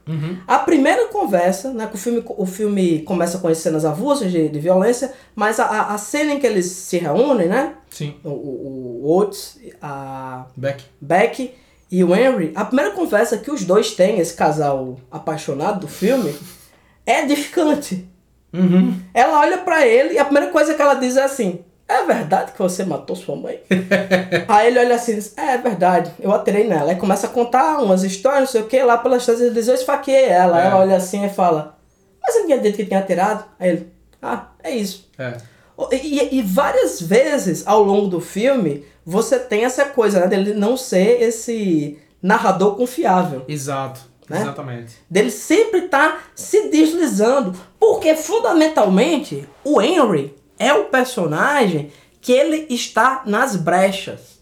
A 0.45 0.59
primeira 0.59 1.07
conversa, 1.07 1.71
né, 1.71 1.87
que 1.87 1.95
o 1.95 1.97
filme, 1.97 2.21
o 2.27 2.45
filme 2.45 2.99
começa 3.03 3.37
com 3.37 3.47
as 3.47 3.57
cenas 3.59 3.85
avulsas 3.85 4.29
de, 4.29 4.49
de 4.49 4.59
violência, 4.59 5.13
mas 5.33 5.57
a- 5.57 5.93
a, 5.93 5.97
cena 5.97 6.33
em 6.33 6.39
que 6.39 6.45
eles 6.45 6.65
se 6.65 6.97
reúnem, 6.97 7.47
né? 7.47 7.75
Sim. 7.89 8.15
O, 8.23 8.29
o, 8.29 9.01
o 9.05 9.09
Oates, 9.17 9.57
a 9.81 10.45
Beck. 10.57 10.83
Beck 10.99 11.53
e 11.89 12.03
o 12.03 12.13
Henry, 12.13 12.51
a 12.55 12.65
primeira 12.65 12.91
conversa 12.91 13.37
que 13.37 13.49
os 13.49 13.63
dois 13.63 13.91
têm, 13.95 14.19
esse 14.19 14.33
casal 14.33 14.97
apaixonado 15.09 15.79
do 15.81 15.87
filme, 15.87 16.35
é 17.05 17.21
edificante. 17.23 18.05
Ela 19.13 19.39
olha 19.39 19.59
pra 19.59 19.87
ele 19.87 20.15
e 20.15 20.19
a 20.19 20.25
primeira 20.25 20.51
coisa 20.51 20.73
que 20.73 20.81
ela 20.81 20.93
diz 20.95 21.15
é 21.17 21.23
assim: 21.23 21.61
É 21.93 22.05
verdade 22.05 22.53
que 22.53 22.59
você 22.59 22.83
matou 22.83 23.15
sua 23.15 23.35
mãe? 23.35 23.61
Aí 24.47 24.67
ele 24.67 24.79
olha 24.79 24.95
assim 24.95 25.11
e 25.11 25.15
diz: 25.15 25.37
É, 25.37 25.53
é 25.53 25.57
verdade, 25.57 26.11
eu 26.19 26.33
atirei 26.33 26.67
nela. 26.67 26.89
Aí 26.89 26.97
começa 26.97 27.27
a 27.27 27.29
contar 27.29 27.77
umas 27.79 28.03
histórias, 28.03 28.41
não 28.41 28.47
sei 28.47 28.61
o 28.61 28.67
que, 28.67 28.81
lá 28.81 28.97
pelas 28.97 29.21
histórias 29.21 29.43
ele 29.43 29.53
diz: 29.53 29.67
Eu 29.67 29.75
esfaqueei 29.75 30.25
ela. 30.25 30.61
É. 30.61 30.67
ela 30.67 30.79
olha 30.79 30.95
assim 30.95 31.23
e 31.23 31.29
fala: 31.29 31.77
Mas 32.21 32.35
eu 32.35 32.41
não 32.41 32.47
tinha 32.47 32.59
dito 32.59 32.77
que 32.77 32.85
tinha 32.85 32.99
atirado? 32.99 33.45
Aí 33.59 33.69
ele: 33.69 33.93
Ah, 34.21 34.47
é 34.63 34.71
isso. 34.71 35.07
É. 35.19 35.37
E, 35.91 36.39
e 36.39 36.41
várias 36.41 37.01
vezes 37.01 37.65
ao 37.67 37.83
longo 37.83 38.07
do 38.07 38.19
filme 38.19 38.85
você 39.05 39.37
tem 39.37 39.65
essa 39.65 39.85
coisa, 39.85 40.19
né? 40.19 40.27
Dele 40.27 40.53
não 40.53 40.75
ser 40.75 41.21
esse 41.21 41.99
narrador 42.21 42.75
confiável. 42.75 43.43
Exato. 43.47 44.01
Né? 44.29 44.41
Exatamente. 44.41 44.95
Dele 45.09 45.29
sempre 45.29 45.83
tá 45.83 46.19
se 46.33 46.69
deslizando. 46.69 47.53
Porque 47.79 48.15
fundamentalmente 48.15 49.47
o 49.63 49.81
Henry 49.81 50.33
é 50.63 50.73
o 50.73 50.85
personagem 50.85 51.91
que 52.21 52.31
ele 52.31 52.67
está 52.69 53.23
nas 53.25 53.55
brechas. 53.55 54.39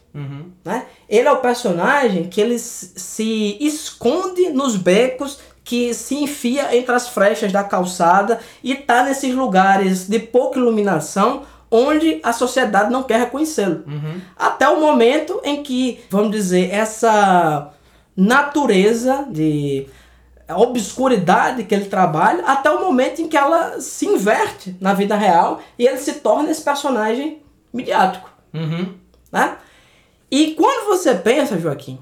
Né? 0.63 0.85
Ele 1.09 1.27
é 1.27 1.31
o 1.31 1.37
personagem 1.37 2.25
que 2.25 2.39
ele 2.41 2.59
se 2.59 3.57
esconde 3.59 4.49
nos 4.49 4.75
becos, 4.75 5.39
que 5.63 5.93
se 5.93 6.15
enfia 6.15 6.75
entre 6.75 6.93
as 6.93 7.07
frechas 7.07 7.51
da 7.51 7.63
calçada 7.63 8.39
e 8.63 8.75
tá 8.75 9.03
nesses 9.03 9.33
lugares 9.33 10.07
de 10.07 10.19
pouca 10.19 10.59
iluminação 10.59 11.43
onde 11.69 12.19
a 12.21 12.33
sociedade 12.33 12.91
não 12.91 13.03
quer 13.03 13.19
reconhecê-lo. 13.19 13.83
Até 14.37 14.67
o 14.67 14.81
momento 14.81 15.39
em 15.43 15.63
que, 15.63 16.03
vamos 16.09 16.31
dizer, 16.31 16.69
essa 16.69 17.71
natureza 18.15 19.25
de 19.29 19.87
obscuridade 20.57 21.63
que 21.63 21.73
ele 21.73 21.85
trabalha, 21.85 22.45
até 22.45 22.69
o 22.69 22.81
momento 22.81 23.21
em 23.21 23.27
que 23.27 23.37
ela 23.37 23.79
se 23.79 24.05
inverte 24.05 24.75
na 24.79 24.93
vida 24.93 25.15
real 25.15 25.59
e 25.77 25.85
ele 25.87 25.97
se 25.97 26.13
torna 26.13 26.51
esse 26.51 26.61
personagem 26.61 27.41
midiático 27.73 28.29
Uhum. 28.53 28.93
né? 29.31 29.57
E 30.29 30.53
quando 30.55 30.87
você 30.87 31.15
pensa, 31.15 31.59
Joaquim, 31.59 31.99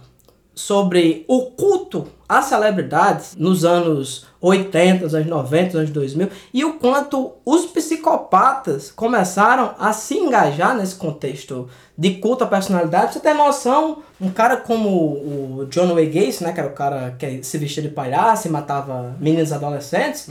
sobre 0.56 1.26
o 1.28 1.52
culto 1.52 2.08
às 2.30 2.46
celebridades 2.46 3.36
nos 3.36 3.66
anos 3.66 4.28
80, 4.40 5.06
anos 5.06 5.26
90, 5.26 5.78
anos 5.80 5.90
2000, 5.90 6.30
e 6.54 6.64
o 6.64 6.74
quanto 6.74 7.34
os 7.44 7.66
psicopatas 7.66 8.92
começaram 8.92 9.74
a 9.80 9.92
se 9.92 10.16
engajar 10.16 10.78
nesse 10.78 10.96
contexto 10.96 11.68
de 11.98 12.12
culto 12.16 12.44
à 12.44 12.48
personalidade, 12.48 13.14
você 13.14 13.20
tem 13.20 13.34
noção, 13.34 14.04
um 14.22 14.30
cara 14.30 14.58
como 14.58 14.90
o 14.90 15.68
John 15.72 15.94
Wayne 15.96 16.12
Gacy, 16.12 16.44
né, 16.44 16.54
que 16.54 16.60
era 16.60 16.70
o 16.70 16.74
cara 16.74 17.16
que 17.18 17.44
se 17.44 17.58
vestia 17.58 17.82
de 17.82 17.90
palhaço 17.90 18.48
e 18.48 18.52
matava 18.52 19.16
meninos 19.20 19.52
adolescentes, 19.52 20.30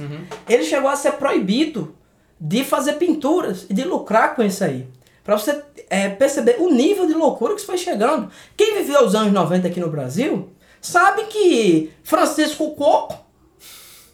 ele 0.49 0.63
chegou 0.63 0.89
a 0.89 0.97
ser 0.97 1.13
proibido 1.15 1.95
de 2.41 2.63
fazer 2.63 2.95
pinturas 2.95 3.67
e 3.69 3.75
de 3.75 3.83
lucrar 3.83 4.37
com 4.37 4.43
isso 4.43 4.63
aí. 4.63 4.87
Pra 5.25 5.37
você 5.37 5.61
é, 5.91 6.09
perceber 6.09 6.57
o 6.59 6.71
nível 6.71 7.07
de 7.07 7.13
loucura 7.13 7.53
que 7.53 7.59
isso 7.59 7.67
foi 7.67 7.77
chegando. 7.77 8.31
Quem 8.57 8.77
viveu 8.79 9.05
os 9.05 9.15
anos 9.15 9.33
90 9.33 9.69
aqui 9.69 9.81
no 9.81 9.91
Brasil 9.91 10.49
sabe 10.81 11.25
que 11.25 11.93
Francisco 12.03 12.75
Coco 12.75 13.29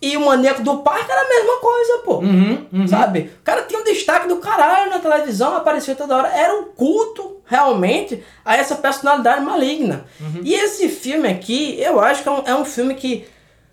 e 0.01 0.17
o 0.17 0.27
Maníaco 0.27 0.63
do 0.63 0.79
Parque 0.79 1.11
era 1.11 1.23
a 1.23 1.29
mesma 1.29 1.57
coisa, 1.61 1.99
pô. 2.05 2.19
Uhum, 2.19 2.87
Sabe? 2.87 3.31
O 3.41 3.43
cara 3.43 3.63
tinha 3.63 3.81
um 3.81 3.85
destaque 3.85 4.29
do 4.29 4.37
caralho 4.37 4.91
na 4.91 4.99
televisão, 4.99 5.57
aparecia 5.57 5.95
toda 5.95 6.17
hora. 6.17 6.29
Era 6.29 6.55
um 6.55 6.65
culto, 6.65 7.39
realmente, 7.47 8.23
a 8.45 8.55
essa 8.55 8.75
personalidade 8.75 9.43
maligna. 9.43 10.05
E 10.43 10.53
esse 10.53 10.91
filme 10.91 11.27
aqui, 11.29 11.81
eu 11.81 12.01
acho 12.01 12.23
que 12.23 12.29
é 12.29 12.33
um, 12.33 12.43
é 12.45 12.55
um 12.55 12.65
filme 12.67 12.95
que 12.95 13.27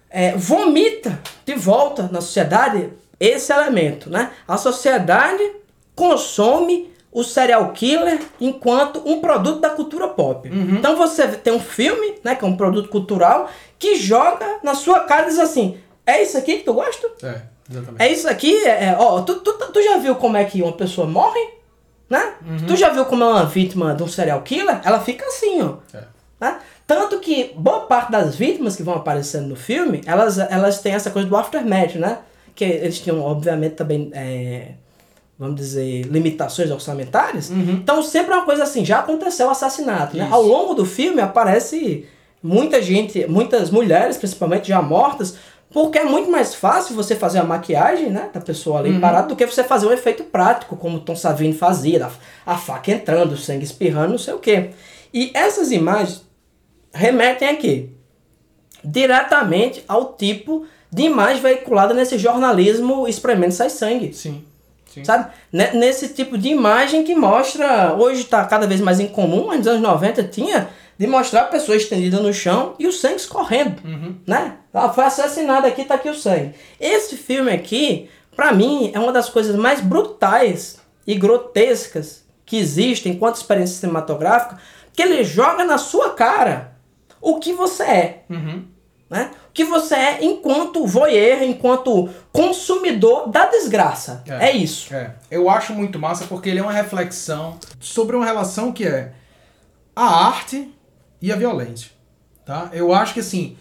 é, 0.10 0.32
vomita 0.34 1.20
de 1.46 1.54
volta 1.56 2.10
na 2.12 2.22
sociedade 2.22 2.94
esse 3.20 3.52
elemento, 3.52 4.10
né? 4.10 4.32
A 4.48 4.58
sociedade 4.58 5.44
consome 5.96 6.91
o 7.12 7.24
serial 7.24 7.72
killer 7.74 8.20
enquanto 8.40 9.02
um 9.06 9.20
produto 9.20 9.60
da 9.60 9.70
cultura 9.70 10.08
pop. 10.08 10.50
Então 10.78 10.96
você 10.96 11.28
tem 11.28 11.54
um 11.54 11.60
filme, 11.60 12.16
né, 12.24 12.36
que 12.36 12.46
é 12.46 12.48
um 12.48 12.56
produto 12.56 12.90
cultural, 12.90 13.50
que 13.78 13.96
joga 13.96 14.60
na 14.64 14.74
sua 14.74 15.02
cara 15.02 15.24
e 15.24 15.30
diz 15.30 15.40
assim, 15.40 15.78
é 16.06 16.22
isso 16.22 16.38
aqui 16.38 16.58
que 16.58 16.64
tu 16.64 16.74
gosta? 16.74 17.08
É, 17.24 17.42
exatamente. 17.70 18.02
É 18.02 18.12
isso 18.12 18.30
aqui, 18.30 18.56
é, 18.66 18.86
é, 18.86 18.96
ó, 18.98 19.22
tu, 19.22 19.36
tu, 19.42 19.54
tu 19.54 19.84
já 19.84 19.98
viu 19.98 20.16
como 20.16 20.38
é 20.38 20.46
que 20.46 20.62
uma 20.62 20.74
pessoa 20.74 21.06
morre? 21.06 21.40
Né? 22.10 22.34
Tu 22.68 22.76
já 22.76 22.90
viu 22.90 23.06
como 23.06 23.24
é 23.24 23.28
uma 23.28 23.46
vítima 23.46 23.96
de 23.96 24.04
um 24.04 24.08
serial 24.08 24.42
killer? 24.42 24.82
Ela 24.84 25.00
fica 25.00 25.26
assim, 25.26 25.62
ó. 25.62 25.76
É. 25.94 26.04
Né? 26.42 26.60
Tanto 26.86 27.20
que 27.20 27.54
boa 27.56 27.82
parte 27.82 28.12
das 28.12 28.36
vítimas 28.36 28.76
que 28.76 28.84
vão 28.84 28.96
aparecendo 28.96 29.48
no 29.48 29.56
filme, 29.56 30.02
elas, 30.06 30.38
elas 30.38 30.82
têm 30.82 30.94
essa 30.94 31.10
coisa 31.10 31.30
do 31.30 31.38
aftermath, 31.38 31.96
né? 31.96 32.18
Que 32.54 32.66
eles 32.66 33.00
tinham, 33.00 33.22
obviamente, 33.22 33.76
também, 33.76 34.12
é, 34.14 34.74
vamos 35.42 35.56
dizer, 35.56 36.04
limitações 36.04 36.70
orçamentárias. 36.70 37.50
Então 37.72 38.04
sempre 38.04 38.32
é 38.32 38.36
uma 38.38 38.46
coisa 38.46 38.62
assim, 38.62 38.86
já 38.86 39.00
aconteceu 39.00 39.48
o 39.48 39.50
assassinato, 39.50 40.16
né? 40.16 40.28
Ao 40.30 40.44
longo 40.44 40.76
do 40.76 40.86
filme 40.86 41.20
aparece 41.20 42.06
muita 42.44 42.80
gente, 42.80 43.26
muitas 43.26 43.72
mulheres, 43.72 44.18
principalmente, 44.18 44.68
já 44.68 44.84
mortas, 44.84 45.38
porque 45.72 45.98
é 45.98 46.06
muito 46.06 46.30
mais 46.30 46.54
fácil 46.54 46.94
você 46.96 47.16
fazer 47.16 47.40
a 47.40 47.44
maquiagem, 47.44 48.12
né, 48.12 48.30
da 48.32 48.40
pessoa 48.40 48.78
ali 48.78 49.00
parada, 49.00 49.30
do 49.30 49.36
que 49.36 49.48
você 49.48 49.64
fazer 49.64 49.88
um 49.88 49.92
efeito 49.92 50.26
prático, 50.26 50.78
como 50.78 50.98
o 50.98 51.00
Tom 51.00 51.16
Savini 51.16 51.54
fazia, 51.54 52.08
a 52.46 52.56
faca 52.56 52.92
entrando, 52.92 53.32
o 53.32 53.38
sangue 53.38 53.64
espirrando, 53.64 54.12
não 54.12 54.20
sei 54.20 54.36
o 54.36 54.40
quê. 54.40 54.70
E 55.12 55.32
essas 55.34 55.72
imagens 55.72 56.24
remetem 56.94 57.48
a 57.48 57.56
quê? 57.56 57.90
Diretamente 58.84 59.84
ao 59.88 60.14
tipo 60.14 60.68
de 60.92 61.02
imagem 61.02 61.42
veiculada 61.42 61.96
nesse 61.96 62.20
jornalismo 62.20 63.08
espremendo 63.08 63.54
sai 63.54 63.72
sangue. 63.72 64.14
Sim. 64.14 64.51
Sim. 64.94 65.04
Sabe? 65.06 65.32
Ne- 65.52 65.72
Nesse 65.74 66.10
tipo 66.10 66.38
de 66.38 66.50
imagem 66.50 67.04
que 67.04 67.16
mostra, 67.16 67.94
hoje 67.98 68.22
está 68.22 68.44
cada 68.46 68.68
vez 68.68 68.80
mais 68.82 69.00
incomum, 69.00 69.48
mas 69.48 69.60
nos 69.60 69.68
anos 69.68 69.82
90 69.82 70.24
tinha, 70.26 70.70
de 70.98 71.08
mostrar 71.08 71.42
a 71.42 71.46
pessoa 71.46 71.76
estendida 71.76 72.20
no 72.20 72.34
chão 72.34 72.76
e 72.78 72.86
o 72.88 72.92
sangue 72.92 73.16
escorrendo. 73.16 73.82
Né? 74.28 74.54
Ela 74.74 74.94
foi 74.94 75.04
assassinada 75.06 75.68
aqui, 75.68 75.84
tá 75.86 75.96
aqui 75.96 76.10
o 76.10 76.14
sangue. 76.16 76.54
Esse 76.80 77.18
filme 77.18 77.52
aqui, 77.52 78.10
pra 78.36 78.52
mim, 78.52 78.92
é 78.94 79.00
uma 79.00 79.12
das 79.12 79.30
coisas 79.30 79.56
mais 79.56 79.82
brutais 79.82 80.80
e 81.08 81.16
grotescas 81.16 82.24
que 82.46 82.58
existem 82.58 83.14
enquanto 83.14 83.36
experiência 83.36 83.78
cinematográfica, 83.80 84.58
que 84.94 85.02
ele 85.02 85.24
joga 85.24 85.64
na 85.64 85.78
sua 85.78 86.12
cara 86.12 86.74
o 87.22 87.40
que 87.40 87.54
você 87.54 87.84
é 87.84 88.24
né? 89.12 89.32
Que 89.54 89.66
você 89.66 89.94
é 89.94 90.24
enquanto 90.24 90.88
voyeur, 90.88 91.44
enquanto 91.44 92.10
consumidor 92.32 93.30
da 93.30 93.46
desgraça. 93.46 94.24
É, 94.26 94.46
É. 94.46 94.56
isso. 94.56 94.94
É, 94.96 95.14
eu 95.30 95.50
acho 95.50 95.74
muito 95.74 96.00
massa 96.00 96.24
porque 96.28 96.50
ele 96.50 96.60
é 96.60 96.64
uma 96.64 96.72
reflexão 96.72 97.58
sobre 97.78 98.16
uma 98.16 98.24
relação 98.24 98.72
que 98.72 98.88
é 98.88 99.12
a 99.94 100.28
arte 100.28 100.74
e 101.22 101.30
a 101.30 101.36
violência, 101.36 101.92
tá? 102.46 102.70
Eu 102.72 102.94
acho 102.94 103.14
que 103.14 103.20
assim, 103.20 103.58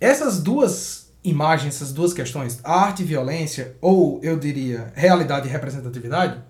essas 0.00 0.40
duas 0.40 1.12
imagens, 1.24 1.74
essas 1.74 1.92
duas 1.92 2.12
questões, 2.12 2.60
arte 2.62 3.02
e 3.02 3.04
violência, 3.04 3.76
ou 3.80 4.20
eu 4.22 4.38
diria 4.38 4.92
realidade 4.94 5.48
e 5.48 5.50
representatividade, 5.50 6.40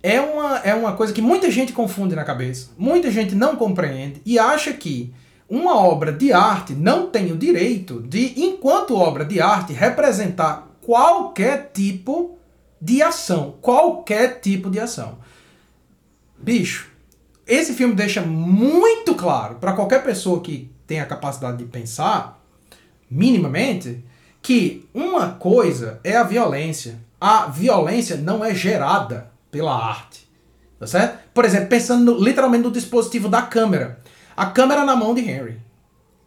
é 0.00 0.20
uma, 0.20 0.58
é 0.58 0.72
uma 0.72 0.92
coisa 0.92 1.12
que 1.12 1.20
muita 1.20 1.50
gente 1.50 1.72
confunde 1.72 2.14
na 2.14 2.22
cabeça, 2.22 2.70
muita 2.78 3.10
gente 3.10 3.34
não 3.34 3.56
compreende 3.56 4.22
e 4.24 4.38
acha 4.38 4.72
que 4.72 5.12
uma 5.48 5.76
obra 5.76 6.12
de 6.12 6.32
arte 6.32 6.74
não 6.74 7.08
tem 7.08 7.30
o 7.32 7.36
direito 7.36 8.00
de, 8.02 8.40
enquanto 8.40 8.96
obra 8.96 9.24
de 9.24 9.40
arte, 9.40 9.72
representar 9.72 10.68
qualquer 10.82 11.70
tipo 11.72 12.36
de 12.80 13.02
ação. 13.02 13.54
Qualquer 13.60 14.40
tipo 14.40 14.70
de 14.70 14.80
ação. 14.80 15.18
Bicho, 16.38 16.88
esse 17.46 17.74
filme 17.74 17.94
deixa 17.94 18.20
muito 18.22 19.14
claro 19.14 19.56
para 19.56 19.72
qualquer 19.72 20.02
pessoa 20.02 20.40
que 20.40 20.70
tem 20.86 21.00
a 21.00 21.06
capacidade 21.06 21.58
de 21.58 21.64
pensar, 21.64 22.42
minimamente, 23.10 24.04
que 24.42 24.88
uma 24.92 25.30
coisa 25.30 26.00
é 26.04 26.16
a 26.16 26.22
violência. 26.24 26.98
A 27.20 27.46
violência 27.46 28.16
não 28.16 28.44
é 28.44 28.54
gerada 28.54 29.30
pela 29.50 29.74
arte. 29.74 30.26
Tá 30.78 30.86
certo? 30.86 31.18
Por 31.32 31.44
exemplo, 31.44 31.68
pensando 31.68 32.12
no- 32.12 32.22
literalmente 32.22 32.64
no 32.64 32.70
dispositivo 32.70 33.28
da 33.28 33.42
câmera. 33.42 33.98
A 34.36 34.46
câmera 34.46 34.84
na 34.84 34.94
mão 34.94 35.14
de 35.14 35.22
Henry. 35.22 35.58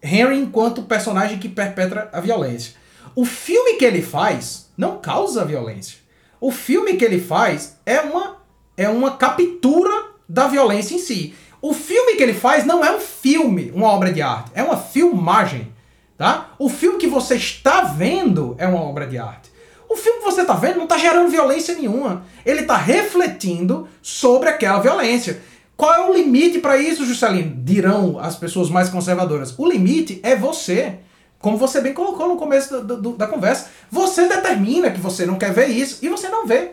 Henry 0.01 0.39
enquanto 0.39 0.83
personagem 0.83 1.37
que 1.37 1.47
perpetra 1.47 2.09
a 2.11 2.19
violência. 2.19 2.73
O 3.15 3.23
filme 3.23 3.75
que 3.75 3.85
ele 3.85 4.01
faz 4.01 4.69
não 4.75 4.97
causa 4.97 5.45
violência. 5.45 5.99
O 6.41 6.51
filme 6.51 6.93
que 6.93 7.05
ele 7.05 7.19
faz 7.19 7.77
é 7.85 8.01
uma, 8.01 8.37
é 8.75 8.89
uma 8.89 9.17
captura 9.17 10.07
da 10.27 10.47
violência 10.47 10.95
em 10.95 10.99
si. 10.99 11.35
O 11.61 11.73
filme 11.73 12.15
que 12.15 12.23
ele 12.23 12.33
faz 12.33 12.65
não 12.65 12.83
é 12.83 12.95
um 12.95 12.99
filme, 12.99 13.71
uma 13.75 13.89
obra 13.89 14.11
de 14.11 14.21
arte, 14.21 14.51
é 14.55 14.63
uma 14.63 14.77
filmagem, 14.77 15.71
tá? 16.17 16.51
O 16.57 16.69
filme 16.69 16.97
que 16.97 17.07
você 17.07 17.35
está 17.35 17.81
vendo 17.81 18.55
é 18.57 18.65
uma 18.65 18.81
obra 18.81 19.05
de 19.05 19.17
arte. 19.17 19.49
O 19.89 19.95
filme 19.97 20.19
que 20.19 20.25
você 20.25 20.41
está 20.41 20.53
vendo 20.53 20.77
não 20.77 20.83
está 20.83 20.97
gerando 20.97 21.31
violência 21.31 21.75
nenhuma. 21.75 22.23
Ele 22.45 22.61
está 22.61 22.77
refletindo 22.77 23.89
sobre 24.01 24.47
aquela 24.47 24.79
violência. 24.79 25.41
Qual 25.79 25.93
é 25.93 26.09
o 26.09 26.13
limite 26.13 26.59
para 26.59 26.75
isso, 26.77 27.05
Juscelino? 27.05 27.53
Dirão 27.63 28.19
as 28.19 28.35
pessoas 28.35 28.69
mais 28.69 28.89
conservadoras. 28.89 29.55
O 29.57 29.65
limite 29.65 30.19
é 30.23 30.35
você. 30.35 30.95
Como 31.39 31.55
você 31.55 31.79
bem 31.79 31.93
colocou 31.93 32.27
no 32.27 32.35
começo 32.35 32.81
do- 32.81 32.97
do- 33.01 33.13
da 33.15 33.25
conversa. 33.25 33.67
Você 33.89 34.27
determina 34.27 34.91
que 34.91 34.99
você 34.99 35.25
não 35.25 35.35
quer 35.37 35.53
ver 35.53 35.67
isso 35.67 35.99
e 36.01 36.09
você 36.09 36.27
não 36.27 36.45
vê. 36.45 36.71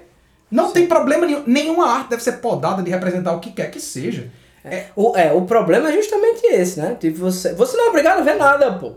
Não 0.50 0.72
tem 0.72 0.88
problema 0.88 1.24
nenhum. 1.24 1.44
Nenhuma 1.46 1.86
arte 1.88 2.10
deve 2.10 2.22
ser 2.24 2.32
podada 2.38 2.82
de 2.82 2.90
representar 2.90 3.32
o 3.32 3.38
que 3.38 3.52
quer 3.52 3.70
que 3.70 3.78
seja. 3.78 4.28
É, 4.64 4.86
O, 4.96 5.16
é, 5.16 5.32
o 5.32 5.42
problema 5.42 5.88
é 5.88 5.92
justamente 5.92 6.44
esse, 6.48 6.80
né? 6.80 6.96
Tipo, 6.98 7.18
você, 7.18 7.54
você 7.54 7.76
não 7.76 7.86
é 7.86 7.88
obrigado 7.90 8.18
a 8.18 8.22
ver 8.22 8.34
nada, 8.34 8.72
pô. 8.72 8.94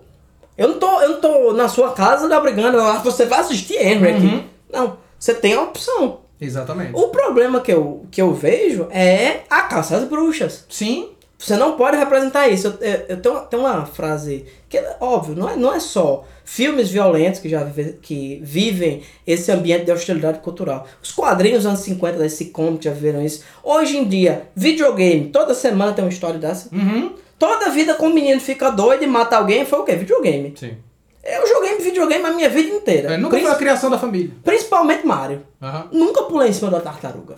Eu 0.57 0.69
não 0.69 0.79
tô, 0.79 1.01
eu 1.01 1.09
não 1.09 1.21
tô 1.21 1.53
na 1.53 1.69
sua 1.69 1.91
casa 1.91 2.25
lhe 2.27 2.33
obrigando, 2.33 2.79
ah, 2.81 2.97
você 3.03 3.25
vai 3.27 3.41
assistir 3.41 3.75
Henry 3.75 4.09
aqui. 4.09 4.25
Uhum. 4.25 4.43
Não, 4.73 4.97
você 5.19 5.35
tem 5.35 5.53
a 5.53 5.61
opção. 5.61 6.21
Exatamente. 6.39 6.91
O 6.93 7.09
problema 7.09 7.61
que 7.61 7.71
eu, 7.71 8.05
que 8.11 8.21
eu 8.21 8.33
vejo 8.33 8.87
é 8.91 9.41
a 9.49 9.63
caça 9.63 9.97
às 9.97 10.05
bruxas. 10.05 10.65
Sim, 10.69 11.09
Você 11.37 11.55
não 11.55 11.77
pode 11.77 11.95
representar 11.95 12.49
isso. 12.49 12.67
Eu, 12.67 12.73
eu, 12.81 13.05
eu 13.09 13.21
tenho, 13.21 13.39
tenho 13.45 13.63
uma 13.63 13.85
frase 13.85 14.45
que, 14.67 14.77
é 14.77 14.97
óbvio, 14.99 15.35
não 15.35 15.49
é, 15.49 15.55
não 15.55 15.73
é 15.73 15.79
só 15.79 16.25
filmes 16.43 16.89
violentos 16.89 17.39
que 17.39 17.47
já 17.47 17.63
vive, 17.63 17.93
que 18.01 18.41
vivem 18.43 19.01
esse 19.25 19.49
ambiente 19.49 19.85
de 19.85 19.91
hostilidade 19.91 20.39
cultural. 20.39 20.85
Os 21.01 21.11
quadrinhos 21.13 21.59
dos 21.59 21.67
anos 21.67 21.79
50 21.79 22.17
da 22.17 22.27
sitcom 22.27 22.77
já 22.81 22.91
viram 22.91 23.23
isso. 23.23 23.45
Hoje 23.63 23.97
em 23.97 24.03
dia, 24.05 24.49
videogame, 24.53 25.29
toda 25.29 25.53
semana 25.53 25.93
tem 25.93 26.03
uma 26.03 26.11
história 26.11 26.37
dessa. 26.37 26.67
Uhum. 26.75 27.13
Toda 27.37 27.69
vida 27.69 27.93
com 27.93 28.07
o 28.07 28.13
menino 28.13 28.41
fica 28.41 28.69
doido 28.69 29.03
e 29.03 29.07
mata 29.07 29.37
alguém 29.37 29.65
foi 29.65 29.79
o 29.79 29.83
quê? 29.83 29.95
Videogame. 29.95 30.53
Sim. 30.57 30.75
Eu 31.23 31.47
joguei 31.47 31.77
videogame 31.77 32.25
a 32.25 32.31
minha 32.31 32.49
vida 32.49 32.69
inteira. 32.69 33.13
É, 33.13 33.17
nunca 33.17 33.37
foi 33.39 33.49
a 33.51 33.55
criação 33.55 33.89
da 33.89 33.97
família. 33.99 34.31
Principalmente 34.43 35.05
Mario. 35.05 35.43
Aham. 35.61 35.87
Nunca 35.91 36.23
pulei 36.23 36.49
em 36.49 36.53
cima 36.53 36.71
da 36.71 36.79
tartaruga. 36.79 37.35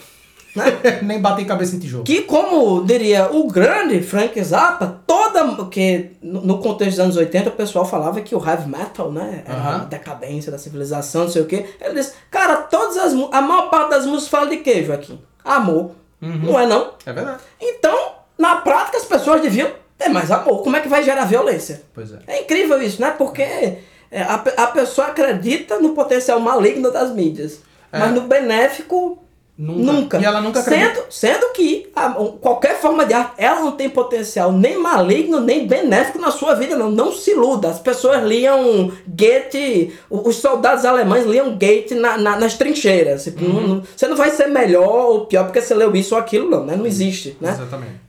Né? 0.55 0.65
Nem 1.01 1.19
bater 1.21 1.45
cabeça 1.45 1.75
em 1.75 1.79
tijolo. 1.79 2.03
Que, 2.03 2.21
como 2.23 2.83
diria 2.85 3.29
o 3.31 3.47
grande 3.47 4.01
Frank 4.03 4.41
Zappa, 4.43 5.01
toda. 5.07 5.65
que 5.65 6.11
no 6.21 6.59
contexto 6.59 6.91
dos 6.97 6.99
anos 6.99 7.17
80 7.17 7.49
o 7.49 7.53
pessoal 7.53 7.85
falava 7.85 8.21
que 8.21 8.35
o 8.35 8.45
heavy 8.45 8.69
metal, 8.69 9.11
né? 9.11 9.43
Era 9.45 9.57
Aham. 9.57 9.75
a 9.75 9.85
decadência 9.85 10.51
da 10.51 10.57
civilização, 10.57 11.23
não 11.23 11.31
sei 11.31 11.41
o 11.41 11.45
quê. 11.45 11.65
Ele 11.79 11.95
disse, 11.95 12.13
cara, 12.29 12.57
todas 12.57 12.97
as. 12.97 13.13
A 13.31 13.41
maior 13.41 13.69
parte 13.69 13.91
das 13.91 14.05
músicas 14.05 14.27
fala 14.27 14.49
de 14.49 14.57
quê, 14.57 14.83
Joaquim? 14.83 15.19
Amor. 15.43 15.91
Não 16.21 16.59
é 16.59 16.67
não? 16.67 16.91
É 17.05 17.11
verdade. 17.13 17.39
Então, 17.59 18.11
na 18.37 18.57
prática, 18.57 18.97
as 18.97 19.05
pessoas 19.05 19.41
deviam 19.41 19.71
ter 20.01 20.09
mais 20.09 20.31
amor. 20.31 20.63
Como 20.63 20.75
é 20.75 20.79
que 20.81 20.87
vai 20.89 21.03
gerar 21.03 21.25
violência? 21.25 21.81
Pois 21.93 22.11
é. 22.13 22.17
É 22.27 22.41
incrível 22.41 22.81
isso, 22.81 23.01
né? 23.01 23.13
Porque 23.17 23.41
é, 23.43 23.77
a, 24.21 24.35
a 24.35 24.67
pessoa 24.67 25.07
acredita 25.07 25.79
no 25.79 25.89
potencial 25.89 26.39
maligno 26.39 26.91
das 26.91 27.11
mídias. 27.13 27.61
É. 27.91 27.99
Mas 27.99 28.11
no 28.13 28.21
benéfico, 28.21 29.17
Nunca. 29.57 29.91
nunca. 29.93 30.17
E 30.19 30.25
ela 30.25 30.41
nunca 30.41 30.59
acredita. 30.61 30.95
sendo, 30.95 31.05
sendo 31.11 31.53
que 31.53 31.91
a- 31.95 32.09
qualquer 32.39 32.79
forma 32.79 33.05
de 33.05 33.13
arte, 33.13 33.33
ela 33.37 33.59
não 33.59 33.73
tem 33.73 33.89
potencial 33.89 34.51
nem 34.51 34.75
maligno, 34.79 35.39
nem 35.39 35.67
benéfico 35.67 36.17
na 36.19 36.31
sua 36.31 36.55
vida, 36.55 36.75
não. 36.75 36.89
Não 36.89 37.11
se 37.11 37.31
iluda. 37.31 37.67
As 37.69 37.77
pessoas 37.77 38.23
liam 38.23 38.91
Goethe, 39.07 39.93
os 40.09 40.37
soldados 40.37 40.83
alemães 40.83 41.25
liam 41.27 41.51
Goethe 41.57 41.93
na, 41.93 42.17
na- 42.17 42.39
nas 42.39 42.55
trincheiras. 42.55 43.25
Tipo, 43.25 43.43
Uhum. 43.45 43.53
não- 43.53 43.67
não- 43.75 43.83
você 43.95 44.07
não 44.07 44.15
vai 44.15 44.31
ser 44.31 44.47
melhor 44.47 45.09
ou 45.09 45.25
pior 45.27 45.43
porque 45.43 45.61
você 45.61 45.75
leu 45.75 45.93
isso 45.95 46.15
ou 46.15 46.21
aquilo, 46.21 46.49
não. 46.49 46.65
Né? 46.65 46.75
Não 46.75 46.85
existe, 46.87 47.37
né? 47.39 47.51
Exatamente. 47.51 48.01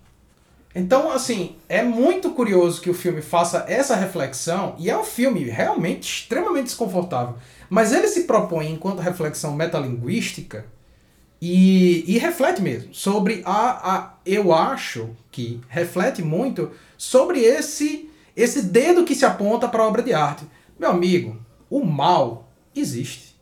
Então, 0.74 1.10
assim, 1.10 1.56
é 1.68 1.82
muito 1.82 2.30
curioso 2.30 2.80
que 2.80 2.88
o 2.88 2.94
filme 2.94 3.20
faça 3.20 3.66
essa 3.68 3.94
reflexão, 3.94 4.74
e 4.78 4.88
é 4.88 4.96
um 4.96 5.04
filme 5.04 5.44
realmente 5.44 6.10
extremamente 6.10 6.66
desconfortável. 6.66 7.36
Mas 7.68 7.92
ele 7.92 8.08
se 8.08 8.24
propõe, 8.24 8.70
enquanto 8.70 9.00
reflexão 9.00 9.54
metalinguística, 9.54 10.64
e, 11.44 12.04
e 12.06 12.18
reflete 12.18 12.62
mesmo 12.62 12.94
sobre 12.94 13.42
a, 13.44 13.96
a. 13.96 14.14
Eu 14.24 14.54
acho 14.54 15.10
que 15.30 15.60
reflete 15.68 16.22
muito 16.22 16.70
sobre 16.96 17.40
esse, 17.40 18.08
esse 18.36 18.62
dedo 18.62 19.04
que 19.04 19.14
se 19.14 19.24
aponta 19.24 19.66
para 19.66 19.82
a 19.82 19.88
obra 19.88 20.02
de 20.02 20.14
arte. 20.14 20.46
Meu 20.78 20.90
amigo, 20.90 21.36
o 21.68 21.84
mal 21.84 22.48
existe. 22.76 23.36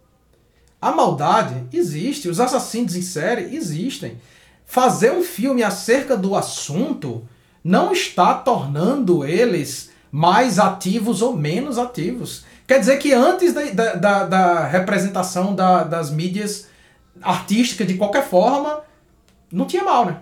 A 0.81 0.93
maldade 0.93 1.67
existe, 1.71 2.27
os 2.27 2.41
assassinos 2.41 2.97
em 2.97 3.03
série 3.03 3.55
existem. 3.55 4.19
Fazer 4.71 5.11
um 5.11 5.25
filme 5.25 5.65
acerca 5.65 6.17
do 6.17 6.37
assunto 6.37 7.27
não 7.63 7.91
está 7.93 8.35
tornando 8.35 9.25
eles 9.25 9.91
mais 10.13 10.61
ativos 10.61 11.23
ou 11.23 11.37
menos 11.37 11.77
ativos. 11.77 12.45
Quer 12.69 12.79
dizer 12.79 12.99
que 12.99 13.13
antes 13.13 13.53
da, 13.53 13.65
da, 13.65 13.95
da- 13.95 14.25
da 14.27 14.67
representação 14.69 15.57
da- 15.57 15.83
das 15.83 16.13
mídias 16.13 16.69
artísticas 17.21 17.85
de 17.89 17.95
qualquer 17.95 18.25
forma, 18.29 18.83
não 19.51 19.65
tinha 19.67 19.83
mal, 19.83 20.07
né? 20.07 20.19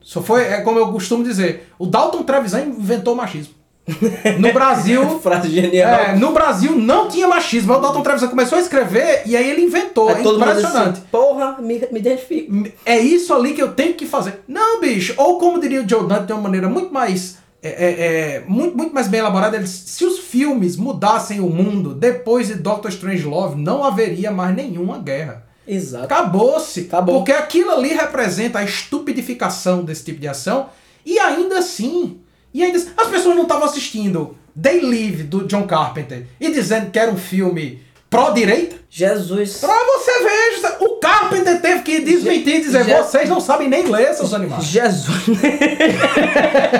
Só 0.00 0.22
foi, 0.22 0.44
é 0.44 0.60
como 0.60 0.78
eu 0.78 0.92
costumo 0.92 1.24
dizer, 1.24 1.68
o 1.76 1.84
Dalton 1.84 2.22
Trevisan 2.22 2.60
inventou 2.66 3.14
o 3.14 3.16
machismo. 3.16 3.54
No 4.38 4.52
Brasil, 4.52 5.18
Frase 5.20 5.48
genial. 5.48 5.90
é, 5.90 6.16
no 6.16 6.32
Brasil 6.32 6.76
não 6.76 7.08
tinha 7.08 7.26
machismo. 7.26 7.72
O 7.74 7.78
Dalton 7.80 8.02
Trevisan 8.02 8.28
começou 8.28 8.58
a 8.58 8.60
escrever 8.60 9.22
e 9.26 9.36
aí 9.36 9.48
ele 9.50 9.62
inventou. 9.62 10.08
Aí 10.08 10.16
É 10.20 10.22
diz 10.22 10.32
impressionante. 10.32 10.88
assim, 10.98 11.02
porra, 11.10 11.56
me, 11.60 11.78
me 11.90 11.98
identifico. 11.98 12.52
É 12.84 12.98
isso 12.98 13.32
ali 13.34 13.54
que 13.54 13.62
eu 13.62 13.72
tenho 13.72 13.94
que 13.94 14.06
fazer. 14.06 14.42
Não, 14.46 14.80
bicho. 14.80 15.14
Ou 15.16 15.38
como 15.38 15.60
diria 15.60 15.82
o 15.82 15.88
Joe 15.88 16.06
Dante 16.06 16.26
de 16.26 16.32
uma 16.32 16.42
maneira 16.42 16.68
muito 16.68 16.92
mais. 16.92 17.38
é, 17.62 17.68
é, 17.70 18.34
é, 18.36 18.44
muito, 18.46 18.76
muito 18.76 18.94
mais 18.94 19.08
bem 19.08 19.20
elaborada, 19.20 19.56
ele 19.56 19.66
se 19.66 20.04
os 20.04 20.18
filmes 20.20 20.76
mudassem 20.76 21.40
o 21.40 21.48
mundo 21.48 21.92
depois 21.94 22.46
de 22.48 22.54
Doctor 22.54 22.90
Strangelove, 22.90 23.60
não 23.60 23.82
haveria 23.82 24.30
mais 24.30 24.54
nenhuma 24.54 24.98
guerra. 24.98 25.44
Exato. 25.66 26.04
Acabou-se. 26.04 26.80
Acabou. 26.82 27.16
Porque 27.16 27.32
aquilo 27.32 27.70
ali 27.72 27.88
representa 27.88 28.58
a 28.60 28.64
estupidificação 28.64 29.82
desse 29.82 30.04
tipo 30.04 30.20
de 30.20 30.28
ação. 30.28 30.66
E 31.04 31.18
ainda 31.18 31.58
assim, 31.58 32.18
e 32.60 32.64
ainda 32.64 32.78
as 32.96 33.08
pessoas 33.08 33.34
não 33.36 33.42
estavam 33.42 33.64
assistindo 33.64 34.36
They 34.60 34.80
Live, 34.80 35.24
do 35.24 35.46
John 35.46 35.66
Carpenter, 35.66 36.26
e 36.40 36.50
dizendo 36.50 36.90
que 36.90 36.98
era 36.98 37.10
um 37.10 37.16
filme 37.16 37.82
pró-direita. 38.10 38.76
Jesus. 38.90 39.58
Pra 39.58 39.74
você 39.74 40.12
ver, 40.22 40.76
o 40.80 40.96
Carpenter 40.98 41.60
teve 41.60 41.82
que 41.82 42.00
desmentir 42.00 42.56
e 42.56 42.60
dizer: 42.62 42.84
Je- 42.84 42.94
vocês 42.96 43.28
não 43.28 43.38
sabem 43.38 43.68
nem 43.68 43.84
ler, 43.86 44.14
seus 44.14 44.32
animais. 44.32 44.64
Jesus. 44.64 45.26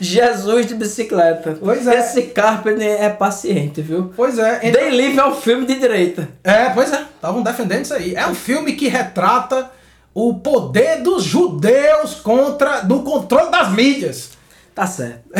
Jesus 0.00 0.66
de 0.66 0.74
bicicleta. 0.74 1.56
Pois 1.60 1.86
é. 1.86 1.98
Esse 2.00 2.22
Carpenter 2.22 3.02
é 3.02 3.08
paciente, 3.08 3.80
viu? 3.80 4.12
Pois 4.16 4.38
é, 4.38 4.60
então- 4.62 4.80
Day 4.80 4.90
Live 4.90 5.18
é 5.18 5.24
um 5.26 5.34
filme 5.34 5.66
de 5.66 5.76
direita. 5.76 6.28
é, 6.42 6.70
pois 6.70 6.92
é, 6.92 7.02
estavam 7.14 7.42
defendendo 7.42 7.84
isso 7.84 7.94
aí. 7.94 8.14
É 8.14 8.26
um 8.26 8.34
filme 8.34 8.72
que 8.74 8.88
retrata 8.88 9.70
o 10.12 10.34
poder 10.34 11.02
dos 11.02 11.24
judeus 11.24 12.14
contra 12.16 12.80
do 12.80 13.00
controle 13.02 13.50
das 13.50 13.70
mídias. 13.70 14.30
Tá 14.74 14.86
certo. 14.86 15.24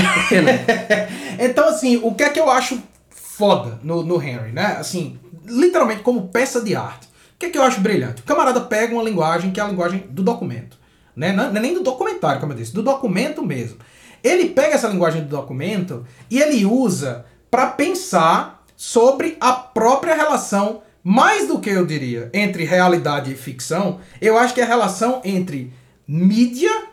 Então, 1.37 1.69
assim, 1.69 1.97
o 1.97 2.15
que 2.15 2.23
é 2.23 2.29
que 2.29 2.39
eu 2.39 2.49
acho 2.49 2.81
foda 3.11 3.81
no, 3.83 4.05
no 4.05 4.23
Henry, 4.23 4.53
né? 4.53 4.77
Assim, 4.79 5.19
literalmente 5.45 6.03
como 6.03 6.29
peça 6.29 6.61
de 6.61 6.77
arte. 6.77 7.09
O 7.35 7.39
que 7.39 7.47
é 7.47 7.51
que 7.51 7.59
eu 7.59 7.63
acho 7.63 7.81
brilhante? 7.81 8.23
O 8.23 8.25
camarada 8.25 8.61
pega 8.61 8.95
uma 8.95 9.03
linguagem 9.03 9.51
que 9.51 9.59
é 9.59 9.63
a 9.65 9.67
linguagem 9.67 10.07
do 10.09 10.23
documento. 10.23 10.79
Né? 11.17 11.33
Não, 11.33 11.51
não 11.51 11.57
é 11.57 11.61
nem 11.61 11.75
do 11.75 11.83
documentário, 11.83 12.41
como 12.41 12.53
eu 12.53 12.57
disse, 12.57 12.73
do 12.73 12.83
documento 12.83 13.45
mesmo. 13.45 13.79
Ele 14.23 14.51
pega 14.51 14.75
essa 14.75 14.89
linguagem 14.89 15.23
do 15.23 15.29
documento 15.29 16.07
e 16.31 16.41
ele 16.41 16.65
usa 16.65 17.27
para 17.51 17.67
pensar 17.67 18.65
sobre 18.77 19.37
a 19.41 19.53
própria 19.53 20.15
relação, 20.15 20.83
mais 21.03 21.47
do 21.47 21.59
que 21.59 21.71
eu 21.71 21.85
diria, 21.85 22.31
entre 22.33 22.65
realidade 22.65 23.33
e 23.33 23.37
ficção, 23.37 24.01
eu 24.21 24.39
acho 24.39 24.55
que 24.55 24.61
é 24.61 24.65
a 24.65 24.67
relação 24.67 25.21
entre 25.25 25.73
mídia 26.09 26.85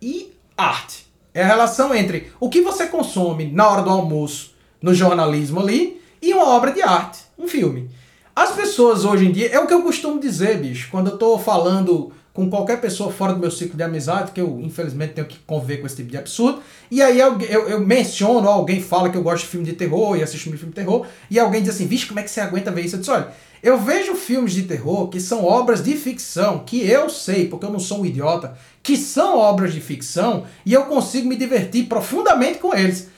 e 0.00 0.32
arte. 0.56 1.09
É 1.32 1.42
a 1.42 1.46
relação 1.46 1.94
entre 1.94 2.32
o 2.40 2.48
que 2.48 2.60
você 2.60 2.86
consome 2.86 3.46
na 3.50 3.68
hora 3.68 3.82
do 3.82 3.90
almoço, 3.90 4.54
no 4.82 4.94
jornalismo 4.94 5.60
ali, 5.60 6.00
e 6.20 6.32
uma 6.34 6.48
obra 6.48 6.72
de 6.72 6.82
arte, 6.82 7.20
um 7.38 7.46
filme. 7.46 7.90
As 8.34 8.52
pessoas 8.52 9.04
hoje 9.04 9.26
em 9.26 9.32
dia, 9.32 9.50
é 9.50 9.58
o 9.60 9.66
que 9.66 9.74
eu 9.74 9.82
costumo 9.82 10.20
dizer, 10.20 10.58
bicho, 10.58 10.88
quando 10.90 11.10
eu 11.10 11.18
tô 11.18 11.38
falando 11.38 12.12
com 12.32 12.48
qualquer 12.48 12.80
pessoa 12.80 13.10
fora 13.12 13.32
do 13.32 13.40
meu 13.40 13.50
ciclo 13.50 13.76
de 13.76 13.82
amizade, 13.82 14.32
que 14.32 14.40
eu 14.40 14.60
infelizmente 14.60 15.14
tenho 15.14 15.26
que 15.26 15.38
conviver 15.40 15.78
com 15.78 15.86
esse 15.86 15.96
tipo 15.96 16.10
de 16.10 16.16
absurdo, 16.16 16.62
e 16.90 17.02
aí 17.02 17.18
eu, 17.18 17.40
eu, 17.40 17.68
eu 17.68 17.80
menciono, 17.80 18.48
alguém 18.48 18.80
fala 18.80 19.10
que 19.10 19.16
eu 19.16 19.22
gosto 19.22 19.44
de 19.44 19.48
filme 19.48 19.66
de 19.66 19.72
terror 19.72 20.16
e 20.16 20.22
assisto 20.22 20.48
filme 20.50 20.66
de 20.66 20.72
terror, 20.72 21.06
e 21.30 21.38
alguém 21.38 21.60
diz 21.60 21.74
assim, 21.74 21.86
vixe, 21.86 22.06
como 22.06 22.20
é 22.20 22.22
que 22.22 22.30
você 22.30 22.40
aguenta 22.40 22.70
ver 22.70 22.82
isso? 22.82 22.96
Eu 22.96 23.00
disse, 23.00 23.10
olha, 23.10 23.28
eu 23.62 23.78
vejo 23.78 24.14
filmes 24.14 24.52
de 24.52 24.62
terror 24.62 25.08
que 25.08 25.20
são 25.20 25.44
obras 25.44 25.82
de 25.82 25.94
ficção, 25.94 26.60
que 26.60 26.88
eu 26.88 27.10
sei, 27.10 27.48
porque 27.48 27.66
eu 27.66 27.70
não 27.70 27.80
sou 27.80 28.00
um 28.00 28.06
idiota, 28.06 28.56
que 28.82 28.96
são 28.96 29.36
obras 29.36 29.74
de 29.74 29.80
ficção, 29.80 30.44
e 30.64 30.72
eu 30.72 30.84
consigo 30.84 31.28
me 31.28 31.36
divertir 31.36 31.86
profundamente 31.86 32.58
com 32.58 32.74
eles. 32.74 33.08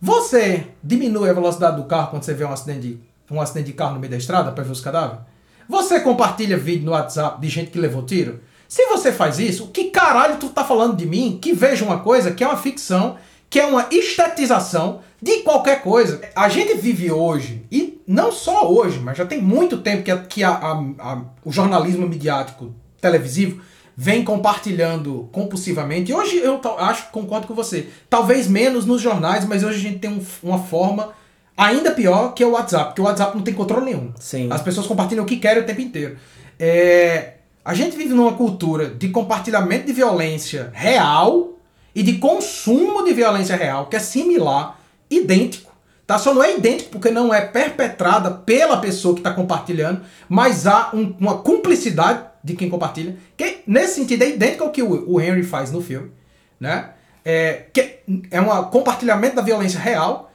Você 0.00 0.66
diminui 0.82 1.28
a 1.28 1.32
velocidade 1.32 1.76
do 1.76 1.84
carro 1.84 2.10
quando 2.10 2.22
você 2.22 2.32
vê 2.32 2.44
um 2.44 2.52
acidente 2.52 2.80
de, 2.80 3.00
um 3.30 3.40
acidente 3.40 3.66
de 3.66 3.72
carro 3.72 3.94
no 3.94 4.00
meio 4.00 4.10
da 4.10 4.16
estrada 4.16 4.50
para 4.50 4.64
ver 4.64 4.72
os 4.72 4.80
cadáveres? 4.80 5.20
Você 5.68 6.00
compartilha 6.00 6.56
vídeo 6.56 6.84
no 6.84 6.92
WhatsApp 6.92 7.40
de 7.40 7.48
gente 7.48 7.70
que 7.70 7.78
levou 7.78 8.02
tiro? 8.02 8.40
Se 8.72 8.86
você 8.86 9.12
faz 9.12 9.38
isso, 9.38 9.66
que 9.66 9.90
caralho 9.90 10.38
tu 10.38 10.48
tá 10.48 10.64
falando 10.64 10.96
de 10.96 11.04
mim 11.04 11.38
que 11.38 11.52
vejo 11.52 11.84
uma 11.84 11.98
coisa 11.98 12.30
que 12.30 12.42
é 12.42 12.46
uma 12.46 12.56
ficção, 12.56 13.18
que 13.50 13.60
é 13.60 13.66
uma 13.66 13.86
estetização 13.90 15.00
de 15.20 15.40
qualquer 15.40 15.82
coisa? 15.82 16.22
A 16.34 16.48
gente 16.48 16.78
vive 16.78 17.12
hoje, 17.12 17.66
e 17.70 18.00
não 18.06 18.32
só 18.32 18.72
hoje, 18.72 18.98
mas 18.98 19.18
já 19.18 19.26
tem 19.26 19.42
muito 19.42 19.82
tempo 19.82 20.02
que, 20.02 20.10
a, 20.10 20.16
que 20.16 20.42
a, 20.42 20.52
a, 20.52 21.20
o 21.44 21.52
jornalismo 21.52 22.08
midiático 22.08 22.74
televisivo 22.98 23.60
vem 23.94 24.24
compartilhando 24.24 25.28
compulsivamente. 25.32 26.10
E 26.10 26.14
hoje 26.14 26.38
eu 26.38 26.58
acho 26.78 27.08
que 27.08 27.12
concordo 27.12 27.46
com 27.46 27.54
você. 27.54 27.90
Talvez 28.08 28.48
menos 28.48 28.86
nos 28.86 29.02
jornais, 29.02 29.44
mas 29.44 29.62
hoje 29.62 29.76
a 29.76 29.90
gente 29.90 29.98
tem 29.98 30.10
um, 30.10 30.24
uma 30.42 30.58
forma 30.58 31.12
ainda 31.54 31.90
pior 31.90 32.32
que 32.32 32.42
é 32.42 32.46
o 32.46 32.52
WhatsApp, 32.52 32.86
porque 32.86 33.02
o 33.02 33.04
WhatsApp 33.04 33.36
não 33.36 33.44
tem 33.44 33.52
controle 33.52 33.84
nenhum. 33.84 34.14
Sim. 34.18 34.48
As 34.50 34.62
pessoas 34.62 34.86
compartilham 34.86 35.24
o 35.24 35.26
que 35.26 35.36
querem 35.36 35.62
o 35.62 35.66
tempo 35.66 35.82
inteiro. 35.82 36.16
É, 36.58 37.34
a 37.64 37.74
gente 37.74 37.96
vive 37.96 38.12
numa 38.12 38.32
cultura 38.34 38.88
de 38.88 39.08
compartilhamento 39.08 39.86
de 39.86 39.92
violência 39.92 40.70
real 40.74 41.52
e 41.94 42.02
de 42.02 42.18
consumo 42.18 43.04
de 43.04 43.12
violência 43.12 43.54
real, 43.54 43.86
que 43.86 43.96
é 43.96 44.00
similar, 44.00 44.80
idêntico. 45.08 45.72
Tá? 46.06 46.18
Só 46.18 46.34
não 46.34 46.42
é 46.42 46.56
idêntico 46.56 46.90
porque 46.90 47.10
não 47.10 47.32
é 47.32 47.40
perpetrada 47.40 48.30
pela 48.30 48.78
pessoa 48.78 49.14
que 49.14 49.20
está 49.20 49.32
compartilhando, 49.32 50.02
mas 50.28 50.66
há 50.66 50.90
um, 50.92 51.14
uma 51.20 51.38
cumplicidade 51.38 52.24
de 52.42 52.54
quem 52.54 52.68
compartilha, 52.68 53.16
que 53.36 53.60
nesse 53.66 53.94
sentido 53.94 54.22
é 54.22 54.30
idêntico 54.30 54.64
ao 54.64 54.70
que 54.70 54.82
o, 54.82 55.20
Henry 55.20 55.44
faz 55.44 55.70
no 55.70 55.80
filme, 55.80 56.10
né? 56.58 56.90
É, 57.24 57.66
que 57.72 58.00
é 58.32 58.40
um 58.40 58.64
compartilhamento 58.64 59.36
da 59.36 59.42
violência 59.42 59.78
real. 59.78 60.32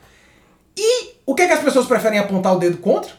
E 0.77 1.15
o 1.25 1.35
que, 1.35 1.41
é 1.41 1.47
que 1.47 1.53
as 1.53 1.59
pessoas 1.61 1.85
preferem 1.85 2.17
apontar 2.17 2.55
o 2.55 2.59
dedo 2.59 2.77
contra? 2.77 3.11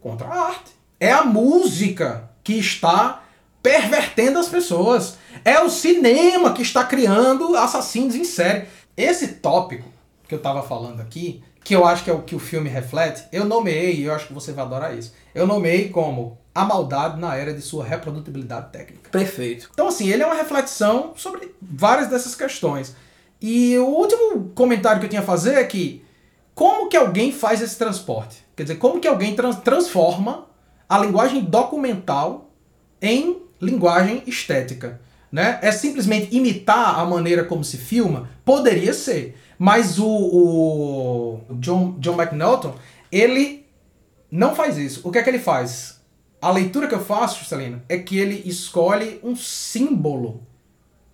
Contra 0.00 0.28
a 0.28 0.46
arte. 0.46 0.70
É 1.00 1.10
a 1.10 1.24
música 1.24 2.30
que 2.44 2.54
está 2.54 3.24
pervertendo 3.66 4.38
as 4.38 4.48
pessoas. 4.48 5.18
É 5.44 5.60
o 5.60 5.68
cinema 5.68 6.52
que 6.52 6.62
está 6.62 6.84
criando 6.84 7.56
assassinos 7.56 8.14
em 8.14 8.22
série. 8.22 8.68
Esse 8.96 9.26
tópico 9.26 9.88
que 10.28 10.32
eu 10.32 10.38
estava 10.38 10.62
falando 10.62 11.00
aqui, 11.00 11.42
que 11.64 11.74
eu 11.74 11.84
acho 11.84 12.04
que 12.04 12.10
é 12.10 12.12
o 12.12 12.22
que 12.22 12.36
o 12.36 12.38
filme 12.38 12.68
reflete, 12.70 13.24
eu 13.32 13.44
nomeei, 13.44 13.96
e 13.96 14.04
eu 14.04 14.14
acho 14.14 14.28
que 14.28 14.32
você 14.32 14.52
vai 14.52 14.64
adorar 14.64 14.96
isso. 14.96 15.12
Eu 15.34 15.48
nomeei 15.48 15.88
como 15.88 16.38
a 16.54 16.64
maldade 16.64 17.18
na 17.18 17.34
era 17.34 17.52
de 17.52 17.60
sua 17.60 17.84
reprodutibilidade 17.84 18.70
técnica. 18.70 19.10
Perfeito. 19.10 19.68
Então, 19.72 19.88
assim, 19.88 20.08
ele 20.08 20.22
é 20.22 20.26
uma 20.26 20.36
reflexão 20.36 21.12
sobre 21.16 21.52
várias 21.60 22.06
dessas 22.06 22.36
questões. 22.36 22.94
E 23.42 23.76
o 23.78 23.86
último 23.86 24.52
comentário 24.54 25.00
que 25.00 25.06
eu 25.06 25.10
tinha 25.10 25.22
a 25.22 25.24
fazer 25.24 25.54
é 25.54 25.64
que 25.64 26.04
como 26.54 26.88
que 26.88 26.96
alguém 26.96 27.32
faz 27.32 27.60
esse 27.60 27.76
transporte? 27.76 28.46
Quer 28.54 28.62
dizer, 28.62 28.76
como 28.76 29.00
que 29.00 29.08
alguém 29.08 29.34
trans 29.34 29.56
transforma 29.56 30.46
a 30.88 30.98
linguagem 30.98 31.42
documental 31.42 32.52
em 33.02 33.44
linguagem 33.60 34.22
estética? 34.26 35.00
Né? 35.30 35.58
É 35.62 35.72
simplesmente 35.72 36.34
imitar 36.34 36.98
a 36.98 37.04
maneira 37.04 37.44
como 37.44 37.64
se 37.64 37.76
filma? 37.76 38.28
Poderia 38.44 38.92
ser. 38.92 39.36
Mas 39.58 39.98
o, 39.98 40.06
o 40.06 41.54
John, 41.54 41.96
John 41.98 42.20
McNaughton, 42.20 42.74
ele 43.10 43.66
não 44.30 44.54
faz 44.54 44.78
isso. 44.78 45.00
O 45.04 45.10
que 45.10 45.18
é 45.18 45.22
que 45.22 45.30
ele 45.30 45.38
faz? 45.38 46.00
A 46.40 46.50
leitura 46.50 46.86
que 46.86 46.94
eu 46.94 47.04
faço, 47.04 47.44
Celina, 47.44 47.82
é 47.88 47.98
que 47.98 48.18
ele 48.18 48.42
escolhe 48.44 49.18
um 49.22 49.34
símbolo. 49.34 50.42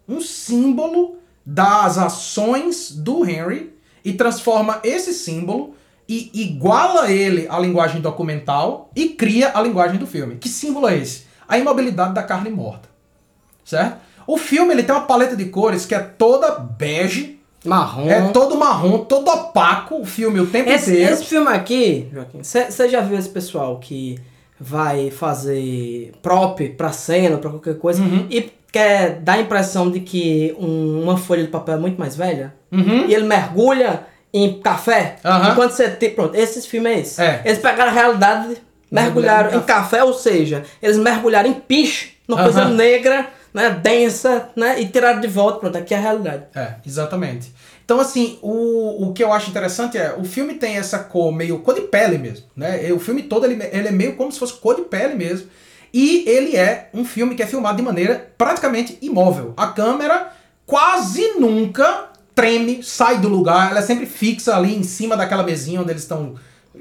Um 0.09 0.21
símbolo 0.21 1.17
das 1.45 1.99
ações 1.99 2.91
do 2.93 3.25
Henry 3.25 3.73
e 4.05 4.13
transforma 4.13 4.81
esse 4.85 5.15
símbolo 5.15 5.75
e 6.09 6.31
iguala 6.35 7.11
ele 7.11 7.47
à 7.49 7.59
linguagem 7.59 8.01
documental 8.01 8.91
e 8.95 9.11
cria 9.11 9.53
a 9.55 9.63
linguagem 9.63 9.99
do 9.99 10.07
filme. 10.07 10.37
Que 10.37 10.49
símbolo 10.49 10.89
é 10.89 10.99
esse? 10.99 11.25
A 11.49 11.59
imobilidade 11.59 12.15
da 12.15 12.23
carne 12.23 12.51
morta. 12.51 12.89
Certo? 13.65 13.97
O 14.27 14.37
filme 14.37 14.73
ele 14.73 14.83
tem 14.83 14.95
uma 14.95 15.03
paleta 15.07 15.37
de 15.37 15.47
cores 15.47 15.85
que 15.87 15.95
é 15.95 15.99
toda 15.99 16.53
bege, 16.59 17.41
Marrom. 17.65 18.09
é 18.09 18.21
todo 18.33 18.57
marrom, 18.57 18.99
todo 19.05 19.29
opaco 19.29 20.01
o 20.01 20.05
filme 20.05 20.41
o 20.41 20.47
tempo 20.47 20.69
Esse, 20.71 20.91
inteiro. 20.93 21.13
esse 21.15 21.25
filme 21.25 21.49
aqui, 21.49 22.09
Joaquim, 22.13 22.43
você 22.43 22.89
já 22.89 23.01
viu 23.01 23.19
esse 23.19 23.29
pessoal 23.29 23.79
que 23.79 24.19
vai 24.59 25.11
fazer 25.11 26.13
prop 26.23 26.61
pra 26.71 26.93
cena, 26.93 27.37
pra 27.39 27.51
qualquer 27.51 27.79
coisa, 27.79 28.01
Uhum. 28.03 28.27
e 28.31 28.51
quer 28.71 29.21
dar 29.21 29.35
a 29.35 29.41
impressão 29.41 29.91
de 29.91 30.01
que 30.01 30.55
um- 30.59 31.03
uma 31.03 31.17
folha 31.17 31.43
de 31.43 31.49
papel 31.49 31.75
é 31.75 31.79
muito 31.79 31.99
mais 31.99 32.17
velha, 32.17 32.55
Uhum. 32.71 33.07
e 33.07 33.15
ele 33.15 33.25
mergulha 33.27 34.07
em 34.33 34.61
café, 34.61 35.17
Aham. 35.25 35.51
enquanto 35.53 35.73
você 35.73 35.89
tem... 35.91 36.11
Pronto, 36.11 36.35
esses 36.35 36.65
filmes 36.65 36.93
é 36.93 37.01
esse. 37.01 37.23
É. 37.23 37.43
Eles 37.45 37.59
pegaram 37.59 37.91
a 37.91 37.95
realidade, 37.95 38.57
mergulharam 38.93 39.53
em 39.53 39.57
em 39.57 39.63
café, 39.63 40.05
ou 40.05 40.13
seja, 40.13 40.65
eles 40.83 40.99
mergulharam 40.99 41.49
em 41.49 41.55
piche, 41.55 42.13
numa 42.29 42.43
coisa 42.43 42.67
negra, 42.67 43.29
né, 43.53 43.71
densa, 43.71 44.51
né, 44.55 44.81
e 44.81 44.87
tiraram 44.87 45.21
de 45.21 45.27
volta, 45.27 45.59
pronto, 45.59 45.77
aqui 45.77 45.95
é 45.95 45.97
a 45.97 46.01
realidade. 46.01 46.45
É, 46.55 46.75
exatamente. 46.87 47.53
Então, 47.85 48.01
assim, 48.01 48.39
o, 48.41 49.09
o 49.09 49.13
que 49.13 49.23
eu 49.23 49.33
acho 49.33 49.51
interessante 49.51 49.99
é, 49.99 50.15
o 50.17 50.25
filme 50.25 50.55
tem 50.55 50.77
essa 50.77 50.99
cor 50.99 51.33
meio 51.33 51.59
cor 51.59 51.75
de 51.75 51.83
pele 51.83 52.17
mesmo, 52.17 52.47
né? 52.57 52.91
O 52.93 52.99
filme 52.99 53.23
todo, 53.25 53.45
ele, 53.45 53.63
ele 53.73 53.89
é 53.89 53.91
meio 53.91 54.17
como 54.17 54.31
se 54.31 54.39
fosse 54.39 54.55
cor 54.55 54.77
de 54.77 54.83
pele 54.83 55.15
mesmo. 55.15 55.49
E 55.93 56.25
ele 56.27 56.57
é 56.57 56.89
um 56.95 57.05
filme 57.05 57.35
que 57.35 57.43
é 57.43 57.47
filmado 57.47 57.77
de 57.77 57.83
maneira 57.83 58.33
praticamente 58.39 58.97
imóvel. 59.03 59.53
A 59.57 59.67
câmera 59.67 60.33
quase 60.65 61.35
nunca 61.39 62.09
treme, 62.35 62.83
sai 62.83 63.19
do 63.19 63.29
lugar, 63.29 63.71
ela 63.71 63.81
é 63.81 63.83
sempre 63.83 64.07
fixa 64.07 64.57
ali 64.57 64.75
em 64.75 64.83
cima 64.83 65.17
daquela 65.17 65.43
mesinha 65.43 65.83
onde 65.83 65.91
eles 65.91 66.03
estão 66.03 66.35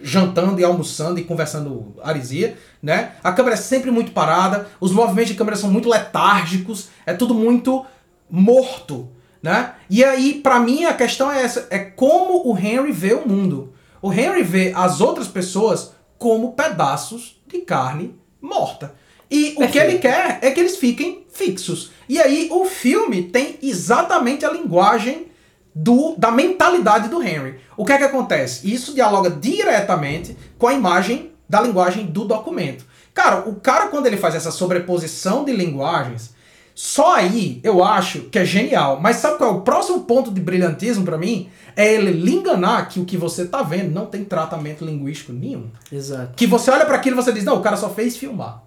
jantando 0.03 0.59
e 0.59 0.63
almoçando 0.63 1.19
e 1.19 1.23
conversando 1.23 1.95
arisia, 2.03 2.57
né? 2.81 3.13
A 3.23 3.31
câmera 3.31 3.55
é 3.55 3.57
sempre 3.57 3.91
muito 3.91 4.11
parada, 4.11 4.67
os 4.79 4.91
movimentos 4.91 5.31
de 5.31 5.37
câmera 5.37 5.57
são 5.57 5.71
muito 5.71 5.89
letárgicos, 5.89 6.89
é 7.05 7.13
tudo 7.13 7.33
muito 7.33 7.85
morto, 8.29 9.09
né? 9.41 9.73
E 9.89 10.03
aí, 10.03 10.35
pra 10.35 10.59
mim, 10.59 10.85
a 10.85 10.93
questão 10.93 11.31
é 11.31 11.43
essa, 11.43 11.67
é 11.69 11.79
como 11.79 12.47
o 12.49 12.57
Henry 12.57 12.91
vê 12.91 13.13
o 13.13 13.27
mundo. 13.27 13.73
O 14.01 14.11
Henry 14.11 14.43
vê 14.43 14.73
as 14.75 15.01
outras 15.01 15.27
pessoas 15.27 15.93
como 16.17 16.53
pedaços 16.53 17.41
de 17.47 17.59
carne 17.59 18.15
morta. 18.41 18.93
E 19.29 19.51
o 19.51 19.67
que 19.67 19.79
Perfeito. 19.79 19.85
ele 19.85 19.99
quer 19.99 20.39
é 20.41 20.51
que 20.51 20.59
eles 20.59 20.75
fiquem 20.75 21.25
fixos. 21.31 21.91
E 22.09 22.19
aí 22.19 22.49
o 22.51 22.65
filme 22.65 23.23
tem 23.23 23.57
exatamente 23.61 24.45
a 24.45 24.51
linguagem 24.51 25.30
do, 25.73 26.15
da 26.17 26.31
mentalidade 26.31 27.09
do 27.09 27.21
Henry. 27.21 27.59
O 27.77 27.85
que 27.85 27.93
é 27.93 27.97
que 27.97 28.03
acontece? 28.03 28.71
Isso 28.71 28.93
dialoga 28.93 29.29
diretamente 29.29 30.37
com 30.57 30.67
a 30.67 30.73
imagem 30.73 31.31
da 31.47 31.61
linguagem 31.61 32.05
do 32.05 32.25
documento. 32.25 32.85
Cara, 33.13 33.49
o 33.49 33.55
cara 33.55 33.87
quando 33.87 34.05
ele 34.05 34.17
faz 34.17 34.35
essa 34.35 34.51
sobreposição 34.51 35.43
de 35.43 35.51
linguagens, 35.51 36.33
só 36.73 37.15
aí 37.15 37.59
eu 37.63 37.83
acho 37.83 38.21
que 38.23 38.39
é 38.39 38.45
genial. 38.45 38.99
Mas 39.01 39.17
sabe 39.17 39.37
qual 39.37 39.49
é 39.49 39.53
o 39.53 39.61
próximo 39.61 40.01
ponto 40.01 40.31
de 40.31 40.39
brilhantismo 40.39 41.03
pra 41.03 41.17
mim? 41.17 41.49
É 41.75 41.93
ele 41.93 42.11
lhe 42.11 42.33
enganar 42.33 42.87
que 42.87 42.99
o 42.99 43.05
que 43.05 43.17
você 43.17 43.45
tá 43.45 43.61
vendo 43.61 43.91
não 43.91 44.05
tem 44.05 44.23
tratamento 44.23 44.85
linguístico 44.85 45.33
nenhum. 45.33 45.69
Exato. 45.91 46.33
Que 46.35 46.47
você 46.47 46.71
olha 46.71 46.85
para 46.85 46.95
aquilo 46.95 47.15
e 47.15 47.21
você 47.21 47.31
diz, 47.31 47.43
não, 47.43 47.57
o 47.57 47.61
cara 47.61 47.77
só 47.77 47.89
fez 47.89 48.17
filmar. 48.17 48.63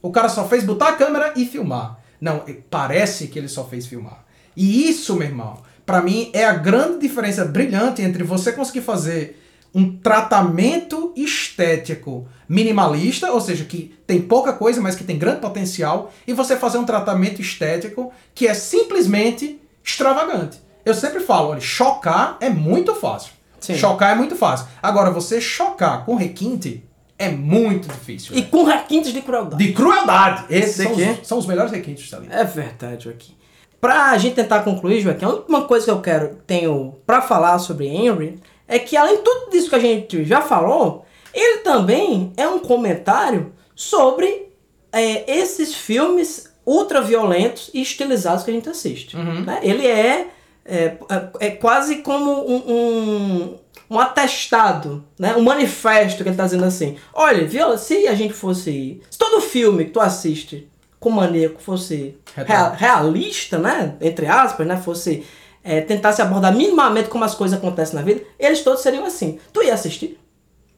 O 0.00 0.10
cara 0.10 0.28
só 0.28 0.46
fez 0.46 0.64
botar 0.64 0.90
a 0.90 0.92
câmera 0.92 1.32
e 1.36 1.44
filmar. 1.44 1.98
Não, 2.20 2.44
parece 2.68 3.28
que 3.28 3.38
ele 3.38 3.48
só 3.48 3.64
fez 3.64 3.86
filmar. 3.86 4.24
E 4.56 4.88
isso, 4.88 5.14
meu 5.14 5.28
irmão, 5.28 5.58
pra 5.88 6.02
mim 6.02 6.28
é 6.34 6.44
a 6.44 6.52
grande 6.52 6.98
diferença 6.98 7.46
brilhante 7.46 8.02
entre 8.02 8.22
você 8.22 8.52
conseguir 8.52 8.82
fazer 8.82 9.42
um 9.74 9.96
tratamento 9.96 11.14
estético 11.16 12.28
minimalista, 12.46 13.32
ou 13.32 13.40
seja, 13.40 13.64
que 13.64 13.94
tem 14.06 14.20
pouca 14.20 14.52
coisa, 14.52 14.82
mas 14.82 14.94
que 14.94 15.02
tem 15.02 15.16
grande 15.16 15.40
potencial, 15.40 16.12
e 16.26 16.34
você 16.34 16.58
fazer 16.58 16.76
um 16.76 16.84
tratamento 16.84 17.40
estético 17.40 18.12
que 18.34 18.46
é 18.46 18.52
simplesmente 18.52 19.58
extravagante. 19.82 20.60
Eu 20.84 20.92
sempre 20.92 21.20
falo, 21.20 21.48
olha, 21.48 21.60
chocar 21.60 22.36
é 22.38 22.50
muito 22.50 22.94
fácil. 22.94 23.32
Sim. 23.58 23.74
Chocar 23.74 24.12
é 24.12 24.14
muito 24.14 24.36
fácil. 24.36 24.66
Agora, 24.82 25.10
você 25.10 25.40
chocar 25.40 26.04
com 26.04 26.16
requinte 26.16 26.84
é 27.18 27.30
muito 27.30 27.88
difícil. 27.88 28.36
E 28.36 28.42
né? 28.42 28.48
com 28.50 28.62
requintes 28.62 29.10
de 29.10 29.22
crueldade. 29.22 29.64
De 29.64 29.72
crueldade. 29.72 30.44
Esses 30.50 30.80
Esse 30.80 31.14
são 31.14 31.24
são 31.24 31.38
os 31.38 31.46
melhores 31.46 31.72
requintes, 31.72 32.10
Celina. 32.10 32.34
É 32.34 32.44
verdade, 32.44 33.04
Joaquim. 33.04 33.37
Pra 33.80 34.16
gente 34.18 34.34
tentar 34.34 34.62
concluir, 34.62 35.00
Joaquim, 35.00 35.24
a 35.24 35.30
última 35.30 35.62
coisa 35.62 35.84
que 35.84 35.90
eu 35.90 36.00
quero, 36.00 36.38
tenho 36.46 36.96
pra 37.06 37.22
falar 37.22 37.58
sobre 37.58 37.86
Henry 37.86 38.40
é 38.66 38.78
que 38.78 38.96
além 38.96 39.16
de 39.16 39.22
tudo 39.22 39.56
isso 39.56 39.68
que 39.70 39.76
a 39.76 39.80
gente 39.80 40.24
já 40.24 40.42
falou, 40.42 41.04
ele 41.32 41.58
também 41.58 42.32
é 42.36 42.48
um 42.48 42.58
comentário 42.58 43.52
sobre 43.74 44.48
é, 44.92 45.30
esses 45.32 45.74
filmes 45.74 46.52
ultraviolentos 46.66 47.70
e 47.72 47.80
estilizados 47.80 48.44
que 48.44 48.50
a 48.50 48.54
gente 48.54 48.68
assiste. 48.68 49.16
né? 49.16 49.60
Ele 49.62 49.86
é, 49.86 50.26
é, 50.64 50.96
é 51.40 51.50
quase 51.50 51.96
como 51.96 52.30
um, 52.30 52.56
um, 52.68 53.58
um 53.88 53.98
atestado, 53.98 55.04
né? 55.18 55.34
um 55.36 55.42
manifesto 55.42 56.18
que 56.18 56.28
ele 56.28 56.30
está 56.30 56.44
dizendo 56.44 56.64
assim. 56.64 56.96
Olha, 57.14 57.46
viola, 57.46 57.78
se 57.78 58.06
a 58.06 58.14
gente 58.14 58.34
fosse. 58.34 59.00
Se 59.08 59.16
todo 59.16 59.40
filme 59.40 59.86
que 59.86 59.92
tu 59.92 60.00
assiste 60.00 60.68
com 61.00 61.10
maníaco 61.10 61.60
fosse 61.60 62.16
Real. 62.34 62.46
rea- 62.46 62.70
realista, 62.70 63.58
né? 63.58 63.96
Entre 64.00 64.26
aspas, 64.26 64.66
né? 64.66 64.76
Fosse. 64.76 65.24
É, 65.64 65.80
tentasse 65.82 66.22
abordar 66.22 66.54
minimamente 66.54 67.08
como 67.08 67.24
as 67.24 67.34
coisas 67.34 67.58
acontecem 67.58 67.94
na 67.96 68.02
vida, 68.02 68.22
eles 68.38 68.62
todos 68.62 68.80
seriam 68.80 69.04
assim. 69.04 69.38
Tu 69.52 69.62
ia 69.64 69.74
assistir? 69.74 70.18